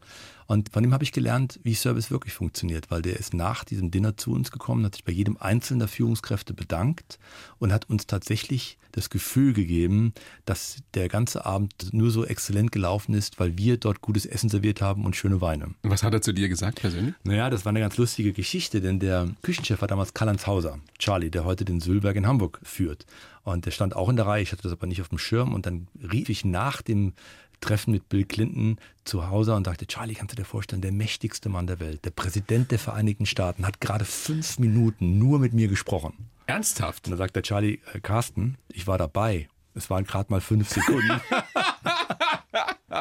Und 0.51 0.67
von 0.73 0.83
ihm 0.83 0.93
habe 0.93 1.05
ich 1.05 1.13
gelernt, 1.13 1.61
wie 1.63 1.73
Service 1.73 2.11
wirklich 2.11 2.33
funktioniert, 2.33 2.91
weil 2.91 3.01
der 3.01 3.17
ist 3.17 3.33
nach 3.33 3.63
diesem 3.63 3.89
Dinner 3.89 4.17
zu 4.17 4.33
uns 4.33 4.51
gekommen, 4.51 4.83
hat 4.83 4.95
sich 4.95 5.05
bei 5.05 5.13
jedem 5.13 5.37
einzelnen 5.37 5.79
der 5.79 5.87
Führungskräfte 5.87 6.53
bedankt 6.53 7.19
und 7.57 7.71
hat 7.71 7.89
uns 7.89 8.05
tatsächlich 8.05 8.77
das 8.91 9.09
Gefühl 9.09 9.53
gegeben, 9.53 10.13
dass 10.43 10.83
der 10.93 11.07
ganze 11.07 11.45
Abend 11.45 11.93
nur 11.93 12.11
so 12.11 12.25
exzellent 12.25 12.73
gelaufen 12.73 13.13
ist, 13.13 13.39
weil 13.39 13.57
wir 13.57 13.77
dort 13.77 14.01
gutes 14.01 14.25
Essen 14.25 14.49
serviert 14.49 14.81
haben 14.81 15.05
und 15.05 15.15
schöne 15.15 15.39
Weine. 15.39 15.73
Was 15.83 16.03
hat 16.03 16.13
er 16.13 16.21
zu 16.21 16.33
dir 16.33 16.49
gesagt 16.49 16.81
persönlich? 16.81 17.15
Naja, 17.23 17.49
das 17.49 17.63
war 17.63 17.69
eine 17.69 17.79
ganz 17.79 17.95
lustige 17.95 18.33
Geschichte, 18.33 18.81
denn 18.81 18.99
der 18.99 19.29
Küchenchef 19.43 19.79
war 19.79 19.87
damals 19.87 20.13
Karl-Heinz 20.13 20.47
Hauser, 20.47 20.79
Charlie, 20.99 21.31
der 21.31 21.45
heute 21.45 21.63
den 21.63 21.79
Sülberg 21.79 22.17
in 22.17 22.27
Hamburg 22.27 22.59
führt. 22.63 23.05
Und 23.43 23.65
der 23.65 23.71
stand 23.71 23.95
auch 23.95 24.09
in 24.09 24.17
der 24.17 24.27
Reihe, 24.27 24.43
ich 24.43 24.51
hatte 24.51 24.63
das 24.63 24.73
aber 24.73 24.85
nicht 24.85 24.99
auf 24.99 25.07
dem 25.07 25.17
Schirm 25.17 25.53
und 25.53 25.65
dann 25.65 25.87
rief 26.11 26.27
ich 26.27 26.43
nach 26.43 26.81
dem 26.81 27.13
Treffen 27.62 27.91
mit 27.91 28.10
Bill 28.10 28.26
Clinton 28.26 28.78
zu 29.06 29.30
Hause 29.30 29.56
und 29.56 29.65
sagte, 29.65 29.88
Charlie, 29.88 30.15
kannst 30.15 30.34
du 30.34 30.36
dir 30.36 30.45
vorstellen, 30.45 30.82
der 30.82 30.91
mächtigste 30.91 31.50
Mann 31.50 31.67
der 31.67 31.80
Welt, 31.80 32.04
der 32.06 32.12
Präsident 32.12 32.71
der 32.71 32.80
Vereinigten 32.80 33.26
Staaten, 33.26 33.65
hat 33.65 33.80
gerade 33.80 34.06
fünf 34.06 34.60
Minuten 34.60 35.17
nur 35.17 35.39
mit 35.39 35.54
mir 35.54 35.67
gesprochen. 35.67 36.30
Ernsthaft? 36.47 37.06
Und 37.06 37.12
dann 37.12 37.19
sagt 37.19 37.36
der 37.36 37.43
Charlie, 37.43 37.80
äh, 37.93 38.00
Carsten, 38.02 38.58
ich 38.69 38.88
war 38.88 38.97
dabei. 38.97 39.47
Es 39.74 39.89
waren 39.89 40.04
gerade 40.04 40.32
mal 40.32 40.41
fünf 40.41 40.69
Sekunden. 40.69 41.21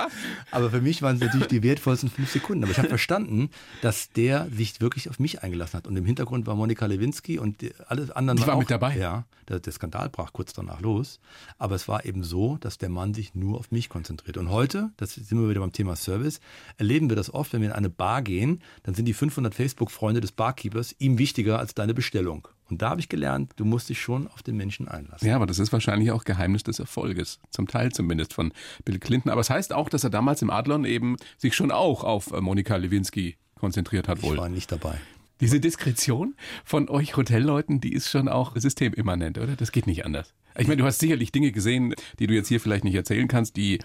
Aber 0.51 0.71
für 0.71 0.81
mich 0.81 1.03
waren 1.03 1.17
es 1.17 1.23
natürlich 1.23 1.49
die 1.49 1.63
wertvollsten 1.63 2.11
fünf 2.11 2.31
Sekunden. 2.31 2.65
Aber 2.65 2.73
ich 2.73 2.79
habe 2.79 2.89
verstanden, 2.89 3.51
dass 3.83 4.11
der 4.11 4.49
sich 4.51 4.81
wirklich 4.81 5.09
auf 5.09 5.19
mich 5.19 5.43
eingelassen 5.43 5.79
hat. 5.79 5.87
Und 5.87 5.97
im 5.97 6.05
Hintergrund 6.05 6.47
war 6.47 6.55
Monika 6.55 6.87
Lewinsky 6.87 7.39
und 7.39 7.65
alle 7.87 8.15
anderen 8.15 8.39
die 8.39 8.47
war 8.47 8.55
auch, 8.55 8.61
mit 8.61 8.71
dabei. 8.71 8.97
Ja, 8.97 9.25
der, 9.49 9.61
der, 9.61 9.73
Skandal 9.73 10.09
brach 10.09 10.33
kurz 10.33 10.53
danach 10.53 10.81
los. 10.81 11.21
Aber 11.59 11.75
es 11.75 11.89
war 11.89 12.05
eben 12.05 12.23
so, 12.23 12.57
dass 12.59 12.79
der 12.79 12.89
Mann 12.89 13.15
sich 13.15 13.35
nur 13.35 13.59
auf 13.59 13.71
mich 13.71 13.89
konzentriert. 13.89 14.37
Und 14.37 14.51
heute, 14.51 14.91
das 14.97 15.15
sind 15.15 15.41
wir 15.41 15.49
wieder 15.49 15.61
beim 15.61 15.73
Thema 15.73 15.97
Service, 15.97 16.41
erleben 16.79 17.09
wir 17.09 17.17
das 17.17 17.33
oft, 17.33 17.53
wenn 17.53 17.61
wir 17.61 17.69
in 17.69 17.75
eine 17.75 17.91
Bar 17.91 18.23
gehen, 18.23 18.63
dann 18.83 18.95
sind 18.95 19.07
die 19.07 19.15
500 19.15 19.55
Facebook-Freunde 19.55 20.21
des 20.21 20.33
Barkeepers 20.33 20.95
ihm 20.99 21.19
wichtiger 21.19 21.59
als 21.59 21.75
deine 21.75 21.95
Bestellung. 21.95 22.49
Und 22.71 22.83
da 22.83 22.91
habe 22.91 23.01
ich 23.01 23.09
gelernt, 23.09 23.53
du 23.57 23.65
musst 23.65 23.89
dich 23.89 24.01
schon 24.01 24.27
auf 24.29 24.43
den 24.43 24.57
Menschen 24.57 24.89
einlassen. 24.89 25.27
Ja, 25.27 25.37
aber 25.37 25.47
das 25.47 25.59
ist 25.59 25.73
wahrscheinlich 25.73 26.11
auch 26.13 26.25
Geheimnis 26.25 26.63
des 26.63 26.79
Erfolges. 26.79 27.41
Zum 27.51 27.67
Teil 27.67 27.93
zumindest 27.93 28.33
von 28.33 28.53
Bill 28.85 28.99
Clinton. 28.99 29.31
Aber 29.31 29.41
es 29.41 29.51
das 29.51 29.57
heißt 29.57 29.73
auch, 29.73 29.89
dass 29.89 30.05
er 30.05 30.11
damals 30.11 30.43
im 30.43 30.51
Adlon 30.51 30.85
eben 30.85 31.17
sich 31.37 31.57
schon 31.57 31.73
auch 31.73 32.05
auf 32.05 32.31
äh, 32.33 32.41
Monika 32.41 32.77
Lewinsky 32.77 33.37
konzentriert 33.59 34.07
hat. 34.07 34.23
Wohl. 34.23 34.35
Ich 34.35 34.41
war 34.41 34.49
nicht 34.49 34.71
dabei. 34.71 34.95
Diese 35.41 35.59
Diskretion 35.59 36.35
von 36.65 36.89
euch 36.89 37.17
Hotelleuten, 37.17 37.81
die 37.81 37.93
ist 37.95 38.11
schon 38.11 38.29
auch 38.29 38.55
systemimmanent, 38.57 39.39
oder? 39.39 39.57
Das 39.57 39.73
geht 39.73 39.87
nicht 39.87 40.05
anders. 40.05 40.35
Ich 40.59 40.69
meine, 40.69 40.79
du 40.79 40.85
hast 40.85 40.99
sicherlich 40.99 41.33
Dinge 41.33 41.51
gesehen, 41.51 41.95
die 42.19 42.27
du 42.27 42.35
jetzt 42.35 42.49
hier 42.49 42.61
vielleicht 42.61 42.85
nicht 42.85 42.95
erzählen 42.95 43.27
kannst, 43.27 43.57
die 43.57 43.79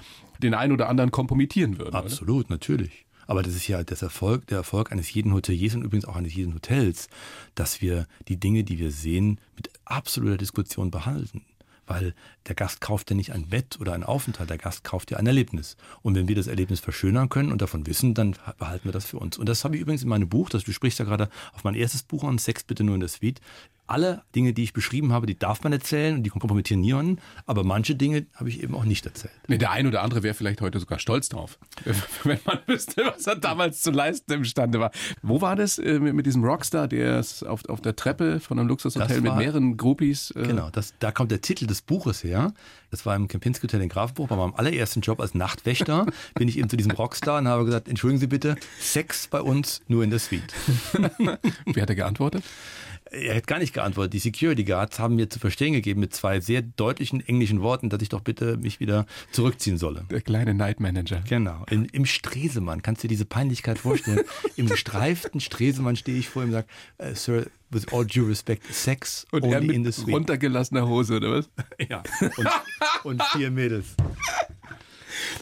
den 0.44 0.54
einen 0.54 0.74
oder 0.74 0.90
anderen 0.90 1.12
kompromittieren 1.12 1.80
würden. 1.80 1.96
Absolut, 1.96 2.46
oder? 2.46 2.56
natürlich. 2.56 3.05
Aber 3.28 3.44
das 3.44 3.56
ist 3.56 3.68
ja 3.68 3.84
das 3.84 4.02
Erfolg, 4.02 4.48
der 4.48 4.58
Erfolg 4.58 4.92
eines 4.92 5.14
jeden 5.14 5.34
Hoteliers 5.34 5.76
und 5.76 5.84
übrigens 5.84 6.06
auch 6.06 6.16
eines 6.16 6.34
jeden 6.34 6.54
Hotels, 6.54 7.10
dass 7.56 7.82
wir 7.82 8.08
die 8.28 8.38
Dinge, 8.38 8.64
die 8.64 8.80
wir 8.80 8.92
sehen, 8.92 9.40
mit 9.56 9.70
absoluter 9.86 10.38
Diskussion 10.38 10.92
behalten. 10.92 11.44
Weil 11.88 12.16
der 12.48 12.56
Gast 12.56 12.82
kauft 12.82 13.12
ja 13.12 13.16
nicht 13.16 13.32
ein 13.32 13.48
Bett 13.48 13.80
oder 13.80 13.94
einen 13.94 14.04
Aufenthalt, 14.04 14.50
der 14.50 14.58
Gast 14.58 14.84
kauft 14.84 15.12
ja 15.12 15.18
ein 15.18 15.28
Erlebnis. 15.28 15.78
Und 16.02 16.16
wenn 16.16 16.28
wir 16.28 16.36
das 16.36 16.48
Erlebnis 16.48 16.80
verschönern 16.80 17.30
können 17.30 17.52
und 17.52 17.62
davon 17.62 17.86
wissen, 17.86 18.16
dann 18.16 18.36
behalten 18.58 18.86
wir 18.86 18.92
das 18.92 19.06
für 19.06 19.20
uns. 19.20 19.38
Und 19.38 19.48
das 19.48 19.64
habe 19.64 19.76
ich 19.76 19.82
übrigens 19.82 20.02
in 20.02 20.10
meinem 20.10 20.28
Buch, 20.28 20.50
das 20.50 20.64
du 20.64 20.74
sprichst 20.74 20.98
ja 20.98 21.06
gerade 21.06 21.30
auf 21.54 21.64
mein 21.64 21.76
erstes 21.76 22.02
Buch 22.02 22.24
an, 22.24 22.40
Sex 22.40 22.64
bitte 22.64 22.84
nur 22.84 22.96
in 22.96 23.02
der 23.02 23.10
Suite, 23.10 23.40
alle 23.88 24.24
Dinge, 24.36 24.54
die 24.54 24.64
ich 24.64 24.74
beschrieben 24.74 25.14
habe, 25.14 25.26
die 25.26 25.38
darf 25.38 25.64
man 25.64 25.74
erzählen 25.74 26.16
und 26.16 26.24
die 26.24 26.30
kompromittieren 26.30 26.82
niemanden. 26.82 27.22
Aber 27.46 27.64
manche 27.64 27.96
Dinge 27.96 28.26
habe 28.34 28.50
ich 28.50 28.62
eben 28.64 28.76
auch 28.76 28.86
nicht 28.86 29.06
erzählt. 29.06 29.34
Nee, 29.48 29.58
der 29.58 29.72
ein 29.72 29.88
oder 29.88 30.02
andere 30.02 30.24
wäre 30.24 30.34
vielleicht 30.34 30.62
heute 30.62 30.80
sogar 30.80 31.00
stolz 31.00 31.30
drauf, 31.30 31.60
wenn 32.24 32.40
man 32.46 32.60
wüsste, 32.66 33.04
was 33.06 33.28
er 33.28 33.36
damals 33.36 33.82
zu 33.82 33.92
leisten 33.92 34.32
imstande 34.34 34.80
war. 34.80 34.92
Wo 35.22 35.42
war 35.42 35.56
das 35.56 35.78
äh, 35.78 36.00
mit 36.00 36.26
diesem 36.26 36.44
Rockstar, 36.44 36.88
der 36.88 37.20
auf, 37.48 37.66
auf 37.66 37.82
der 37.82 37.96
Treppe 37.96 38.40
von 38.40 38.60
einem 38.60 38.68
Luxushotel 38.68 39.24
war, 39.24 39.36
mit 39.36 39.46
mehreren 39.46 39.78
Groupies? 39.78 40.32
Äh 40.32 40.44
genau, 40.44 40.70
das, 40.72 40.94
da 41.00 41.12
kommt 41.12 41.32
der 41.32 41.42
Titel 41.42 41.68
des 41.68 41.82
Buches 41.82 42.24
her. 42.24 42.54
Das 42.92 43.06
war 43.06 43.16
im 43.16 43.28
Kempinski 43.28 43.68
Hotel 43.68 43.82
in 43.82 43.90
Grafenbruch. 43.90 44.28
Bei 44.28 44.36
meinem 44.36 44.56
allerersten 44.56 45.02
Job 45.02 45.20
als 45.20 45.34
Nachtwächter 45.34 46.06
bin 46.36 46.48
ich 46.48 46.58
eben 46.58 46.70
zu 46.70 46.78
diesem 46.78 46.92
Rockstar 46.92 47.40
und 47.40 47.48
habe 47.48 47.66
gesagt, 47.66 47.88
entschuldigen 47.88 48.20
Sie 48.20 48.28
bitte, 48.28 48.56
Sex 48.80 49.28
bei 49.28 49.42
uns 49.42 49.82
nur 49.88 50.04
in 50.04 50.10
der 50.10 50.20
Suite. 50.20 50.54
Wie 51.66 51.82
hat 51.82 51.90
er 51.90 51.96
geantwortet? 51.96 52.44
Er 53.22 53.36
hat 53.36 53.48
gar 53.48 53.60
nicht 53.60 53.74
geantwortet. 53.74 54.14
Die 54.14 54.20
Security 54.20 54.64
Guards 54.64 55.00
haben 55.00 55.16
mir 55.16 55.30
zu 55.30 55.40
verstehen 55.40 55.74
gegeben 55.74 56.02
mit 56.02 56.14
zwei 56.14 56.40
sehr 56.40 56.62
deutlichen 56.62 57.26
englischen 57.26 57.62
Worten, 57.62 57.90
dass 57.90 58.02
ich 58.02 58.10
doch 58.10 58.22
bitte 58.22 58.58
mich 58.58 58.80
wieder 58.80 59.06
zurückziehen 59.32 59.78
solle. 59.78 60.06
Der 60.10 60.22
kleine 60.22 60.54
Night 60.54 60.80
Manager. 60.80 61.24
Genau. 61.28 61.66
In, 61.70 61.86
Im 61.86 62.06
Stresemann. 62.06 62.82
Kannst 62.82 63.04
du 63.04 63.08
dir 63.08 63.14
diese 63.14 63.26
Peinlichkeit 63.26 63.80
vorstellen? 63.80 64.22
Im 64.56 64.68
gestreiften 64.68 65.40
Stresemann 65.40 65.96
stehe 65.96 66.18
ich 66.18 66.30
vor 66.30 66.44
ihm 66.44 66.50
und 66.50 66.54
sage, 66.54 66.68
uh, 67.02 67.16
Sir, 67.16 67.46
with 67.70 67.88
all 67.92 68.06
due 68.06 68.28
respect, 68.28 68.64
Sex 68.74 69.26
und 69.32 69.44
only 69.44 69.74
in 69.74 69.84
the 69.84 69.92
suite. 69.92 70.14
runtergelassener 70.14 70.88
Hose, 70.88 71.16
oder 71.16 71.32
was? 71.32 71.50
ja. 71.90 72.04
Und, 72.38 72.50
und 73.04 73.24
vier 73.34 73.52
Mädels. 73.52 73.96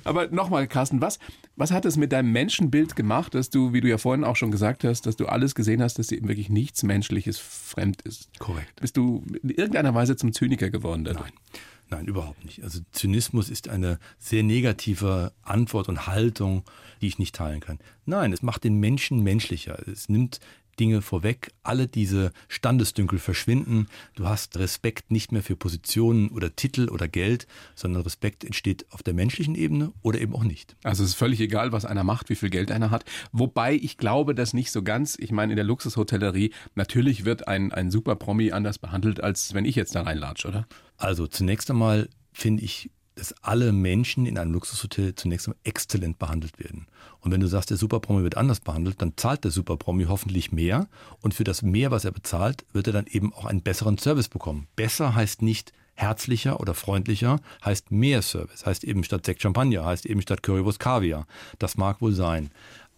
Aber 0.03 0.27
nochmal, 0.27 0.67
Carsten, 0.67 1.01
was, 1.01 1.19
was 1.55 1.71
hat 1.71 1.85
es 1.85 1.97
mit 1.97 2.11
deinem 2.11 2.31
Menschenbild 2.31 2.95
gemacht, 2.95 3.35
dass 3.35 3.49
du, 3.49 3.73
wie 3.73 3.81
du 3.81 3.89
ja 3.89 3.97
vorhin 3.97 4.23
auch 4.23 4.35
schon 4.35 4.51
gesagt 4.51 4.83
hast, 4.83 5.05
dass 5.05 5.15
du 5.15 5.27
alles 5.27 5.55
gesehen 5.55 5.81
hast, 5.81 5.99
dass 5.99 6.07
dir 6.07 6.17
eben 6.17 6.27
wirklich 6.27 6.49
nichts 6.49 6.83
Menschliches 6.83 7.39
fremd 7.39 8.01
ist? 8.03 8.29
Korrekt. 8.39 8.79
Bist 8.81 8.97
du 8.97 9.23
in 9.41 9.49
irgendeiner 9.49 9.93
Weise 9.93 10.15
zum 10.15 10.33
Zyniker 10.33 10.69
geworden 10.69 11.03
dadurch? 11.03 11.31
Nein. 11.31 11.61
Nein, 11.89 12.07
überhaupt 12.07 12.43
nicht. 12.43 12.63
Also 12.63 12.79
Zynismus 12.91 13.49
ist 13.49 13.69
eine 13.69 13.99
sehr 14.17 14.41
negative 14.41 15.31
Antwort 15.43 15.89
und 15.89 16.07
Haltung, 16.07 16.63
die 17.01 17.07
ich 17.07 17.19
nicht 17.19 17.35
teilen 17.35 17.59
kann. 17.59 17.77
Nein, 18.05 18.33
es 18.33 18.41
macht 18.41 18.63
den 18.63 18.79
Menschen 18.79 19.21
menschlicher. 19.21 19.77
Es 19.87 20.09
nimmt 20.09 20.39
Dinge 20.79 21.01
vorweg. 21.01 21.51
Alle 21.63 21.87
diese 21.87 22.31
Standesdünkel 22.47 23.19
verschwinden. 23.19 23.87
Du 24.15 24.27
hast 24.27 24.57
Respekt 24.57 25.11
nicht 25.11 25.31
mehr 25.31 25.43
für 25.43 25.55
Positionen 25.55 26.29
oder 26.29 26.55
Titel 26.55 26.89
oder 26.89 27.07
Geld, 27.07 27.47
sondern 27.75 28.03
Respekt 28.03 28.43
entsteht 28.43 28.85
auf 28.91 29.03
der 29.03 29.13
menschlichen 29.13 29.55
Ebene 29.55 29.93
oder 30.01 30.19
eben 30.19 30.33
auch 30.33 30.43
nicht. 30.43 30.75
Also 30.83 31.03
es 31.03 31.11
ist 31.11 31.15
völlig 31.15 31.39
egal, 31.39 31.71
was 31.71 31.85
einer 31.85 32.03
macht, 32.03 32.29
wie 32.29 32.35
viel 32.35 32.49
Geld 32.49 32.71
einer 32.71 32.91
hat. 32.91 33.05
Wobei 33.31 33.75
ich 33.75 33.97
glaube, 33.97 34.35
dass 34.35 34.53
nicht 34.53 34.71
so 34.71 34.83
ganz. 34.83 35.17
Ich 35.19 35.31
meine, 35.31 35.53
in 35.53 35.57
der 35.57 35.65
Luxushotellerie, 35.65 36.51
natürlich 36.75 37.25
wird 37.25 37.47
ein, 37.47 37.71
ein 37.71 37.91
Super-Promi 37.91 38.51
anders 38.51 38.79
behandelt, 38.79 39.21
als 39.21 39.53
wenn 39.53 39.65
ich 39.65 39.75
jetzt 39.75 39.95
da 39.95 40.01
reinlatsche, 40.01 40.47
oder? 40.47 40.67
Also 40.97 41.27
zunächst 41.27 41.69
einmal 41.69 42.09
finde 42.31 42.63
ich 42.63 42.89
dass 43.15 43.33
alle 43.43 43.71
Menschen 43.71 44.25
in 44.25 44.37
einem 44.37 44.53
Luxushotel 44.53 45.15
zunächst 45.15 45.47
einmal 45.47 45.59
exzellent 45.63 46.19
behandelt 46.19 46.59
werden. 46.59 46.87
Und 47.21 47.31
wenn 47.31 47.41
du 47.41 47.47
sagst, 47.47 47.69
der 47.69 47.77
Superpromi 47.77 48.23
wird 48.23 48.37
anders 48.37 48.59
behandelt, 48.59 49.01
dann 49.01 49.13
zahlt 49.15 49.43
der 49.43 49.51
Superpromi 49.51 50.05
hoffentlich 50.05 50.51
mehr. 50.51 50.87
Und 51.21 51.33
für 51.33 51.43
das 51.43 51.61
mehr, 51.61 51.91
was 51.91 52.05
er 52.05 52.11
bezahlt, 52.11 52.65
wird 52.73 52.87
er 52.87 52.93
dann 52.93 53.07
eben 53.07 53.33
auch 53.33 53.45
einen 53.45 53.61
besseren 53.61 53.97
Service 53.97 54.29
bekommen. 54.29 54.67
Besser 54.75 55.15
heißt 55.15 55.41
nicht 55.41 55.73
herzlicher 55.95 56.59
oder 56.59 56.73
freundlicher, 56.73 57.39
heißt 57.63 57.91
mehr 57.91 58.21
Service. 58.21 58.65
Heißt 58.65 58.83
eben 58.83 59.03
statt 59.03 59.25
Sekt 59.25 59.41
Champagner, 59.41 59.85
heißt 59.85 60.05
eben 60.05 60.21
statt 60.21 60.43
Currywurst 60.43 60.79
Kaviar. 60.79 61.27
Das 61.59 61.77
mag 61.77 62.01
wohl 62.01 62.13
sein. 62.13 62.49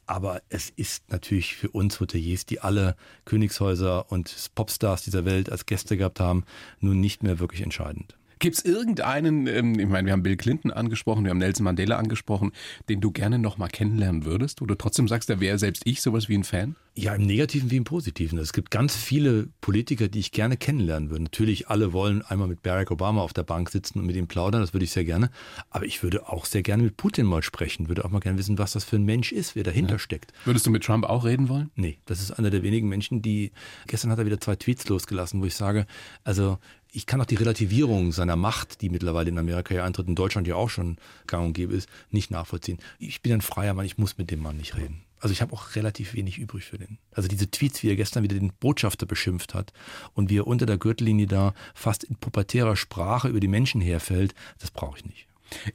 Aber 0.07 0.41
es 0.49 0.69
ist 0.69 1.11
natürlich 1.11 1.55
für 1.55 1.69
uns 1.69 1.99
Hoteliers, 1.99 2.45
die 2.45 2.61
alle 2.61 2.95
Königshäuser 3.25 4.11
und 4.11 4.33
Popstars 4.53 5.03
dieser 5.03 5.25
Welt 5.25 5.51
als 5.51 5.65
Gäste 5.65 5.97
gehabt 5.97 6.19
haben, 6.19 6.45
nun 6.79 6.99
nicht 6.99 7.23
mehr 7.23 7.39
wirklich 7.39 7.61
entscheidend. 7.61 8.15
Gibt 8.39 8.57
es 8.57 8.65
irgendeinen, 8.65 9.47
ähm, 9.47 9.79
ich 9.79 9.87
meine, 9.87 10.05
wir 10.05 10.13
haben 10.13 10.23
Bill 10.23 10.37
Clinton 10.37 10.71
angesprochen, 10.71 11.23
wir 11.23 11.31
haben 11.31 11.37
Nelson 11.37 11.63
Mandela 11.63 11.97
angesprochen, 11.97 12.51
den 12.89 13.01
du 13.01 13.11
gerne 13.11 13.39
noch 13.39 13.57
mal 13.57 13.67
kennenlernen 13.67 14.25
würdest? 14.25 14.61
Oder 14.61 14.77
trotzdem 14.77 15.07
sagst, 15.07 15.29
da 15.29 15.39
wäre 15.39 15.57
selbst 15.57 15.83
ich 15.85 16.01
sowas 16.01 16.29
wie 16.29 16.37
ein 16.37 16.43
Fan? 16.43 16.75
Ja, 16.97 17.13
im 17.13 17.25
Negativen 17.25 17.71
wie 17.71 17.75
im 17.75 17.83
Positiven. 17.83 18.39
Es 18.39 18.53
gibt 18.53 18.71
ganz 18.71 18.95
viele 18.95 19.49
Politiker, 19.59 20.07
die 20.07 20.19
ich 20.19 20.31
gerne 20.31 20.55
kennenlernen 20.55 21.09
würde. 21.09 21.23
Natürlich, 21.23 21.67
alle 21.67 21.91
wollen 21.91 22.21
einmal 22.21 22.47
mit 22.47 22.63
Barack 22.63 22.89
Obama 22.89 23.21
auf 23.21 23.33
der 23.33 23.43
Bank 23.43 23.69
sitzen 23.69 23.99
und 23.99 24.05
mit 24.05 24.15
ihm 24.15 24.27
plaudern, 24.27 24.61
das 24.61 24.73
würde 24.73 24.85
ich 24.85 24.91
sehr 24.91 25.03
gerne. 25.03 25.29
Aber 25.69 25.85
ich 25.85 26.03
würde 26.03 26.29
auch 26.29 26.45
sehr 26.45 26.63
gerne 26.63 26.83
mit 26.83 26.95
Putin 26.95 27.25
mal 27.25 27.43
sprechen, 27.43 27.89
würde 27.89 28.05
auch 28.05 28.11
mal 28.11 28.21
gerne 28.21 28.37
wissen, 28.37 28.57
was 28.57 28.71
das 28.71 28.85
für 28.85 28.95
ein 28.95 29.03
Mensch 29.03 29.33
ist, 29.33 29.57
wer 29.57 29.63
dahinter 29.63 29.93
ja. 29.93 29.99
steckt. 29.99 30.31
Würdest 30.45 30.65
du 30.65 30.71
mit 30.71 30.83
Trump 30.85 31.03
auch 31.03 31.25
reden 31.25 31.49
wollen? 31.49 31.69
Nee, 31.75 31.97
das 32.05 32.21
ist 32.21 32.31
einer 32.31 32.49
der 32.49 32.63
wenigen 32.63 32.87
Menschen, 32.87 33.21
die, 33.21 33.51
gestern 33.87 34.11
hat 34.11 34.19
er 34.19 34.25
wieder 34.25 34.39
zwei 34.39 34.55
Tweets 34.55 34.87
losgelassen, 34.87 35.41
wo 35.41 35.45
ich 35.45 35.55
sage, 35.55 35.87
also 36.23 36.59
ich 36.95 37.05
kann 37.05 37.19
auch 37.19 37.25
die 37.25 37.35
Relativierung 37.35 38.13
seiner 38.13 38.37
Macht, 38.37 38.81
die 38.81 38.89
mittlerweile 38.89 39.29
in 39.29 39.37
Amerika 39.37 39.75
ja 39.75 39.83
eintritt, 39.83 40.07
in 40.07 40.15
Deutschland 40.15 40.47
ja 40.47 40.55
auch 40.55 40.69
schon 40.69 40.97
gang 41.27 41.47
und 41.47 41.53
gäbe 41.53 41.73
ist, 41.73 41.89
nicht 42.09 42.31
nachvollziehen. 42.31 42.79
Ich 42.99 43.21
bin 43.21 43.33
ein 43.33 43.41
freier 43.41 43.73
Mann, 43.73 43.85
ich 43.85 43.97
muss 43.97 44.17
mit 44.17 44.31
dem 44.31 44.39
Mann 44.41 44.55
nicht 44.55 44.77
reden. 44.77 45.01
Also 45.19 45.33
ich 45.33 45.41
habe 45.41 45.53
auch 45.53 45.75
relativ 45.75 46.13
wenig 46.13 46.37
übrig 46.37 46.63
für 46.63 46.77
den. 46.77 46.97
Also 47.11 47.27
diese 47.27 47.51
Tweets, 47.51 47.83
wie 47.83 47.89
er 47.89 47.97
gestern 47.97 48.23
wieder 48.23 48.35
den 48.35 48.53
Botschafter 48.59 49.05
beschimpft 49.05 49.53
hat 49.53 49.73
und 50.13 50.29
wie 50.29 50.37
er 50.37 50.47
unter 50.47 50.65
der 50.65 50.77
Gürtellinie 50.77 51.27
da 51.27 51.53
fast 51.73 52.05
in 52.05 52.15
pubertärer 52.15 52.77
Sprache 52.77 53.27
über 53.27 53.41
die 53.41 53.47
Menschen 53.49 53.81
herfällt, 53.81 54.33
das 54.59 54.71
brauche 54.71 54.99
ich 54.99 55.05
nicht. 55.05 55.27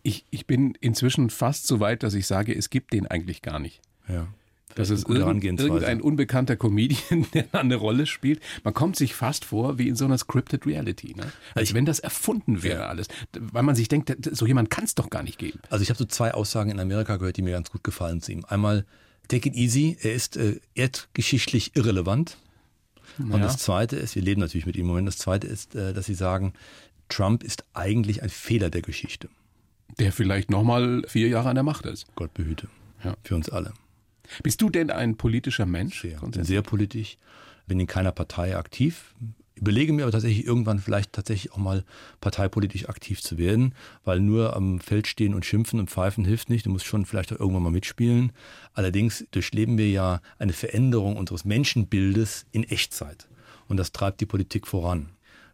Ich, 0.02 0.24
ich 0.30 0.46
bin 0.46 0.74
inzwischen 0.80 1.28
fast 1.28 1.66
so 1.66 1.80
weit, 1.80 2.02
dass 2.02 2.14
ich 2.14 2.26
sage, 2.26 2.54
es 2.54 2.70
gibt 2.70 2.94
den 2.94 3.06
eigentlich 3.06 3.42
gar 3.42 3.58
nicht. 3.58 3.80
Ja. 4.08 4.26
Das 4.74 4.90
ist 4.90 5.08
irgend, 5.08 5.44
irgendein 5.44 6.00
unbekannter 6.00 6.56
Comedian, 6.56 7.26
der 7.34 7.46
eine 7.52 7.76
Rolle 7.76 8.06
spielt. 8.06 8.40
Man 8.64 8.74
kommt 8.74 8.96
sich 8.96 9.14
fast 9.14 9.44
vor 9.44 9.78
wie 9.78 9.88
in 9.88 9.96
so 9.96 10.04
einer 10.04 10.18
scripted 10.18 10.66
Reality. 10.66 11.14
Ne? 11.16 11.32
Als 11.54 11.68
ich, 11.68 11.74
wenn 11.74 11.84
das 11.84 11.98
erfunden 11.98 12.62
wäre 12.62 12.86
alles. 12.86 13.08
Weil 13.38 13.62
man 13.62 13.74
sich 13.74 13.88
denkt, 13.88 14.16
so 14.30 14.46
jemand 14.46 14.70
kann 14.70 14.84
es 14.84 14.94
doch 14.94 15.10
gar 15.10 15.22
nicht 15.22 15.38
geben. 15.38 15.60
Also 15.70 15.82
ich 15.82 15.90
habe 15.90 15.98
so 15.98 16.04
zwei 16.04 16.32
Aussagen 16.32 16.70
in 16.70 16.80
Amerika 16.80 17.16
gehört, 17.16 17.36
die 17.36 17.42
mir 17.42 17.52
ganz 17.52 17.70
gut 17.70 17.84
gefallen 17.84 18.20
zu 18.20 18.32
ihm. 18.32 18.44
Einmal, 18.46 18.86
take 19.28 19.48
it 19.48 19.54
easy, 19.54 19.96
er 20.00 20.14
ist 20.14 20.36
äh, 20.36 20.60
erdgeschichtlich 20.74 21.76
irrelevant. 21.76 22.36
Ja. 23.18 23.34
Und 23.34 23.40
das 23.40 23.58
Zweite 23.58 23.96
ist, 23.96 24.14
wir 24.14 24.22
leben 24.22 24.40
natürlich 24.40 24.66
mit 24.66 24.76
ihm 24.76 24.82
im 24.82 24.88
Moment, 24.88 25.08
das 25.08 25.18
Zweite 25.18 25.46
ist, 25.46 25.74
äh, 25.74 25.92
dass 25.92 26.06
sie 26.06 26.14
sagen, 26.14 26.52
Trump 27.08 27.42
ist 27.42 27.64
eigentlich 27.74 28.22
ein 28.22 28.28
Fehler 28.28 28.70
der 28.70 28.82
Geschichte. 28.82 29.28
Der 29.98 30.12
vielleicht 30.12 30.50
nochmal 30.50 31.02
vier 31.08 31.28
Jahre 31.28 31.48
an 31.48 31.56
der 31.56 31.64
Macht 31.64 31.84
ist. 31.84 32.06
Gott 32.14 32.32
behüte. 32.32 32.68
Ja. 33.04 33.16
Für 33.24 33.34
uns 33.34 33.48
alle. 33.48 33.72
Bist 34.42 34.60
du 34.62 34.70
denn 34.70 34.90
ein 34.90 35.16
politischer 35.16 35.66
Mensch? 35.66 36.02
Sehr, 36.02 36.18
sehr 36.44 36.62
politisch. 36.62 37.18
Bin 37.66 37.80
in 37.80 37.86
keiner 37.86 38.12
Partei 38.12 38.56
aktiv. 38.56 39.14
Überlege 39.54 39.92
mir 39.92 40.04
aber 40.04 40.12
tatsächlich 40.12 40.46
irgendwann 40.46 40.78
vielleicht 40.78 41.12
tatsächlich 41.12 41.52
auch 41.52 41.58
mal 41.58 41.84
parteipolitisch 42.20 42.88
aktiv 42.88 43.20
zu 43.20 43.36
werden, 43.36 43.74
weil 44.04 44.18
nur 44.20 44.56
am 44.56 44.80
Feld 44.80 45.06
stehen 45.06 45.34
und 45.34 45.44
schimpfen 45.44 45.78
und 45.78 45.90
pfeifen 45.90 46.24
hilft 46.24 46.48
nicht. 46.48 46.64
Du 46.64 46.70
musst 46.70 46.86
schon 46.86 47.04
vielleicht 47.04 47.32
auch 47.32 47.40
irgendwann 47.40 47.64
mal 47.64 47.70
mitspielen. 47.70 48.32
Allerdings 48.72 49.26
durchleben 49.32 49.76
wir 49.76 49.90
ja 49.90 50.20
eine 50.38 50.54
Veränderung 50.54 51.16
unseres 51.16 51.44
Menschenbildes 51.44 52.46
in 52.52 52.64
Echtzeit. 52.64 53.28
Und 53.68 53.76
das 53.76 53.92
treibt 53.92 54.20
die 54.20 54.26
Politik 54.26 54.66
voran. 54.66 55.10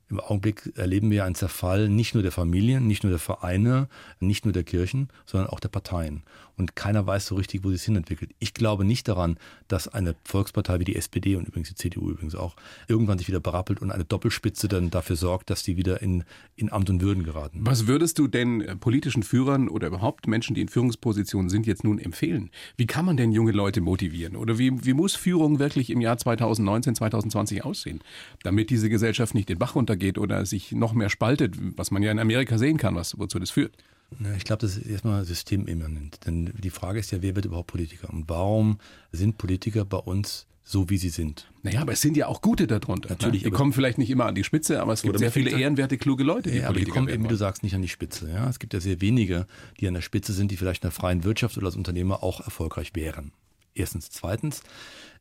Im 0.09 0.21
Augenblick 0.21 0.73
erleben 0.77 1.11
wir 1.11 1.25
einen 1.25 1.35
Zerfall 1.35 1.89
nicht 1.89 2.15
nur 2.15 2.23
der 2.23 2.31
Familien, 2.31 2.87
nicht 2.87 3.03
nur 3.03 3.11
der 3.11 3.19
Vereine, 3.19 3.89
nicht 4.21 4.45
nur 4.45 4.53
der 4.53 4.63
Kirchen, 4.63 5.09
sondern 5.25 5.51
auch 5.51 5.59
der 5.59 5.69
Parteien 5.69 6.23
und 6.57 6.75
keiner 6.75 7.07
weiß 7.07 7.27
so 7.27 7.35
richtig, 7.35 7.65
wo 7.65 7.69
sie 7.69 7.75
es 7.75 7.85
hinentwickelt. 7.85 8.31
Ich 8.39 8.55
glaube 8.55 8.85
nicht 8.85 9.09
daran, 9.09 9.39
dass 9.69 9.89
eine 9.89 10.15
Volkspartei 10.25 10.81
wie 10.81 10.85
die 10.85 10.97
SPD 10.97 11.37
und 11.37 11.47
übrigens 11.47 11.69
die 11.69 11.75
CDU 11.75 12.11
übrigens 12.11 12.35
auch 12.35 12.57
irgendwann 12.89 13.19
sich 13.19 13.29
wieder 13.29 13.41
berappelt 13.41 13.83
und 13.83 13.91
eine 13.91 14.05
Doppelspitze 14.05 14.69
dann 14.69 14.91
dafür 14.91 15.17
sorgt, 15.17 15.51
dass 15.51 15.63
die 15.63 15.77
wieder 15.77 16.01
in, 16.01 16.25
in 16.57 16.73
Amt 16.73 16.89
und 16.89 17.03
Würden 17.03 17.25
geraten. 17.25 17.61
Was 17.63 17.87
würdest 17.87 18.19
du 18.19 18.27
denn 18.27 18.63
äh, 18.63 18.75
politischen 18.75 19.23
Führern 19.23 19.69
oder 19.69 19.89
überhaupt 19.89 20.27
Menschen, 20.27 20.55
die 20.55 20.63
in 20.63 20.69
Führungspositionen 20.69 21.51
sind, 21.51 21.67
jetzt 21.67 21.85
nun 21.85 21.99
empfehlen? 21.99 22.51
Wie 22.77 22.87
kann 22.87 23.05
man 23.05 23.17
denn 23.19 23.33
junge 23.33 23.53
Leute 23.53 23.83
motivieren? 23.83 24.37
Oder 24.37 24.59
wie, 24.59 24.85
wie 24.85 24.95
muss 24.95 25.15
Führung 25.15 25.59
wirklich 25.59 25.91
im 25.91 26.01
Jahr 26.01 26.17
2019, 26.17 26.95
2020 26.95 27.65
aussehen, 27.65 28.01
damit 28.43 28.71
diese 28.71 28.89
Gesellschaft 28.89 29.35
nicht 29.35 29.49
den 29.49 29.59
Bach 29.59 29.75
runtergeht 29.75 30.17
oder 30.17 30.47
sich 30.47 30.73
noch 30.73 30.95
mehr 30.95 31.11
spaltet, 31.11 31.55
was 31.77 31.91
man 31.91 32.03
ja 32.03 32.11
in 32.11 32.19
Amerika 32.19 32.57
sehen 32.57 32.79
kann, 32.79 32.95
was, 32.95 33.19
wozu 33.19 33.39
das 33.39 33.51
führt? 33.51 33.77
Ich 34.37 34.45
glaube, 34.45 34.61
das 34.61 34.77
ist 34.77 34.87
erstmal 34.87 35.25
systemimmanent. 35.25 36.27
Denn 36.27 36.53
die 36.57 36.71
Frage 36.71 37.01
ist 37.01 37.11
ja, 37.11 37.23
wer 37.23 37.35
wird 37.35 37.45
überhaupt 37.45 37.69
Politiker? 37.69 38.11
Und 38.11 38.29
warum 38.29 38.79
sind 39.13 39.37
Politiker 39.37 39.85
bei 39.85 39.99
uns 39.99 40.47
so, 40.63 40.91
wie 40.91 40.97
sie 40.97 41.11
sind? 41.11 41.49
Naja, 41.63 41.81
aber 41.81 41.93
es 41.93 42.01
sind 42.01 42.17
ja 42.17 42.27
auch 42.27 42.41
gute 42.41 42.67
darunter. 42.67 43.11
Ne? 43.11 43.17
Natürlich. 43.17 43.43
Die 43.45 43.51
kommen 43.51 43.73
vielleicht 43.73 43.99
nicht 43.99 44.11
immer 44.11 44.27
an 44.27 44.35
die 44.35 44.45
Spitze, 44.45 44.81
aber 44.81 44.93
es 44.93 45.03
gibt 45.03 45.19
sehr 45.19 45.31
viele 45.31 45.51
ehrenwerte, 45.51 45.97
kluge 45.99 46.25
Leute, 46.25 46.51
die 46.51 46.59
ja, 46.59 46.69
aber 46.69 46.79
die 46.79 46.87
kommen 46.87 47.09
eben, 47.09 47.25
wie 47.25 47.29
du 47.29 47.37
sagst, 47.37 47.63
nicht 47.63 47.75
an 47.75 47.83
die 47.83 47.89
Spitze. 47.89 48.31
Ja? 48.31 48.49
Es 48.49 48.59
gibt 48.59 48.75
ja 48.75 48.81
sehr 48.81 49.01
wenige, 49.01 49.47
die 49.81 49.89
an 49.89 49.95
der 49.95 50.01
Spitze 50.01 50.33
sind, 50.33 50.51
die 50.51 50.57
vielleicht 50.57 50.83
in 50.83 50.89
der 50.89 50.93
freien 50.93 51.25
Wirtschaft 51.25 51.57
oder 51.57 51.67
als 51.67 51.77
Unternehmer 51.77 52.23
auch 52.23 52.41
erfolgreich 52.41 52.93
wären. 52.95 53.33
Erstens. 53.77 54.11
Zweitens 54.11 54.63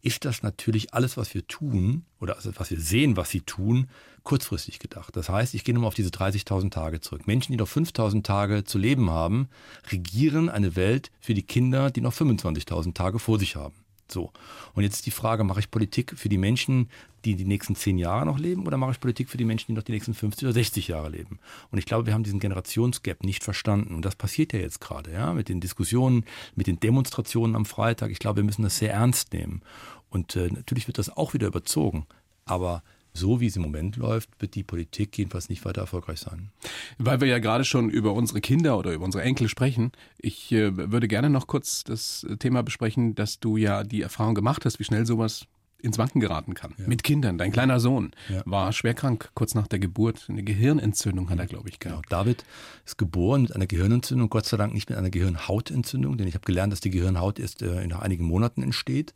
ist 0.01 0.23
das 0.23 0.43
natürlich 0.43 0.93
alles, 0.93 1.17
was 1.17 1.33
wir 1.33 1.47
tun 1.47 2.05
oder 2.19 2.35
also 2.35 2.51
was 2.55 2.71
wir 2.71 2.79
sehen, 2.79 3.17
was 3.17 3.29
sie 3.29 3.41
tun, 3.41 3.89
kurzfristig 4.23 4.79
gedacht. 4.79 5.15
Das 5.15 5.29
heißt, 5.29 5.53
ich 5.53 5.63
gehe 5.63 5.73
nochmal 5.73 5.89
auf 5.89 5.95
diese 5.95 6.09
30.000 6.09 6.71
Tage 6.71 7.01
zurück. 7.01 7.27
Menschen, 7.27 7.51
die 7.51 7.57
noch 7.57 7.67
5.000 7.67 8.23
Tage 8.23 8.63
zu 8.63 8.77
leben 8.77 9.09
haben, 9.09 9.49
regieren 9.91 10.49
eine 10.49 10.75
Welt 10.75 11.11
für 11.19 11.33
die 11.33 11.43
Kinder, 11.43 11.91
die 11.91 12.01
noch 12.01 12.13
25.000 12.13 12.93
Tage 12.93 13.19
vor 13.19 13.39
sich 13.39 13.55
haben. 13.55 13.75
So. 14.07 14.31
Und 14.73 14.83
jetzt 14.83 14.95
ist 14.95 15.05
die 15.05 15.11
Frage, 15.11 15.43
mache 15.43 15.59
ich 15.59 15.71
Politik 15.71 16.13
für 16.15 16.29
die 16.29 16.37
Menschen, 16.37 16.89
die 17.25 17.35
die 17.35 17.45
nächsten 17.45 17.75
zehn 17.75 17.97
Jahre 17.97 18.25
noch 18.25 18.39
leben, 18.39 18.65
oder 18.65 18.77
mache 18.77 18.91
ich 18.91 18.99
Politik 18.99 19.29
für 19.29 19.37
die 19.37 19.45
Menschen, 19.45 19.67
die 19.67 19.73
noch 19.73 19.83
die 19.83 19.91
nächsten 19.91 20.13
50 20.13 20.45
oder 20.45 20.53
60 20.53 20.87
Jahre 20.87 21.09
leben? 21.09 21.39
Und 21.71 21.79
ich 21.79 21.85
glaube, 21.85 22.05
wir 22.05 22.13
haben 22.13 22.23
diesen 22.23 22.39
Generationsgap 22.39 23.23
nicht 23.23 23.43
verstanden. 23.43 23.95
Und 23.95 24.05
das 24.05 24.15
passiert 24.15 24.53
ja 24.53 24.59
jetzt 24.59 24.79
gerade, 24.79 25.11
ja, 25.11 25.33
mit 25.33 25.49
den 25.49 25.59
Diskussionen, 25.59 26.23
mit 26.55 26.67
den 26.67 26.79
Demonstrationen 26.79 27.55
am 27.55 27.65
Freitag. 27.65 28.11
Ich 28.11 28.19
glaube, 28.19 28.37
wir 28.37 28.43
müssen 28.43 28.63
das 28.63 28.77
sehr 28.77 28.93
ernst 28.93 29.33
nehmen. 29.33 29.61
Und 30.09 30.35
äh, 30.35 30.47
natürlich 30.47 30.87
wird 30.87 30.97
das 30.97 31.09
auch 31.09 31.33
wieder 31.33 31.47
überzogen. 31.47 32.05
Aber 32.45 32.83
so 33.15 33.39
wie 33.39 33.47
es 33.47 33.55
im 33.55 33.61
Moment 33.61 33.95
läuft, 33.95 34.29
wird 34.39 34.55
die 34.55 34.63
Politik 34.63 35.17
jedenfalls 35.17 35.49
nicht 35.49 35.63
weiter 35.65 35.81
erfolgreich 35.81 36.19
sein. 36.19 36.51
Weil 36.97 37.21
wir 37.21 37.27
ja 37.27 37.39
gerade 37.39 37.63
schon 37.63 37.89
über 37.89 38.13
unsere 38.13 38.41
Kinder 38.41 38.77
oder 38.77 38.93
über 38.93 39.05
unsere 39.05 39.23
Enkel 39.23 39.47
sprechen, 39.47 39.91
ich 40.17 40.51
äh, 40.51 40.75
würde 40.75 41.07
gerne 41.07 41.29
noch 41.29 41.47
kurz 41.47 41.83
das 41.83 42.25
Thema 42.39 42.61
besprechen, 42.61 43.15
dass 43.15 43.39
du 43.39 43.57
ja 43.57 43.83
die 43.83 44.01
Erfahrung 44.01 44.35
gemacht 44.35 44.65
hast, 44.65 44.79
wie 44.79 44.83
schnell 44.83 45.05
sowas 45.05 45.47
ins 45.85 45.97
Wanken 45.97 46.19
geraten 46.19 46.53
kann. 46.53 46.73
Ja. 46.77 46.87
Mit 46.87 47.03
Kindern. 47.03 47.37
Dein 47.37 47.51
kleiner 47.51 47.79
Sohn 47.79 48.11
ja. 48.29 48.41
war 48.45 48.73
schwerkrank 48.73 49.31
kurz 49.33 49.55
nach 49.55 49.67
der 49.67 49.79
Geburt. 49.79 50.25
Eine 50.27 50.43
Gehirnentzündung 50.43 51.29
hat 51.29 51.39
er, 51.39 51.45
glaube 51.45 51.69
ich, 51.69 51.79
gehabt. 51.79 52.09
Genau. 52.09 52.23
David 52.23 52.43
ist 52.85 52.97
geboren 52.97 53.43
mit 53.43 53.55
einer 53.55 53.67
Gehirnentzündung, 53.67 54.29
Gott 54.29 54.45
sei 54.45 54.57
Dank 54.57 54.73
nicht 54.73 54.89
mit 54.89 54.97
einer 54.97 55.09
Gehirnhautentzündung, 55.09 56.17
denn 56.17 56.27
ich 56.27 56.33
habe 56.33 56.45
gelernt, 56.45 56.73
dass 56.73 56.81
die 56.81 56.89
Gehirnhaut 56.89 57.39
erst 57.39 57.61
äh, 57.61 57.87
nach 57.87 58.01
einigen 58.01 58.25
Monaten 58.25 58.63
entsteht. 58.63 59.13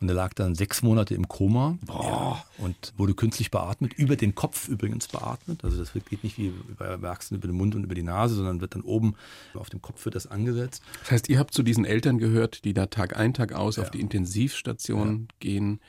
Und 0.00 0.08
er 0.08 0.14
lag 0.14 0.32
dann 0.32 0.54
sechs 0.54 0.82
Monate 0.82 1.14
im 1.14 1.28
Koma 1.28 1.76
ja, 1.86 2.42
und 2.56 2.94
wurde 2.96 3.12
künstlich 3.12 3.50
beatmet, 3.50 3.92
über 3.94 4.16
den 4.16 4.34
Kopf 4.34 4.66
übrigens 4.66 5.08
beatmet. 5.08 5.62
Also 5.62 5.76
das 5.76 5.92
geht 5.92 6.24
nicht 6.24 6.38
wie 6.38 6.54
bei 6.78 6.86
Erwachsenen 6.86 7.38
über 7.38 7.48
den 7.48 7.56
Mund 7.56 7.74
und 7.74 7.84
über 7.84 7.94
die 7.94 8.02
Nase, 8.02 8.34
sondern 8.34 8.62
wird 8.62 8.74
dann 8.74 8.80
oben 8.80 9.14
auf 9.52 9.68
dem 9.68 9.82
Kopf 9.82 10.06
wird 10.06 10.14
das 10.14 10.26
angesetzt. 10.26 10.82
Das 11.00 11.10
heißt, 11.10 11.28
ihr 11.28 11.38
habt 11.38 11.52
zu 11.52 11.62
diesen 11.62 11.84
Eltern 11.84 12.16
gehört, 12.16 12.64
die 12.64 12.72
da 12.72 12.86
Tag 12.86 13.18
ein, 13.18 13.34
Tag 13.34 13.52
aus 13.52 13.76
ja. 13.76 13.82
auf 13.82 13.90
die 13.90 14.00
Intensivstation 14.00 15.28
ja. 15.28 15.34
gehen 15.38 15.80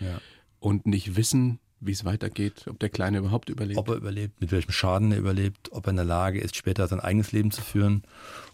und 0.61 0.85
nicht 0.85 1.17
wissen, 1.17 1.59
wie 1.81 1.91
es 1.91 2.05
weitergeht, 2.05 2.67
ob 2.69 2.79
der 2.79 2.89
Kleine 2.89 3.17
überhaupt 3.17 3.49
überlebt. 3.49 3.77
Ob 3.77 3.89
er 3.89 3.95
überlebt, 3.95 4.39
mit 4.39 4.51
welchem 4.51 4.71
Schaden 4.71 5.11
er 5.11 5.17
überlebt, 5.17 5.71
ob 5.71 5.87
er 5.87 5.89
in 5.89 5.95
der 5.97 6.05
Lage 6.05 6.39
ist, 6.39 6.55
später 6.55 6.87
sein 6.87 6.99
eigenes 6.99 7.31
Leben 7.31 7.51
zu 7.51 7.61
führen. 7.61 8.03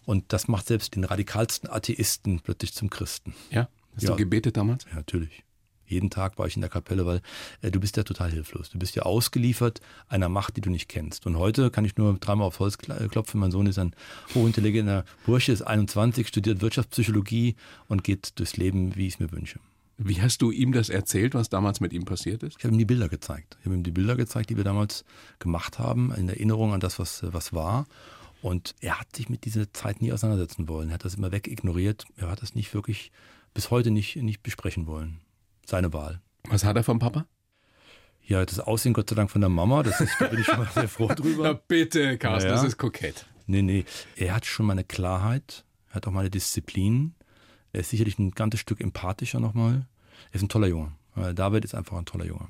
Und 0.04 0.32
das 0.32 0.48
macht 0.48 0.66
selbst 0.66 0.96
den 0.96 1.04
radikalsten 1.04 1.70
Atheisten 1.70 2.40
plötzlich 2.40 2.72
zum 2.72 2.88
Christen. 2.90 3.34
Ja, 3.50 3.68
hast 3.94 4.02
ja. 4.02 4.10
du 4.10 4.16
gebetet 4.16 4.56
damals? 4.56 4.86
Ja, 4.90 4.96
natürlich. 4.96 5.44
Jeden 5.86 6.10
Tag 6.10 6.38
war 6.38 6.46
ich 6.46 6.54
in 6.54 6.60
der 6.60 6.70
Kapelle, 6.70 7.06
weil 7.06 7.20
äh, 7.62 7.70
du 7.70 7.80
bist 7.80 7.96
ja 7.96 8.02
total 8.02 8.30
hilflos. 8.30 8.70
Du 8.70 8.78
bist 8.78 8.94
ja 8.96 9.02
ausgeliefert 9.04 9.80
einer 10.08 10.28
Macht, 10.28 10.56
die 10.56 10.60
du 10.60 10.70
nicht 10.70 10.88
kennst. 10.88 11.26
Und 11.26 11.36
heute 11.36 11.70
kann 11.70 11.84
ich 11.84 11.96
nur 11.96 12.14
dreimal 12.18 12.46
aufs 12.46 12.58
Holz 12.60 12.76
äh, 12.88 13.08
klopfen. 13.08 13.40
Mein 13.40 13.50
Sohn 13.50 13.66
ist 13.66 13.78
ein 13.78 13.94
hochintelligenter 14.34 15.04
Bursche, 15.26 15.52
ist 15.52 15.62
21, 15.62 16.28
studiert 16.28 16.62
Wirtschaftspsychologie 16.62 17.56
und 17.88 18.04
geht 18.04 18.38
durchs 18.38 18.56
Leben, 18.56 18.96
wie 18.96 19.06
ich 19.06 19.14
es 19.14 19.20
mir 19.20 19.32
wünsche. 19.32 19.60
Wie 20.00 20.22
hast 20.22 20.42
du 20.42 20.52
ihm 20.52 20.72
das 20.72 20.90
erzählt, 20.90 21.34
was 21.34 21.48
damals 21.48 21.80
mit 21.80 21.92
ihm 21.92 22.04
passiert 22.04 22.44
ist? 22.44 22.56
Ich 22.58 22.64
habe 22.64 22.74
ihm 22.74 22.78
die 22.78 22.84
Bilder 22.84 23.08
gezeigt. 23.08 23.56
Ich 23.60 23.66
habe 23.66 23.74
ihm 23.74 23.82
die 23.82 23.90
Bilder 23.90 24.14
gezeigt, 24.14 24.48
die 24.48 24.56
wir 24.56 24.62
damals 24.64 25.04
gemacht 25.40 25.80
haben, 25.80 26.12
in 26.14 26.28
Erinnerung 26.28 26.72
an 26.72 26.78
das, 26.78 27.00
was, 27.00 27.24
was 27.32 27.52
war. 27.52 27.86
Und 28.40 28.76
er 28.80 29.00
hat 29.00 29.16
sich 29.16 29.28
mit 29.28 29.44
dieser 29.44 29.72
Zeit 29.72 30.00
nie 30.00 30.12
auseinandersetzen 30.12 30.68
wollen. 30.68 30.90
Er 30.90 30.94
hat 30.94 31.04
das 31.04 31.16
immer 31.16 31.32
wegignoriert. 31.32 32.04
Er 32.16 32.30
hat 32.30 32.42
das 32.42 32.54
nicht 32.54 32.72
wirklich 32.74 33.10
bis 33.54 33.72
heute 33.72 33.90
nicht, 33.90 34.14
nicht 34.16 34.44
besprechen 34.44 34.86
wollen 34.86 35.20
seine 35.66 35.92
Wahl. 35.92 36.20
Was 36.48 36.64
hat 36.64 36.76
er 36.76 36.84
vom 36.84 36.98
Papa? 36.98 37.26
Ja, 38.22 38.44
das 38.44 38.60
Aussehen 38.60 38.92
Gott 38.92 39.10
sei 39.10 39.16
Dank 39.16 39.30
von 39.30 39.40
der 39.40 39.50
Mama, 39.50 39.82
das 39.82 40.00
ist, 40.00 40.14
da 40.20 40.26
bin 40.26 40.40
ich 40.40 40.46
schon 40.46 40.58
mal 40.58 40.68
sehr 40.72 40.88
froh 40.88 41.08
drüber. 41.16 41.44
Na 41.44 41.52
bitte, 41.54 42.18
Carsten, 42.18 42.50
ja, 42.50 42.56
ja. 42.56 42.62
das 42.62 42.68
ist 42.68 42.78
kokett. 42.78 43.26
Nee, 43.46 43.62
nee. 43.62 43.84
Er 44.16 44.34
hat 44.34 44.44
schon 44.46 44.66
mal 44.66 44.72
eine 44.72 44.84
Klarheit, 44.84 45.64
er 45.88 45.94
hat 45.96 46.06
auch 46.06 46.12
mal 46.12 46.20
eine 46.20 46.30
Disziplin. 46.30 47.14
Er 47.72 47.80
ist 47.80 47.90
sicherlich 47.90 48.18
ein 48.18 48.30
ganzes 48.30 48.60
Stück 48.60 48.80
empathischer 48.80 49.40
nochmal. 49.40 49.86
Er 50.30 50.34
ist 50.34 50.42
ein 50.42 50.48
toller 50.48 50.68
Junge. 50.68 50.92
David 51.34 51.64
ist 51.64 51.74
einfach 51.74 51.96
ein 51.96 52.04
toller 52.04 52.26
Junge. 52.26 52.48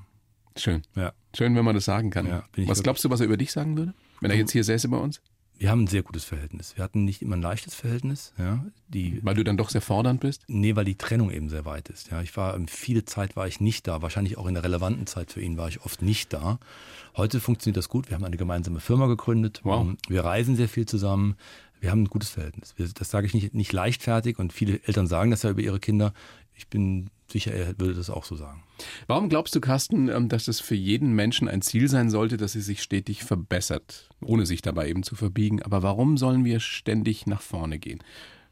Schön. 0.56 0.82
Ja. 0.94 1.12
Schön, 1.36 1.54
wenn 1.54 1.64
man 1.64 1.74
das 1.74 1.84
sagen 1.84 2.10
kann. 2.10 2.26
Ja, 2.26 2.44
was 2.56 2.82
glaubst 2.82 3.04
du, 3.04 3.10
was 3.10 3.20
er 3.20 3.26
über 3.26 3.36
dich 3.36 3.52
sagen 3.52 3.76
würde, 3.76 3.94
wenn 4.20 4.30
er 4.30 4.36
jetzt 4.36 4.52
hier 4.52 4.64
säße 4.64 4.88
bei 4.88 4.96
uns? 4.96 5.20
Wir 5.60 5.70
haben 5.70 5.84
ein 5.84 5.86
sehr 5.88 6.04
gutes 6.04 6.24
Verhältnis. 6.24 6.76
Wir 6.76 6.84
hatten 6.84 7.04
nicht 7.04 7.20
immer 7.20 7.34
ein 7.34 7.42
leichtes 7.42 7.74
Verhältnis. 7.74 8.32
Ja. 8.38 8.64
Die, 8.86 9.18
weil 9.24 9.34
du 9.34 9.42
dann 9.42 9.56
doch 9.56 9.70
sehr 9.70 9.80
fordernd 9.80 10.20
bist? 10.20 10.44
Nee, 10.46 10.76
weil 10.76 10.84
die 10.84 10.94
Trennung 10.94 11.32
eben 11.32 11.48
sehr 11.48 11.64
weit 11.64 11.88
ist. 11.88 12.12
Ja. 12.12 12.22
Ich 12.22 12.36
war, 12.36 12.54
ähm, 12.54 12.68
viele 12.68 13.04
Zeit 13.04 13.34
war 13.34 13.48
ich 13.48 13.60
nicht 13.60 13.88
da. 13.88 14.00
Wahrscheinlich 14.00 14.38
auch 14.38 14.46
in 14.46 14.54
der 14.54 14.62
relevanten 14.62 15.08
Zeit 15.08 15.32
für 15.32 15.40
ihn 15.40 15.56
war 15.56 15.66
ich 15.66 15.80
oft 15.84 16.00
nicht 16.00 16.32
da. 16.32 16.60
Heute 17.16 17.40
funktioniert 17.40 17.76
das 17.76 17.88
gut. 17.88 18.08
Wir 18.08 18.14
haben 18.14 18.24
eine 18.24 18.36
gemeinsame 18.36 18.78
Firma 18.78 19.08
gegründet. 19.08 19.60
Wow. 19.64 19.80
Ähm, 19.80 19.98
wir 20.08 20.24
reisen 20.24 20.54
sehr 20.54 20.68
viel 20.68 20.86
zusammen. 20.86 21.36
Wir 21.80 21.90
haben 21.90 22.02
ein 22.02 22.08
gutes 22.08 22.30
Verhältnis. 22.30 22.74
Das 22.94 23.10
sage 23.10 23.26
ich 23.26 23.34
nicht, 23.34 23.54
nicht 23.54 23.72
leichtfertig 23.72 24.38
und 24.38 24.52
viele 24.52 24.80
Eltern 24.84 25.06
sagen 25.06 25.30
das 25.30 25.42
ja 25.42 25.50
über 25.50 25.60
ihre 25.60 25.80
Kinder. 25.80 26.12
Ich 26.54 26.68
bin 26.68 27.10
sicher, 27.30 27.52
er 27.52 27.78
würde 27.78 27.94
das 27.94 28.10
auch 28.10 28.24
so 28.24 28.34
sagen. 28.34 28.62
Warum 29.06 29.28
glaubst 29.28 29.54
du, 29.54 29.60
Carsten, 29.60 30.08
ähm, 30.08 30.28
dass 30.28 30.48
es 30.48 30.60
für 30.60 30.74
jeden 30.74 31.12
Menschen 31.12 31.48
ein 31.48 31.62
Ziel 31.62 31.88
sein 31.88 32.10
sollte, 32.10 32.36
dass 32.36 32.54
er 32.54 32.62
sich 32.62 32.82
stetig 32.82 33.24
verbessert, 33.24 34.08
ohne 34.20 34.46
sich 34.46 34.62
dabei 34.62 34.88
eben 34.88 35.02
zu 35.02 35.14
verbiegen? 35.14 35.62
Aber 35.62 35.82
warum 35.82 36.16
sollen 36.16 36.44
wir 36.44 36.60
ständig 36.60 37.26
nach 37.26 37.42
vorne 37.42 37.78
gehen? 37.78 38.02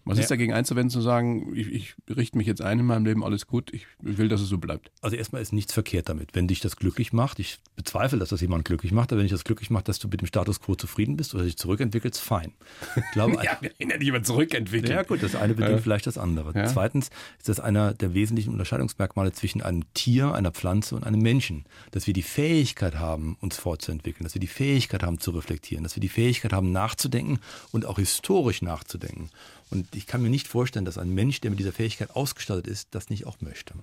Was 0.07 0.19
Ja. 0.19 0.23
ist 0.23 0.31
dagegen 0.31 0.53
einzuwenden, 0.53 0.91
zu 0.91 1.01
sagen, 1.01 1.53
ich, 1.57 1.67
ich 1.73 1.95
richte 2.09 2.39
mich 2.39 2.47
jetzt 2.47 2.63
ein 2.63 2.79
in 2.79 2.87
meinem 2.87 3.05
Leben, 3.05 3.25
alles 3.25 3.47
gut, 3.49 3.75
ich 3.75 3.87
will, 4.01 4.29
dass 4.29 4.41
es 4.41 4.49
so 4.49 4.57
bleibt? 4.59 4.93
Also 5.03 5.17
erstmal 5.17 5.43
ist 5.43 5.53
nichts 5.53 5.73
verkehrt 5.73 6.09
damit. 6.09 6.31
Wenn 6.35 6.47
dich 6.47 6.61
das 6.61 6.77
glücklich 6.77 7.13
macht, 7.13 7.41
ich 7.41 7.59
bezweifle, 7.75 8.19
dass 8.19 8.29
das 8.29 8.41
jemand 8.41 8.65
glücklich 8.65 8.93
macht, 8.93 9.11
aber 9.13 9.19
wenn 9.19 9.25
dich 9.25 9.33
das 9.33 9.43
glücklich 9.43 9.69
macht, 9.69 9.89
dass 9.89 9.99
du 9.99 10.07
mit 10.09 10.21
dem 10.21 10.27
Status 10.29 10.61
quo 10.61 10.77
zufrieden 10.77 11.17
bist 11.17 11.35
oder 11.35 11.43
dich 11.43 11.57
zurückentwickelst, 11.57 12.21
fein. 12.21 12.53
Ich 12.95 13.03
glaube, 13.13 13.35
Ja, 13.45 13.59
wir 13.61 13.71
können 13.71 13.91
ja 13.91 13.99
nicht 13.99 14.09
immer 14.09 14.23
zurückentwickeln. 14.23 14.93
Ja 14.93 15.03
gut, 15.03 15.23
das 15.25 15.35
eine 15.35 15.55
bedingt 15.55 15.81
vielleicht 15.81 16.07
das 16.07 16.19
andere. 16.19 16.53
Ja. 16.57 16.67
Zweitens 16.67 17.11
ist 17.39 17.49
das 17.49 17.59
einer 17.59 17.93
der 17.93 18.15
wesentlichen 18.15 18.51
Unterscheidungsmerkmale 18.51 19.33
zwischen 19.33 19.61
einem 19.61 19.83
Tier, 19.95 20.33
einer 20.35 20.53
Pflanze 20.53 20.95
und 20.95 21.03
einem 21.05 21.21
Menschen. 21.21 21.65
Dass 21.91 22.07
wir 22.07 22.15
die 22.15 22.23
Fähigkeit 22.23 22.95
haben, 22.97 23.37
uns 23.41 23.57
fortzuentwickeln, 23.57 24.23
dass 24.25 24.35
wir 24.35 24.41
die 24.41 24.47
Fähigkeit 24.47 25.03
haben 25.03 25.19
zu 25.19 25.33
reflektieren, 25.33 25.83
dass 25.83 25.97
wir 25.97 26.01
die 26.01 26.09
Fähigkeit 26.09 26.53
haben 26.53 26.71
nachzudenken 26.71 27.41
und 27.73 27.85
auch 27.87 27.99
historisch 27.99 28.63
nachzudenken. 28.63 29.31
Und 29.71 29.95
ich 29.97 30.07
kann 30.07 30.23
mir 30.23 30.31
nicht 30.31 30.47
vorstellen, 30.49 30.85
dass 30.85 30.99
ein 30.99 31.11
Mensch, 31.11 31.41
der 31.41 31.51
mit 31.51 31.59
dieser 31.61 31.73
Fähigkeit 31.73 32.11
ausgestattet 32.15 32.67
ist, 32.67 32.89
das 32.95 33.11
nicht 33.11 33.27
auch 33.27 33.41
möchte. 33.41 33.75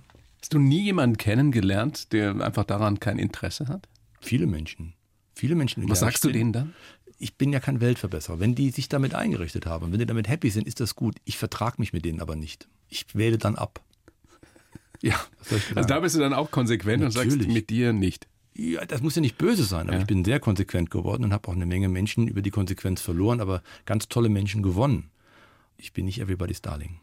Hast 0.41 0.53
du 0.53 0.59
nie 0.59 0.81
jemanden 0.83 1.17
kennengelernt, 1.17 2.11
der 2.13 2.35
einfach 2.41 2.63
daran 2.63 2.99
kein 2.99 3.19
Interesse 3.19 3.67
hat? 3.67 3.87
Viele 4.21 4.47
Menschen. 4.47 4.93
Viele 5.35 5.55
Menschen. 5.55 5.87
Was 5.89 5.99
sagst 5.99 6.23
du 6.23 6.31
denen 6.31 6.53
dann? 6.53 6.73
Ich 7.17 7.35
bin 7.35 7.51
ja 7.53 7.59
kein 7.59 7.79
Weltverbesserer. 7.81 8.39
Wenn 8.39 8.55
die 8.55 8.69
sich 8.71 8.89
damit 8.89 9.13
eingerichtet 9.13 9.65
haben, 9.65 9.91
wenn 9.91 9.99
die 9.99 10.05
damit 10.05 10.27
happy 10.27 10.49
sind, 10.49 10.67
ist 10.67 10.79
das 10.79 10.95
gut. 10.95 11.15
Ich 11.25 11.37
vertrage 11.37 11.75
mich 11.79 11.93
mit 11.93 12.05
denen 12.05 12.19
aber 12.21 12.35
nicht. 12.35 12.67
Ich 12.89 13.05
wähle 13.15 13.37
dann 13.37 13.55
ab. 13.55 13.81
Ja, 15.01 15.19
Also 15.75 15.87
da 15.87 15.99
bist 15.99 16.15
du 16.15 16.19
dann 16.19 16.33
auch 16.33 16.49
konsequent 16.51 17.03
und 17.03 17.11
sagst 17.11 17.31
Natürlich. 17.35 17.53
mit 17.53 17.69
dir 17.69 17.91
nicht. 17.91 18.27
Ja, 18.55 18.85
das 18.85 19.01
muss 19.01 19.15
ja 19.15 19.21
nicht 19.21 19.37
böse 19.37 19.63
sein, 19.63 19.87
aber 19.87 19.95
Ja. 19.95 19.99
ich 20.01 20.07
bin 20.07 20.23
sehr 20.23 20.39
konsequent 20.39 20.91
geworden 20.91 21.23
und 21.25 21.33
habe 21.33 21.47
auch 21.49 21.55
eine 21.55 21.65
Menge 21.65 21.89
Menschen 21.89 22.27
über 22.27 22.41
die 22.41 22.51
Konsequenz 22.51 23.01
verloren, 23.01 23.41
aber 23.41 23.63
ganz 23.85 24.07
tolle 24.07 24.29
Menschen 24.29 24.61
gewonnen. 24.63 25.09
Ich 25.83 25.91
bin 25.91 26.05
nicht 26.05 26.21
everybody's 26.21 26.61
darling. 26.61 27.01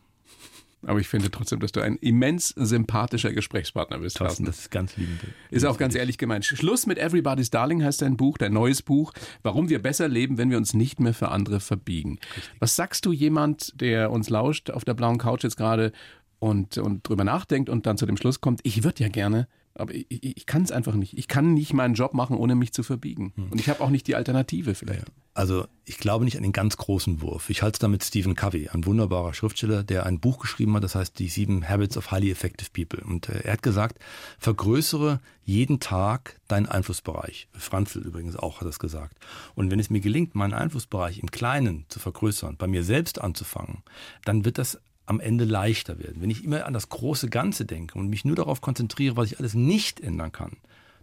Aber 0.86 0.98
ich 1.00 1.08
finde 1.08 1.30
trotzdem, 1.30 1.60
dass 1.60 1.70
du 1.70 1.82
ein 1.82 1.96
immens 1.96 2.48
sympathischer 2.48 3.30
Gesprächspartner 3.30 3.98
bist. 3.98 4.16
Thorsten, 4.16 4.46
das 4.46 4.60
ist 4.60 4.70
ganz 4.70 4.96
liebend. 4.96 5.20
Ist 5.50 5.66
auch 5.66 5.76
ganz 5.76 5.94
ehrlich 5.94 6.16
gemeint. 6.16 6.46
Schluss 6.46 6.86
mit 6.86 6.96
Everybody's 6.96 7.50
Darling 7.50 7.84
heißt 7.84 8.00
dein 8.00 8.16
Buch, 8.16 8.38
dein 8.38 8.54
neues 8.54 8.80
Buch. 8.80 9.12
Warum 9.42 9.68
wir 9.68 9.82
besser 9.82 10.08
leben, 10.08 10.38
wenn 10.38 10.48
wir 10.48 10.56
uns 10.56 10.72
nicht 10.72 10.98
mehr 10.98 11.12
für 11.12 11.28
andere 11.28 11.60
verbiegen. 11.60 12.18
Was 12.58 12.74
sagst 12.74 13.04
du 13.04 13.12
jemand, 13.12 13.78
der 13.78 14.10
uns 14.10 14.30
lauscht 14.30 14.70
auf 14.70 14.86
der 14.86 14.94
blauen 14.94 15.18
Couch 15.18 15.44
jetzt 15.44 15.58
gerade 15.58 15.92
und, 16.38 16.78
und 16.78 17.06
drüber 17.06 17.24
nachdenkt 17.24 17.68
und 17.68 17.84
dann 17.84 17.98
zu 17.98 18.06
dem 18.06 18.16
Schluss 18.16 18.40
kommt, 18.40 18.60
ich 18.62 18.82
würde 18.82 19.02
ja 19.02 19.10
gerne, 19.10 19.46
aber 19.74 19.94
ich, 19.94 20.06
ich, 20.08 20.36
ich 20.36 20.46
kann 20.46 20.62
es 20.62 20.72
einfach 20.72 20.94
nicht. 20.94 21.16
Ich 21.16 21.28
kann 21.28 21.54
nicht 21.54 21.72
meinen 21.72 21.94
Job 21.94 22.14
machen, 22.14 22.36
ohne 22.36 22.54
mich 22.54 22.72
zu 22.72 22.82
verbiegen. 22.82 23.32
Und 23.50 23.60
ich 23.60 23.68
habe 23.68 23.80
auch 23.80 23.90
nicht 23.90 24.06
die 24.06 24.16
Alternative 24.16 24.74
vielleicht. 24.74 25.06
Also 25.32 25.66
ich 25.84 25.98
glaube 25.98 26.24
nicht 26.24 26.36
an 26.36 26.42
den 26.42 26.52
ganz 26.52 26.76
großen 26.76 27.22
Wurf. 27.22 27.50
Ich 27.50 27.62
halte 27.62 27.76
es 27.76 27.78
da 27.78 27.88
mit 27.88 28.02
Stephen 28.04 28.34
Covey, 28.34 28.68
ein 28.68 28.84
wunderbarer 28.84 29.32
Schriftsteller, 29.32 29.84
der 29.84 30.04
ein 30.04 30.18
Buch 30.18 30.40
geschrieben 30.40 30.74
hat, 30.74 30.82
das 30.82 30.96
heißt 30.96 31.18
die 31.18 31.28
sieben 31.28 31.66
Habits 31.68 31.96
of 31.96 32.10
Highly 32.10 32.30
Effective 32.30 32.70
People. 32.72 33.02
Und 33.04 33.28
äh, 33.28 33.42
er 33.44 33.52
hat 33.54 33.62
gesagt, 33.62 34.00
vergrößere 34.38 35.20
jeden 35.44 35.78
Tag 35.78 36.40
deinen 36.48 36.66
Einflussbereich. 36.66 37.48
Franzl 37.52 38.00
übrigens 38.00 38.36
auch 38.36 38.60
hat 38.60 38.68
das 38.68 38.80
gesagt. 38.80 39.18
Und 39.54 39.70
wenn 39.70 39.80
es 39.80 39.88
mir 39.88 40.00
gelingt, 40.00 40.34
meinen 40.34 40.52
Einflussbereich 40.54 41.20
im 41.20 41.30
Kleinen 41.30 41.86
zu 41.88 42.00
vergrößern, 42.00 42.56
bei 42.56 42.66
mir 42.66 42.82
selbst 42.82 43.20
anzufangen, 43.20 43.82
dann 44.24 44.44
wird 44.44 44.58
das 44.58 44.80
am 45.10 45.18
Ende 45.18 45.44
leichter 45.44 45.98
werden. 45.98 46.22
Wenn 46.22 46.30
ich 46.30 46.44
immer 46.44 46.66
an 46.66 46.72
das 46.72 46.88
große 46.88 47.28
Ganze 47.28 47.66
denke 47.66 47.98
und 47.98 48.08
mich 48.08 48.24
nur 48.24 48.36
darauf 48.36 48.60
konzentriere, 48.60 49.16
was 49.16 49.32
ich 49.32 49.40
alles 49.40 49.54
nicht 49.54 49.98
ändern 49.98 50.30
kann, 50.30 50.56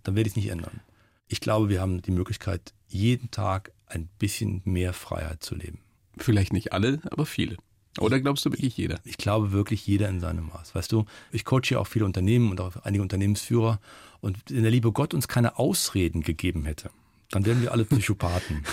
dann 0.03 0.15
werde 0.15 0.27
ich 0.29 0.31
es 0.31 0.37
nicht 0.37 0.47
ändern. 0.47 0.79
Ich 1.27 1.41
glaube, 1.41 1.67
wir 1.67 1.81
haben 1.81 2.01
die 2.01 2.11
Möglichkeit, 2.11 2.73
jeden 2.87 3.31
Tag 3.31 3.73
ein 3.85 4.07
bisschen 4.17 4.61
mehr 4.63 4.93
Freiheit 4.93 5.43
zu 5.43 5.55
leben. 5.55 5.79
Vielleicht 6.15 6.53
nicht 6.53 6.71
alle, 6.71 7.01
aber 7.11 7.25
viele. 7.25 7.57
Oder 7.99 8.21
glaubst 8.21 8.45
du 8.45 8.51
wirklich 8.51 8.77
jeder? 8.77 8.97
Ich 9.03 9.17
glaube 9.17 9.51
wirklich 9.51 9.85
jeder 9.85 10.07
in 10.07 10.21
seinem 10.21 10.47
Maß. 10.47 10.73
Weißt 10.73 10.93
du, 10.93 11.03
ich 11.33 11.43
coache 11.43 11.71
ja 11.71 11.79
auch 11.79 11.87
viele 11.87 12.05
Unternehmen 12.05 12.49
und 12.49 12.61
auch 12.61 12.77
einige 12.77 13.03
Unternehmensführer. 13.03 13.81
Und 14.21 14.37
wenn 14.47 14.61
der 14.61 14.71
liebe 14.71 14.93
Gott 14.93 15.13
uns 15.13 15.27
keine 15.27 15.59
Ausreden 15.59 16.21
gegeben 16.21 16.63
hätte, 16.63 16.91
dann 17.31 17.45
wären 17.45 17.61
wir 17.61 17.71
alle 17.71 17.85
Psychopathen. 17.85 18.63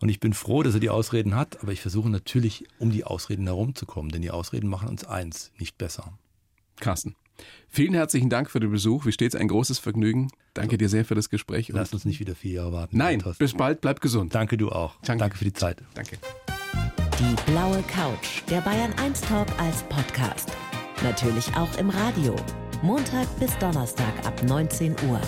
und 0.00 0.08
ich 0.08 0.20
bin 0.20 0.32
froh, 0.34 0.62
dass 0.62 0.74
er 0.74 0.80
die 0.80 0.90
Ausreden 0.90 1.34
hat, 1.34 1.62
aber 1.62 1.72
ich 1.72 1.80
versuche 1.80 2.08
natürlich, 2.10 2.64
um 2.78 2.90
die 2.90 3.04
Ausreden 3.04 3.46
herumzukommen, 3.46 4.10
denn 4.12 4.22
die 4.22 4.30
Ausreden 4.30 4.68
machen 4.68 4.88
uns 4.88 5.04
eins, 5.04 5.52
nicht 5.58 5.78
besser. 5.78 6.12
Carsten. 6.80 7.16
Vielen 7.68 7.94
herzlichen 7.94 8.28
Dank 8.28 8.50
für 8.50 8.60
den 8.60 8.70
Besuch. 8.70 9.06
Wie 9.06 9.12
stets 9.12 9.34
ein 9.34 9.48
großes 9.48 9.78
Vergnügen. 9.78 10.28
Danke 10.54 10.76
dir 10.78 10.88
sehr 10.88 11.04
für 11.04 11.14
das 11.14 11.28
Gespräch. 11.30 11.70
und- 11.72 11.76
Lass 11.78 11.92
uns 11.92 12.04
nicht 12.04 12.20
wieder 12.20 12.34
vier 12.34 12.52
Jahre 12.52 12.72
warten. 12.72 12.96
Nein, 12.96 13.22
bis 13.38 13.54
bald, 13.54 13.80
bleib 13.80 14.00
gesund. 14.00 14.34
Danke 14.34 14.56
du 14.58 14.70
auch. 14.70 14.96
Danke. 15.02 15.20
Danke 15.20 15.38
für 15.38 15.44
die 15.44 15.52
Zeit. 15.52 15.82
Danke. 15.94 16.18
Die 17.18 17.50
blaue 17.50 17.82
Couch, 17.84 18.42
der 18.50 18.60
Bayern 18.60 18.92
1 18.94 19.22
Talk 19.22 19.48
als 19.58 19.82
Podcast. 19.84 20.50
Natürlich 21.02 21.48
auch 21.56 21.76
im 21.78 21.88
Radio. 21.90 22.36
Montag 22.82 23.26
bis 23.40 23.56
Donnerstag 23.58 24.24
ab 24.26 24.42
19 24.44 24.94
Uhr. 25.08 25.20